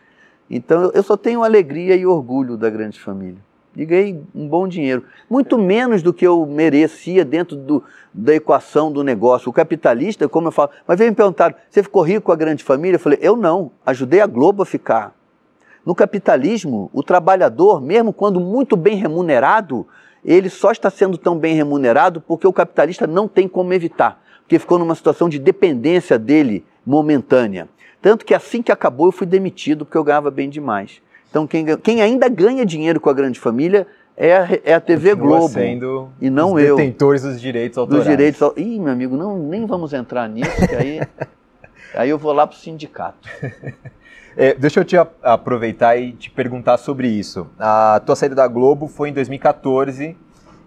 Então 0.49 0.91
eu 0.93 1.03
só 1.03 1.16
tenho 1.16 1.45
alegria 1.45 1.95
e 1.95 2.05
orgulho 2.05 2.57
da 2.57 2.68
grande 2.68 2.99
família. 2.99 3.38
E 3.76 3.84
ganhei 3.84 4.20
um 4.34 4.49
bom 4.49 4.66
dinheiro. 4.66 5.05
Muito 5.28 5.57
menos 5.57 6.03
do 6.03 6.12
que 6.12 6.26
eu 6.26 6.45
merecia 6.45 7.24
dentro 7.24 7.57
do, 7.57 7.84
da 8.12 8.34
equação 8.34 8.91
do 8.91 9.05
negócio. 9.05 9.49
O 9.49 9.53
capitalista, 9.53 10.28
como 10.28 10.49
eu 10.49 10.53
falo, 10.53 10.70
mas 10.86 10.99
veio 10.99 11.11
me 11.11 11.16
perguntar: 11.16 11.55
você 11.70 11.82
ficou 11.82 12.03
rico 12.03 12.26
com 12.26 12.32
a 12.32 12.36
grande 12.36 12.64
família? 12.64 12.97
Eu 12.97 13.01
falei: 13.01 13.20
eu 13.22 13.36
não, 13.36 13.70
ajudei 13.86 14.20
a 14.20 14.26
Globo 14.26 14.62
a 14.62 14.66
ficar. 14.66 15.14
No 15.86 15.95
capitalismo, 15.95 16.91
o 16.93 17.03
trabalhador, 17.03 17.80
mesmo 17.80 18.12
quando 18.12 18.41
muito 18.41 18.76
bem 18.76 18.97
remunerado, 18.97 19.86
ele 20.25 20.49
só 20.49 20.71
está 20.71 20.91
sendo 20.91 21.16
tão 21.16 21.39
bem 21.39 21.55
remunerado 21.55 22.21
porque 22.21 22.47
o 22.47 22.53
capitalista 22.53 23.07
não 23.07 23.27
tem 23.27 23.49
como 23.49 23.73
evitar, 23.73 24.23
porque 24.43 24.59
ficou 24.59 24.79
numa 24.79 24.95
situação 24.95 25.29
de 25.29 25.39
dependência 25.39 26.18
dele 26.18 26.64
momentânea. 26.85 27.68
Tanto 28.03 28.25
que 28.25 28.35
assim 28.35 28.62
que 28.62 28.73
acabou 28.73 29.07
eu 29.07 29.12
fui 29.12 29.27
demitido 29.27 29.85
porque 29.85 29.99
eu 29.99 30.05
ganhava 30.05 30.31
bem 30.31 30.49
demais. 30.49 31.03
Então 31.31 31.47
quem, 31.47 31.64
quem 31.79 32.03
ainda 32.03 32.29
ganha 32.29 32.64
dinheiro 32.64 33.01
com 33.01 33.11
a 33.11 33.12
grande 33.12 33.39
família 33.39 33.87
é 34.16 34.37
a, 34.37 34.49
é 34.64 34.75
a 34.75 34.81
TV 34.81 35.11
Continua 35.11 35.39
Globo. 35.39 35.55
sendo 35.55 36.09
e 36.21 36.29
não 36.29 36.55
os 36.55 36.62
eu. 36.62 36.77
detentores 36.77 37.23
dos 37.23 37.41
direitos 37.41 37.79
autorais. 37.79 38.05
Dos 38.05 38.11
direitos. 38.11 38.53
Ih, 38.57 38.79
meu 38.79 38.93
amigo, 38.93 39.16
não, 39.16 39.39
nem 39.39 39.64
vamos 39.64 39.93
entrar 39.95 40.29
nisso, 40.29 40.51
que 40.68 40.75
aí, 40.75 41.01
aí 41.95 42.11
eu 42.11 42.18
vou 42.18 42.32
lá 42.32 42.47
pro 42.47 42.57
sindicato. 42.57 43.28
É, 44.36 44.55
deixa 44.55 44.78
eu 44.80 44.84
te 44.84 44.97
aproveitar 45.22 45.97
e 45.97 46.12
te 46.12 46.30
perguntar 46.30 46.78
sobre 46.78 47.09
isso. 47.09 47.49
A 47.59 48.01
tua 48.07 48.14
saída 48.14 48.34
da 48.34 48.47
Globo 48.47 48.86
foi 48.86 49.09
em 49.09 49.12
2014 49.12 50.16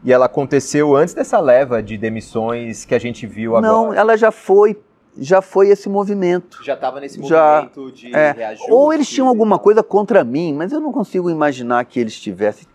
e 0.03 0.11
ela 0.11 0.25
aconteceu 0.25 0.95
antes 0.95 1.13
dessa 1.13 1.39
leva 1.39 1.81
de 1.81 1.97
demissões 1.97 2.83
que 2.83 2.93
a 2.93 2.99
gente 2.99 3.25
viu 3.25 3.55
agora. 3.55 3.71
Não, 3.71 3.93
ela 3.93 4.17
já 4.17 4.31
foi, 4.31 4.77
já 5.17 5.41
foi 5.41 5.69
esse 5.69 5.87
movimento. 5.87 6.61
já 6.61 6.73
estava 6.73 6.99
nesse 6.99 7.21
Já, 7.23 7.69
movimento 7.71 7.91
de 7.93 8.13
é. 8.13 8.31
reajuste. 8.33 8.71
Ou 8.71 8.93
eles 8.93 9.07
tinham 9.07 9.29
alguma 9.29 9.57
coisa 9.57 9.81
contra 9.81 10.23
mim, 10.25 10.53
mas 10.53 10.73
eu 10.73 10.81
não 10.81 10.91
consigo 10.91 11.29
imaginar 11.29 11.85
que 11.85 11.99
eles 11.99 12.19
tivessem 12.19 12.67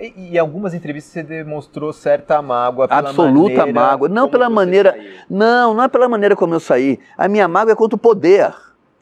E, 0.00 0.34
em 0.34 0.38
algumas 0.38 0.72
entrevistas 0.72 1.12
você 1.12 1.22
demonstrou 1.22 1.92
certa 1.92 2.40
mágoa 2.40 2.88
pela 2.88 3.00
Absoluta 3.10 3.58
maneira 3.58 3.72
mágoa. 3.72 4.08
Não 4.08 4.28
pela 4.30 4.48
maneira- 4.48 4.92
saiu. 4.92 5.12
Não, 5.28 5.74
não 5.74 5.84
é 5.84 5.88
pela 5.88 6.08
maneira 6.08 6.34
como 6.34 6.54
eu 6.54 6.60
saí. 6.60 6.98
A 7.18 7.28
minha 7.28 7.46
mágoa 7.46 7.72
é 7.72 7.76
contra 7.76 7.96
o 7.96 7.98
poder. 7.98 8.54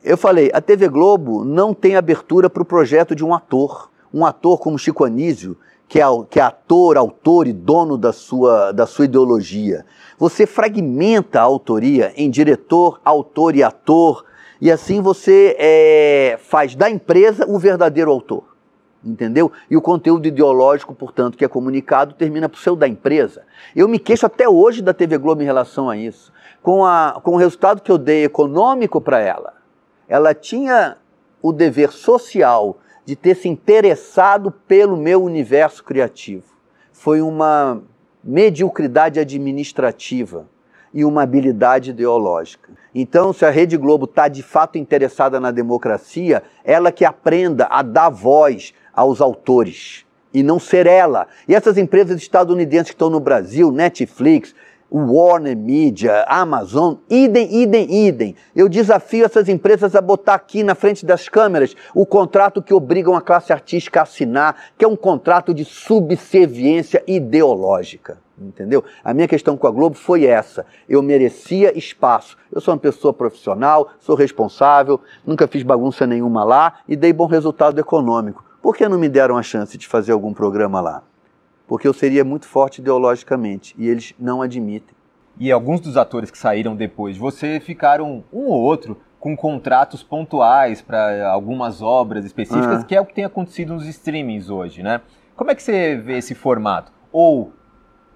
Eu 0.03 0.17
falei, 0.17 0.51
a 0.53 0.61
TV 0.61 0.89
Globo 0.89 1.45
não 1.45 1.73
tem 1.73 1.95
abertura 1.95 2.51
para 2.51 2.63
o 2.63 2.67
projeto 2.67 3.15
de 3.15 3.25
um 3.25 3.33
ator. 3.33 3.91
Um 4.13 4.27
ator 4.27 4.59
como 4.59 4.79
Chico 4.79 5.05
Anísio, 5.05 5.57
que 5.87 6.01
é, 6.01 6.05
que 6.29 6.41
é 6.41 6.43
ator, 6.43 6.97
autor 6.97 7.47
e 7.47 7.53
dono 7.53 7.97
da 7.97 8.13
sua, 8.13 8.73
da 8.73 8.87
sua 8.87 9.05
ideologia. 9.05 9.85
Você 10.19 10.47
fragmenta 10.47 11.39
a 11.39 11.45
autoria 11.45 12.13
em 12.17 12.29
diretor, 12.29 13.01
autor 13.05 13.55
e 13.55 13.63
ator, 13.63 14.25
e 14.61 14.71
assim 14.71 15.01
você 15.01 15.55
é, 15.59 16.39
faz 16.43 16.75
da 16.75 16.91
empresa 16.91 17.47
o 17.49 17.59
verdadeiro 17.59 18.11
autor. 18.11 18.48
Entendeu? 19.05 19.53
E 19.71 19.77
o 19.77 19.83
conteúdo 19.83 20.27
ideológico, 20.27 20.95
portanto, 20.95 21.39
que 21.39 21.45
é 21.45 21.49
comunicado, 21.49 22.15
termina 22.15 22.51
ser 22.57 22.71
o 22.71 22.77
da 22.77 22.89
empresa. 22.89 23.43
Eu 23.75 23.87
me 23.87 23.99
queixo 23.99 24.27
até 24.27 24.49
hoje 24.49 24.83
da 24.83 24.93
TV 24.93 25.17
Globo 25.19 25.41
em 25.43 25.47
relação 25.47 25.89
a 25.89 25.97
isso. 25.97 26.33
Com, 26.63 26.85
a, 26.85 27.21
com 27.23 27.33
o 27.33 27.37
resultado 27.37 27.81
que 27.81 27.93
eu 27.93 27.99
dei 27.99 28.25
econômico 28.25 29.01
para 29.01 29.21
ela, 29.21 29.55
ela 30.09 30.35
tinha 30.35 30.97
o 31.41 31.53
dever 31.53 31.93
social 31.93 32.79
de 33.05 33.15
ter 33.15 33.37
se 33.37 33.49
interessado 33.49 34.51
pelo 34.51 34.97
meu 34.97 35.23
universo 35.23 35.85
criativo. 35.85 36.45
Foi 36.93 37.23
uma 37.23 37.81
mediocridade 38.23 39.21
administrativa 39.21 40.47
e 40.93 41.05
uma 41.05 41.23
habilidade 41.23 41.91
ideológica. 41.91 42.73
Então, 42.95 43.33
se 43.33 43.45
a 43.45 43.51
Rede 43.51 43.77
Globo 43.77 44.05
está 44.05 44.29
de 44.29 44.43
fato 44.43 44.79
interessada 44.79 45.39
na 45.39 45.51
democracia, 45.51 46.43
ela 46.65 46.91
que 46.91 47.05
aprenda 47.05 47.67
a 47.67 47.83
dar 47.83 48.09
voz 48.09 48.75
aos 48.99 49.21
autores 49.21 50.05
e 50.35 50.43
não 50.43 50.59
ser 50.59 50.87
ela. 50.87 51.29
E 51.47 51.55
essas 51.55 51.79
empresas 51.79 52.21
estadunidenses 52.21 52.91
que 52.91 52.95
estão 52.97 53.09
no 53.09 53.21
Brasil, 53.21 53.71
Netflix, 53.71 54.53
Warner 54.91 55.57
Media, 55.57 56.25
Amazon, 56.27 56.95
idem, 57.09 57.63
idem, 57.63 58.09
idem. 58.09 58.35
Eu 58.57 58.69
desafio 58.69 59.25
essas 59.25 59.49
empresas 59.49 59.95
a 59.95 60.01
botar 60.01 60.35
aqui 60.35 60.65
na 60.65 60.75
frente 60.75 61.07
das 61.07 61.29
câmeras 61.29 61.77
o 61.95 62.05
contrato 62.05 62.61
que 62.61 62.75
obrigam 62.75 63.15
a 63.15 63.21
classe 63.21 63.53
artística 63.53 64.01
a 64.01 64.03
assinar, 64.03 64.57
que 64.77 64.85
é 64.85 64.89
um 64.89 64.97
contrato 64.97 65.55
de 65.55 65.65
subserviência 65.65 67.03
ideológica. 67.07 68.19
Entendeu? 68.41 68.85
A 69.05 69.15
minha 69.15 69.29
questão 69.29 69.57
com 69.57 69.67
a 69.67 69.71
Globo 69.71 69.97
foi 69.97 70.25
essa. 70.25 70.67
Eu 70.89 71.03
merecia 71.03 71.77
espaço. 71.77 72.37
Eu 72.53 72.61
sou 72.61 72.75
uma 72.75 72.81
pessoa 72.81 73.13
profissional, 73.13 73.91
sou 74.01 74.17
responsável, 74.17 75.01
nunca 75.25 75.47
fiz 75.47 75.63
bagunça 75.63 76.07
nenhuma 76.07 76.45
lá 76.45 76.79
e 76.89 76.97
dei 76.97 77.13
bom 77.13 77.27
resultado 77.27 77.79
econômico. 77.79 78.48
Por 78.63 78.77
que 78.77 78.89
não 78.89 78.99
me 78.99 79.09
deram 79.09 79.37
a 79.37 79.43
chance 79.43 79.77
de 79.79 79.87
fazer 79.87 80.13
algum 80.13 80.33
programa 80.33 80.81
lá? 80.81 81.03
Porque 81.67 81.87
eu 81.87 81.93
seria 81.93 82.25
muito 82.25 82.47
forte 82.47 82.81
ideologicamente 82.81 83.75
e 83.79 83.89
eles 83.89 84.15
não 84.19 84.43
admitem. 84.43 84.97
E 85.39 85.53
alguns 85.53 85.81
dos 85.81 85.97
atores 85.97 86.31
que 86.31 86.39
saíram 86.39 86.75
depois, 86.75 87.17
você 87.17 87.61
ficaram 87.61 88.25
um 88.33 88.47
ou 88.47 88.61
outro 88.61 88.97
com 89.21 89.37
contratos 89.37 90.03
pontuais 90.03 90.81
para 90.81 91.31
algumas 91.31 91.83
obras 91.83 92.25
específicas, 92.25 92.83
Ah. 92.83 92.85
que 92.85 92.95
é 92.97 93.01
o 93.01 93.07
que 93.07 93.15
tem 93.15 93.25
acontecido 93.25 93.75
nos 93.75 93.87
streamings 93.87 94.49
hoje, 94.51 94.83
né? 94.83 95.01
Como 95.37 95.51
é 95.51 95.55
que 95.55 95.63
você 95.63 95.97
vê 95.97 96.19
esse 96.19 96.35
formato? 96.35 96.91
Ou, 97.13 97.53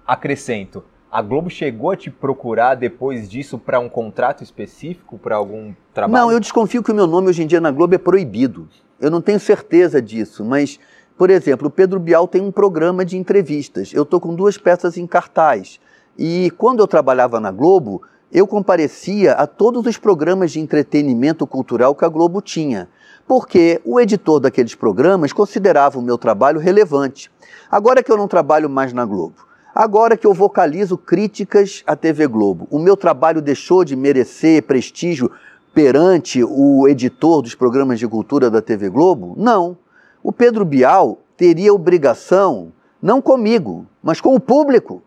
acrescento, 0.05 0.83
a 1.11 1.21
Globo 1.21 1.49
chegou 1.49 1.91
a 1.91 1.95
te 1.95 2.09
procurar 2.09 2.75
depois 2.75 3.29
disso 3.29 3.57
para 3.57 3.79
um 3.79 3.87
contrato 3.87 4.43
específico, 4.43 5.17
para 5.17 5.35
algum 5.35 5.73
trabalho? 5.93 6.25
Não, 6.25 6.31
eu 6.31 6.39
desconfio 6.39 6.81
que 6.83 6.91
o 6.91 6.95
meu 6.95 7.07
nome 7.07 7.29
hoje 7.29 7.43
em 7.43 7.47
dia 7.47 7.61
na 7.61 7.71
Globo 7.71 7.95
é 7.95 7.97
proibido. 7.97 8.67
Eu 9.03 9.11
não 9.11 9.21
tenho 9.21 9.37
certeza 9.37 10.01
disso, 10.01 10.45
mas, 10.45 10.79
por 11.17 11.29
exemplo, 11.29 11.67
o 11.67 11.69
Pedro 11.69 11.99
Bial 11.99 12.25
tem 12.25 12.41
um 12.41 12.53
programa 12.53 13.03
de 13.03 13.17
entrevistas. 13.17 13.91
Eu 13.93 14.03
estou 14.03 14.17
com 14.17 14.33
duas 14.33 14.57
peças 14.57 14.97
em 14.97 15.05
cartaz. 15.05 15.77
E 16.17 16.49
quando 16.57 16.79
eu 16.79 16.87
trabalhava 16.87 17.37
na 17.37 17.51
Globo, 17.51 18.01
eu 18.31 18.47
comparecia 18.47 19.33
a 19.33 19.45
todos 19.45 19.85
os 19.85 19.97
programas 19.97 20.53
de 20.53 20.61
entretenimento 20.61 21.45
cultural 21.45 21.93
que 21.93 22.05
a 22.05 22.07
Globo 22.07 22.41
tinha, 22.41 22.87
porque 23.27 23.81
o 23.83 23.99
editor 23.99 24.39
daqueles 24.39 24.73
programas 24.73 25.33
considerava 25.33 25.99
o 25.99 26.01
meu 26.01 26.17
trabalho 26.17 26.61
relevante. 26.61 27.29
Agora 27.69 28.01
que 28.01 28.09
eu 28.09 28.15
não 28.15 28.29
trabalho 28.29 28.69
mais 28.69 28.93
na 28.93 29.03
Globo, 29.03 29.45
agora 29.75 30.15
que 30.15 30.25
eu 30.25 30.33
vocalizo 30.33 30.97
críticas 30.97 31.83
à 31.85 31.93
TV 31.93 32.25
Globo, 32.25 32.69
o 32.71 32.79
meu 32.79 32.95
trabalho 32.95 33.41
deixou 33.41 33.83
de 33.83 33.97
merecer 33.97 34.63
prestígio 34.63 35.29
perante 35.73 36.43
o 36.43 36.87
editor 36.87 37.41
dos 37.41 37.55
programas 37.55 37.99
de 37.99 38.07
cultura 38.07 38.49
da 38.49 38.61
TV 38.61 38.89
Globo? 38.89 39.33
Não. 39.37 39.77
O 40.21 40.31
Pedro 40.31 40.63
Bial 40.63 41.19
teria 41.35 41.73
obrigação, 41.73 42.71
não 43.01 43.21
comigo, 43.21 43.85
mas 44.01 44.21
com 44.21 44.35
o 44.35 44.39
público, 44.39 45.01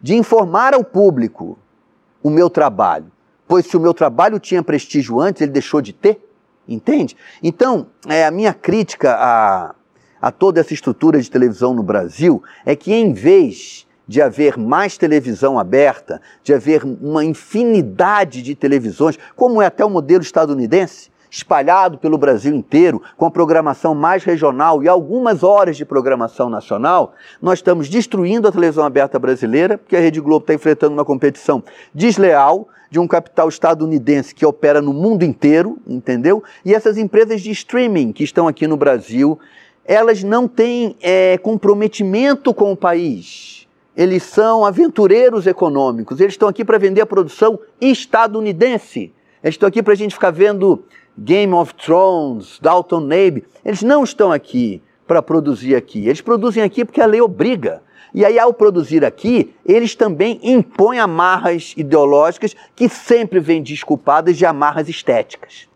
de 0.00 0.14
informar 0.14 0.74
ao 0.74 0.84
público 0.84 1.58
o 2.22 2.30
meu 2.30 2.48
trabalho. 2.48 3.10
Pois 3.48 3.66
se 3.66 3.76
o 3.76 3.80
meu 3.80 3.92
trabalho 3.92 4.38
tinha 4.38 4.62
prestígio 4.62 5.20
antes, 5.20 5.42
ele 5.42 5.52
deixou 5.52 5.80
de 5.80 5.92
ter. 5.92 6.22
Entende? 6.68 7.16
Então, 7.42 7.86
é, 8.08 8.26
a 8.26 8.30
minha 8.30 8.52
crítica 8.52 9.14
a, 9.14 9.74
a 10.20 10.32
toda 10.32 10.60
essa 10.60 10.74
estrutura 10.74 11.20
de 11.20 11.30
televisão 11.30 11.72
no 11.72 11.82
Brasil 11.82 12.42
é 12.64 12.74
que, 12.74 12.92
em 12.92 13.12
vez 13.12 13.85
de 14.06 14.22
haver 14.22 14.56
mais 14.56 14.96
televisão 14.96 15.58
aberta, 15.58 16.20
de 16.42 16.54
haver 16.54 16.84
uma 16.84 17.24
infinidade 17.24 18.42
de 18.42 18.54
televisões, 18.54 19.18
como 19.34 19.60
é 19.60 19.66
até 19.66 19.84
o 19.84 19.90
modelo 19.90 20.22
estadunidense, 20.22 21.10
espalhado 21.30 21.98
pelo 21.98 22.16
Brasil 22.16 22.54
inteiro, 22.54 23.02
com 23.16 23.26
a 23.26 23.30
programação 23.30 23.94
mais 23.94 24.24
regional 24.24 24.82
e 24.82 24.88
algumas 24.88 25.42
horas 25.42 25.76
de 25.76 25.84
programação 25.84 26.48
nacional, 26.48 27.14
nós 27.42 27.58
estamos 27.58 27.88
destruindo 27.88 28.48
a 28.48 28.52
televisão 28.52 28.84
aberta 28.84 29.18
brasileira, 29.18 29.76
porque 29.76 29.96
a 29.96 30.00
Rede 30.00 30.20
Globo 30.20 30.44
está 30.44 30.54
enfrentando 30.54 30.94
uma 30.94 31.04
competição 31.04 31.62
desleal 31.94 32.68
de 32.90 32.98
um 32.98 33.06
capital 33.06 33.48
estadunidense 33.48 34.34
que 34.34 34.46
opera 34.46 34.80
no 34.80 34.92
mundo 34.92 35.24
inteiro, 35.24 35.78
entendeu? 35.86 36.42
E 36.64 36.72
essas 36.72 36.96
empresas 36.96 37.42
de 37.42 37.50
streaming 37.50 38.12
que 38.12 38.24
estão 38.24 38.46
aqui 38.46 38.66
no 38.66 38.76
Brasil, 38.76 39.38
elas 39.84 40.22
não 40.22 40.46
têm 40.48 40.96
é, 41.02 41.36
comprometimento 41.38 42.54
com 42.54 42.72
o 42.72 42.76
país. 42.76 43.65
Eles 43.96 44.22
são 44.24 44.64
aventureiros 44.64 45.46
econômicos. 45.46 46.20
Eles 46.20 46.34
estão 46.34 46.48
aqui 46.48 46.64
para 46.64 46.78
vender 46.78 47.00
a 47.00 47.06
produção 47.06 47.58
estadunidense. 47.80 49.12
Eles 49.42 49.54
estão 49.54 49.68
aqui 49.68 49.82
para 49.82 49.92
a 49.94 49.96
gente 49.96 50.14
ficar 50.14 50.30
vendo 50.30 50.84
Game 51.18 51.52
of 51.54 51.74
Thrones, 51.74 52.58
Dalton 52.60 53.04
Abbey. 53.04 53.44
Eles 53.64 53.82
não 53.82 54.04
estão 54.04 54.30
aqui 54.32 54.82
para 55.06 55.22
produzir 55.22 55.74
aqui. 55.74 56.06
Eles 56.06 56.20
produzem 56.20 56.62
aqui 56.62 56.84
porque 56.84 57.00
a 57.00 57.06
lei 57.06 57.20
obriga. 57.20 57.82
E 58.12 58.24
aí, 58.24 58.38
ao 58.38 58.52
produzir 58.52 59.04
aqui, 59.04 59.54
eles 59.64 59.94
também 59.94 60.40
impõem 60.42 60.98
amarras 60.98 61.74
ideológicas 61.76 62.54
que 62.74 62.88
sempre 62.88 63.40
vêm 63.40 63.62
desculpadas 63.62 64.36
de 64.36 64.46
amarras 64.46 64.88
estéticas. 64.88 65.68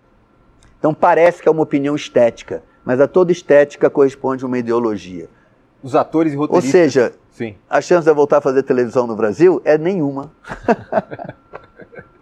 Então 0.79 0.95
parece 0.95 1.43
que 1.43 1.49
é 1.49 1.53
uma 1.53 1.63
opinião 1.63 1.95
estética, 1.95 2.63
mas 2.85 3.01
a 3.01 3.07
toda 3.07 3.31
estética 3.31 3.91
corresponde 3.91 4.45
uma 4.47 4.59
ideologia. 4.59 5.29
os 5.83 5.95
atores 5.95 6.33
e 6.33 6.37
Ou 6.37 6.43
roteiristas. 6.43 6.73
seja, 6.73 7.13
Sim. 7.41 7.55
a 7.71 7.81
chance 7.81 8.05
de 8.05 8.11
eu 8.11 8.15
voltar 8.15 8.37
a 8.37 8.41
fazer 8.43 8.63
televisão 8.63 9.07
no 9.07 9.17
Brasil 9.17 9.63
é 9.65 9.79
nenhuma. 9.79 10.31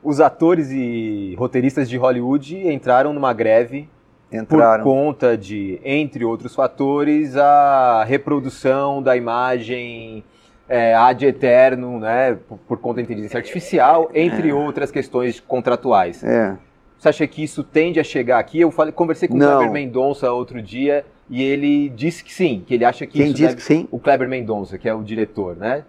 Os 0.01 0.21
atores 0.21 0.71
e 0.71 1.35
roteiristas 1.37 1.89
de 1.89 1.97
Hollywood 1.97 2.57
entraram 2.69 3.13
numa 3.13 3.33
greve 3.33 3.89
Entraram. 4.33 4.85
por 4.85 4.93
conta 4.93 5.37
de, 5.37 5.81
entre 5.85 6.25
outros 6.25 6.55
fatores, 6.55 7.37
a 7.37 8.05
reprodução 8.05 9.03
da 9.03 9.17
imagem 9.17 10.23
é, 10.69 10.95
ad 10.95 11.27
eterno, 11.27 11.99
né, 11.99 12.39
por, 12.49 12.57
por 12.59 12.79
conta 12.79 12.97
da 12.97 13.03
inteligência 13.03 13.39
artificial, 13.39 14.09
entre 14.15 14.53
outras 14.53 14.93
questões 14.93 15.41
contratuais. 15.41 16.23
É. 16.23 16.57
Você 16.97 17.09
acha 17.09 17.27
que 17.27 17.43
isso 17.43 17.65
tende 17.65 17.99
a 17.99 18.05
chegar 18.05 18.39
aqui? 18.39 18.61
Eu 18.61 18.71
falei, 18.71 18.93
conversei 18.93 19.29
com 19.29 19.35
o 19.35 19.39
Não. 19.39 19.59
Kleber 19.59 19.73
Mendonça 19.73 20.31
outro 20.31 20.63
dia 20.63 21.05
e 21.31 21.43
ele 21.43 21.89
disse 21.91 22.23
que 22.25 22.33
sim, 22.33 22.63
que 22.67 22.75
ele 22.75 22.85
acha 22.85 23.07
que 23.07 23.19
Quem 23.19 23.33
disse 23.33 23.43
deve... 23.43 23.57
que 23.57 23.63
sim? 23.63 23.89
O 23.91 23.99
Kleber 23.99 24.29
Mendonça, 24.29 24.79
que 24.79 24.89
é 24.89 24.95
o 24.95 25.03
diretor, 25.03 25.57
né, 25.57 25.85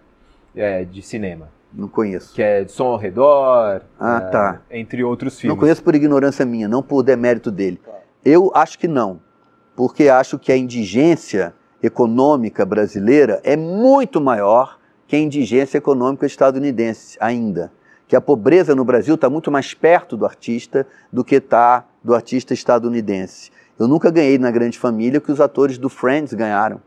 é, 0.54 0.84
de 0.84 1.00
cinema, 1.02 1.48
Não 1.72 1.88
conheço. 1.88 2.34
que 2.34 2.42
é 2.42 2.64
de 2.64 2.72
Som 2.72 2.86
ao 2.86 2.96
Redor, 2.96 3.82
Ah, 3.98 4.22
é, 4.26 4.30
tá. 4.30 4.62
entre 4.70 5.02
outros 5.04 5.34
Não 5.34 5.40
filmes. 5.40 5.60
conheço 5.60 5.82
por 5.82 5.94
ignorância 5.94 6.44
minha, 6.44 6.68
não 6.68 6.82
por 6.82 7.02
demérito 7.02 7.50
dele. 7.50 7.80
Eu 8.24 8.50
acho 8.54 8.78
que 8.78 8.86
não, 8.88 9.20
porque 9.74 10.08
acho 10.08 10.38
que 10.38 10.52
a 10.52 10.56
indigência 10.56 11.54
econômica 11.82 12.64
brasileira 12.66 13.40
é 13.42 13.56
muito 13.56 14.20
maior 14.20 14.78
que 15.06 15.16
a 15.16 15.18
indigência 15.18 15.78
econômica 15.78 16.26
estadunidense 16.26 17.16
ainda. 17.20 17.72
Que 18.06 18.14
a 18.16 18.20
pobreza 18.20 18.74
no 18.74 18.84
Brasil 18.84 19.14
está 19.14 19.30
muito 19.30 19.50
mais 19.50 19.72
perto 19.72 20.16
do 20.16 20.24
artista 20.26 20.86
do 21.12 21.24
que 21.24 21.36
está 21.36 21.86
do 22.02 22.14
artista 22.14 22.52
estadunidense. 22.52 23.50
Eu 23.80 23.88
nunca 23.88 24.10
ganhei 24.10 24.36
na 24.36 24.50
grande 24.50 24.78
família 24.78 25.18
o 25.18 25.22
que 25.22 25.32
os 25.32 25.40
atores 25.40 25.78
do 25.78 25.88
Friends 25.88 26.34
ganharam. 26.34 26.82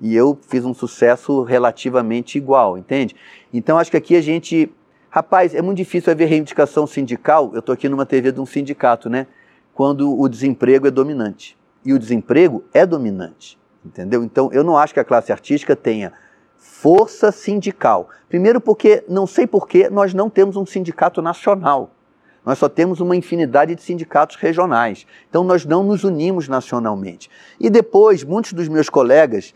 E 0.00 0.16
eu 0.16 0.36
fiz 0.48 0.64
um 0.64 0.74
sucesso 0.74 1.44
relativamente 1.44 2.36
igual, 2.36 2.76
entende? 2.76 3.14
Então 3.52 3.78
acho 3.78 3.88
que 3.88 3.96
aqui 3.96 4.16
a 4.16 4.20
gente. 4.20 4.68
Rapaz, 5.08 5.54
é 5.54 5.62
muito 5.62 5.76
difícil 5.76 6.12
haver 6.12 6.26
reivindicação 6.26 6.88
sindical. 6.88 7.52
Eu 7.54 7.60
estou 7.60 7.72
aqui 7.72 7.88
numa 7.88 8.04
TV 8.04 8.32
de 8.32 8.40
um 8.40 8.46
sindicato, 8.46 9.08
né? 9.08 9.28
Quando 9.72 10.20
o 10.20 10.28
desemprego 10.28 10.88
é 10.88 10.90
dominante. 10.90 11.56
E 11.84 11.92
o 11.92 12.00
desemprego 12.00 12.64
é 12.74 12.84
dominante, 12.84 13.56
entendeu? 13.86 14.24
Então 14.24 14.50
eu 14.52 14.64
não 14.64 14.76
acho 14.76 14.92
que 14.92 14.98
a 14.98 15.04
classe 15.04 15.30
artística 15.30 15.76
tenha 15.76 16.12
força 16.58 17.30
sindical. 17.30 18.08
Primeiro, 18.28 18.60
porque 18.60 19.04
não 19.08 19.24
sei 19.24 19.46
por 19.46 19.68
que 19.68 19.88
nós 19.88 20.12
não 20.12 20.28
temos 20.28 20.56
um 20.56 20.66
sindicato 20.66 21.22
nacional. 21.22 21.93
Nós 22.44 22.58
só 22.58 22.68
temos 22.68 23.00
uma 23.00 23.16
infinidade 23.16 23.74
de 23.74 23.82
sindicatos 23.82 24.36
regionais. 24.36 25.06
Então 25.28 25.42
nós 25.42 25.64
não 25.64 25.82
nos 25.82 26.04
unimos 26.04 26.48
nacionalmente. 26.48 27.30
E 27.58 27.70
depois, 27.70 28.22
muitos 28.22 28.52
dos 28.52 28.68
meus 28.68 28.88
colegas 28.88 29.54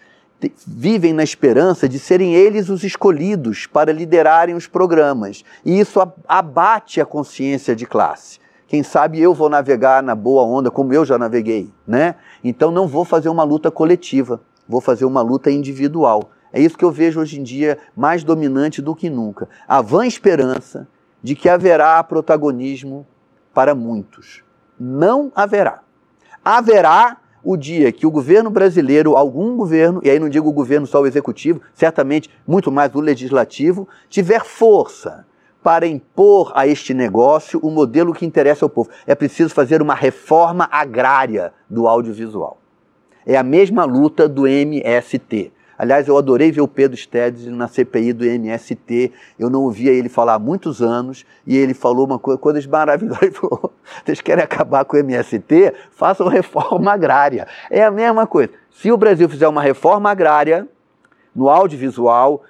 vivem 0.67 1.13
na 1.13 1.25
esperança 1.25 1.89
de 1.89 1.99
serem 1.99 2.35
eles 2.35 2.69
os 2.69 2.85
escolhidos 2.85 3.67
para 3.67 3.93
liderarem 3.93 4.55
os 4.55 4.67
programas. 4.67 5.45
E 5.65 5.79
isso 5.79 6.01
abate 6.27 7.01
a 7.01 7.07
consciência 7.07 7.75
de 7.75 7.85
classe. 7.87 8.39
Quem 8.69 8.83
sabe 8.83 9.21
eu 9.21 9.35
vou 9.35 9.49
navegar 9.49 10.03
na 10.03 10.15
boa 10.15 10.43
onda 10.43 10.71
como 10.71 10.93
eu 10.93 11.05
já 11.05 11.19
naveguei, 11.19 11.71
né? 11.87 12.15
Então 12.45 12.71
não 12.71 12.87
vou 12.87 13.05
fazer 13.05 13.31
uma 13.31 13.43
luta 13.43 13.71
coletiva, 13.71 14.41
vou 14.69 14.81
fazer 14.81 15.07
uma 15.07 15.23
luta 15.23 15.51
individual. 15.51 16.31
É 16.53 16.61
isso 16.61 16.77
que 16.77 16.85
eu 16.85 16.91
vejo 16.91 17.21
hoje 17.21 17.41
em 17.41 17.43
dia 17.43 17.79
mais 17.97 18.23
dominante 18.23 18.81
do 18.81 18.95
que 18.95 19.09
nunca. 19.09 19.49
A 19.67 19.81
vã 19.81 20.07
esperança 20.07 20.87
de 21.23 21.35
que 21.35 21.49
haverá 21.49 22.03
protagonismo 22.03 23.07
para 23.53 23.75
muitos. 23.75 24.45
Não 24.79 25.33
haverá. 25.35 25.83
Haverá 26.45 27.19
o 27.43 27.57
dia 27.57 27.91
que 27.93 28.07
o 28.07 28.11
governo 28.11 28.51
brasileiro, 28.51 29.17
algum 29.17 29.57
governo, 29.57 30.01
e 30.05 30.11
aí 30.11 30.19
não 30.19 30.29
digo 30.29 30.49
o 30.49 30.53
governo 30.53 30.87
só 30.87 31.01
o 31.01 31.07
executivo, 31.07 31.61
certamente 31.73 32.31
muito 32.47 32.71
mais 32.71 32.95
o 32.95 33.01
legislativo, 33.01 33.89
tiver 34.09 34.45
força 34.45 35.27
para 35.63 35.87
impor 35.87 36.53
a 36.55 36.67
este 36.67 36.95
negócio 36.95 37.59
o 37.63 37.71
modelo 37.71 38.15
que 38.15 38.25
interessa 38.25 38.65
ao 38.65 38.71
povo. 38.71 38.91
É 39.07 39.15
preciso 39.15 39.55
fazer 39.55 39.83
uma 39.83 39.95
reforma 39.95 40.69
agrária 40.71 41.53
do 41.69 41.89
audiovisual. 41.89 42.59
É 43.27 43.37
a 43.37 43.43
mesma 43.43 43.85
luta 43.85 44.29
do 44.29 44.47
MST. 44.47 45.53
Aliás, 45.79 46.09
eu 46.09 46.19
adorei 46.19 46.51
ver 46.51 46.61
o 46.61 46.67
Pedro 46.67 46.97
Stedes 46.97 47.47
na 47.47 47.69
CPI 47.69 48.13
do 48.13 48.25
MST. 48.25 49.13
Eu 49.39 49.49
não 49.49 49.63
ouvia 49.63 49.93
ele 49.93 50.09
falar 50.09 50.35
há 50.35 50.39
muitos 50.39 50.83
anos 50.83 51.25
e 51.47 51.57
ele 51.57 51.73
falou 51.73 52.05
uma 52.05 52.19
coisa, 52.19 52.39
coisas 52.41 52.67
maravilhosas. 52.67 53.23
Ele 53.23 53.31
falou: 53.31 53.73
vocês 54.05 54.21
querem 54.21 54.43
acabar 54.43 54.85
com 54.85 54.97
o 54.97 55.01
MST? 55.01 55.73
Façam 55.93 56.27
reforma 56.27 56.93
agrária. 56.93 57.47
É 57.71 57.85
a 57.85 57.91
mesma 57.93 58.27
coisa. 58.27 58.51
Se 58.71 58.91
o 58.91 58.97
Brasil 58.97 59.29
fizer 59.29 59.47
uma 59.47 59.63
reforma 59.63 60.11
agrária 60.11 60.67
no 61.35 61.49
audiovisual 61.49 62.43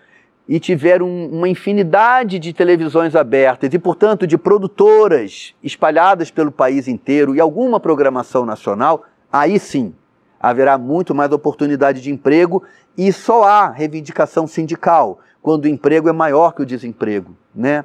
e 0.49 0.59
tiver 0.59 1.03
um- 1.03 1.29
uma 1.31 1.49
infinidade 1.49 2.39
de 2.39 2.55
televisões 2.55 3.15
abertas 3.15 3.73
e, 3.75 3.79
portanto, 3.79 4.27
de 4.27 4.39
produtoras 4.39 5.55
espalhadas 5.63 6.31
pelo 6.31 6.51
país 6.51 6.89
inteiro 6.89 7.35
e 7.37 7.41
alguma 7.41 7.79
programação 7.79 8.47
nacional, 8.47 9.05
aí 9.31 9.59
sim 9.59 9.95
haverá 10.41 10.79
muito 10.79 11.15
mais 11.15 11.31
oportunidade 11.33 12.01
de 12.01 12.11
emprego 12.11 12.63
e 12.97 13.13
só 13.13 13.45
há 13.45 13.71
reivindicação 13.71 14.47
sindical 14.47 15.21
quando 15.41 15.65
o 15.65 15.69
emprego 15.69 16.09
é 16.09 16.13
maior 16.13 16.53
que 16.53 16.63
o 16.63 16.67
desemprego, 16.67 17.37
né? 17.55 17.85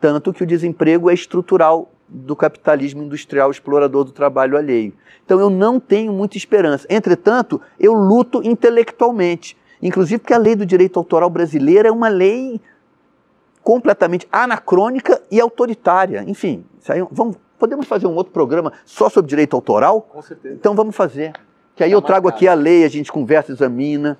Tanto 0.00 0.32
que 0.32 0.42
o 0.42 0.46
desemprego 0.46 1.10
é 1.10 1.14
estrutural 1.14 1.90
do 2.08 2.36
capitalismo 2.36 3.02
industrial 3.02 3.50
explorador 3.50 4.04
do 4.04 4.12
trabalho 4.12 4.56
alheio. 4.56 4.92
Então 5.24 5.40
eu 5.40 5.48
não 5.48 5.80
tenho 5.80 6.12
muita 6.12 6.36
esperança. 6.36 6.86
Entretanto, 6.90 7.60
eu 7.78 7.92
luto 7.92 8.42
intelectualmente, 8.42 9.56
inclusive 9.82 10.18
porque 10.18 10.34
a 10.34 10.38
lei 10.38 10.54
do 10.54 10.66
direito 10.66 10.98
autoral 10.98 11.30
brasileira 11.30 11.88
é 11.88 11.92
uma 11.92 12.08
lei 12.08 12.60
completamente 13.62 14.28
anacrônica 14.30 15.22
e 15.30 15.40
autoritária. 15.40 16.22
Enfim, 16.26 16.64
aí, 16.88 17.04
vamos, 17.10 17.36
podemos 17.58 17.86
fazer 17.86 18.06
um 18.06 18.14
outro 18.14 18.32
programa 18.32 18.72
só 18.84 19.08
sobre 19.08 19.30
direito 19.30 19.56
autoral? 19.56 20.02
Com 20.02 20.20
certeza. 20.20 20.54
Então 20.54 20.74
vamos 20.74 20.94
fazer. 20.94 21.32
Que 21.76 21.84
aí 21.84 21.90
Tá 21.90 21.96
eu 21.96 22.02
trago 22.02 22.24
marcado. 22.26 22.36
aqui 22.36 22.48
a 22.48 22.54
lei, 22.54 22.84
a 22.84 22.88
gente 22.88 23.10
conversa, 23.10 23.52
examina. 23.52 24.18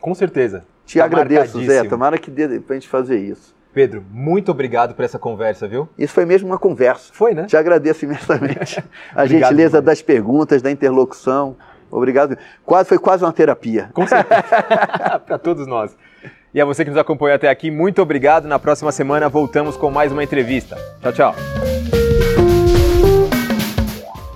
Com 0.00 0.14
certeza. 0.14 0.64
Te 0.84 0.98
Tá 0.98 1.04
agradeço, 1.04 1.60
Zé. 1.64 1.82
Tomara 1.84 2.16
que 2.18 2.30
dê 2.30 2.60
pra 2.60 2.74
gente 2.74 2.88
fazer 2.88 3.18
isso. 3.18 3.54
Pedro, 3.74 4.02
muito 4.10 4.50
obrigado 4.50 4.94
por 4.94 5.04
essa 5.04 5.18
conversa, 5.18 5.68
viu? 5.68 5.86
Isso 5.98 6.14
foi 6.14 6.24
mesmo 6.24 6.48
uma 6.48 6.58
conversa. 6.58 7.10
Foi, 7.12 7.34
né? 7.34 7.44
Te 7.44 7.56
agradeço 7.56 8.04
imensamente. 8.06 8.82
A 9.14 9.26
gentileza 9.26 9.80
demais. 9.80 9.84
das 9.84 10.02
perguntas, 10.02 10.62
da 10.62 10.70
interlocução. 10.70 11.56
Obrigado. 11.90 12.38
Quase, 12.64 12.88
foi 12.88 12.98
quase 12.98 13.22
uma 13.24 13.32
terapia. 13.32 13.90
Com 13.92 14.06
certeza. 14.06 14.42
Para 15.26 15.38
todos 15.38 15.66
nós. 15.66 15.94
E 16.54 16.60
a 16.60 16.64
você 16.64 16.84
que 16.84 16.90
nos 16.90 16.98
acompanhou 16.98 17.34
até 17.36 17.50
aqui, 17.50 17.70
muito 17.70 18.00
obrigado. 18.00 18.48
Na 18.48 18.58
próxima 18.58 18.90
semana 18.90 19.28
voltamos 19.28 19.76
com 19.76 19.90
mais 19.90 20.10
uma 20.10 20.24
entrevista. 20.24 20.76
Tchau, 21.02 21.12
tchau. 21.12 22.35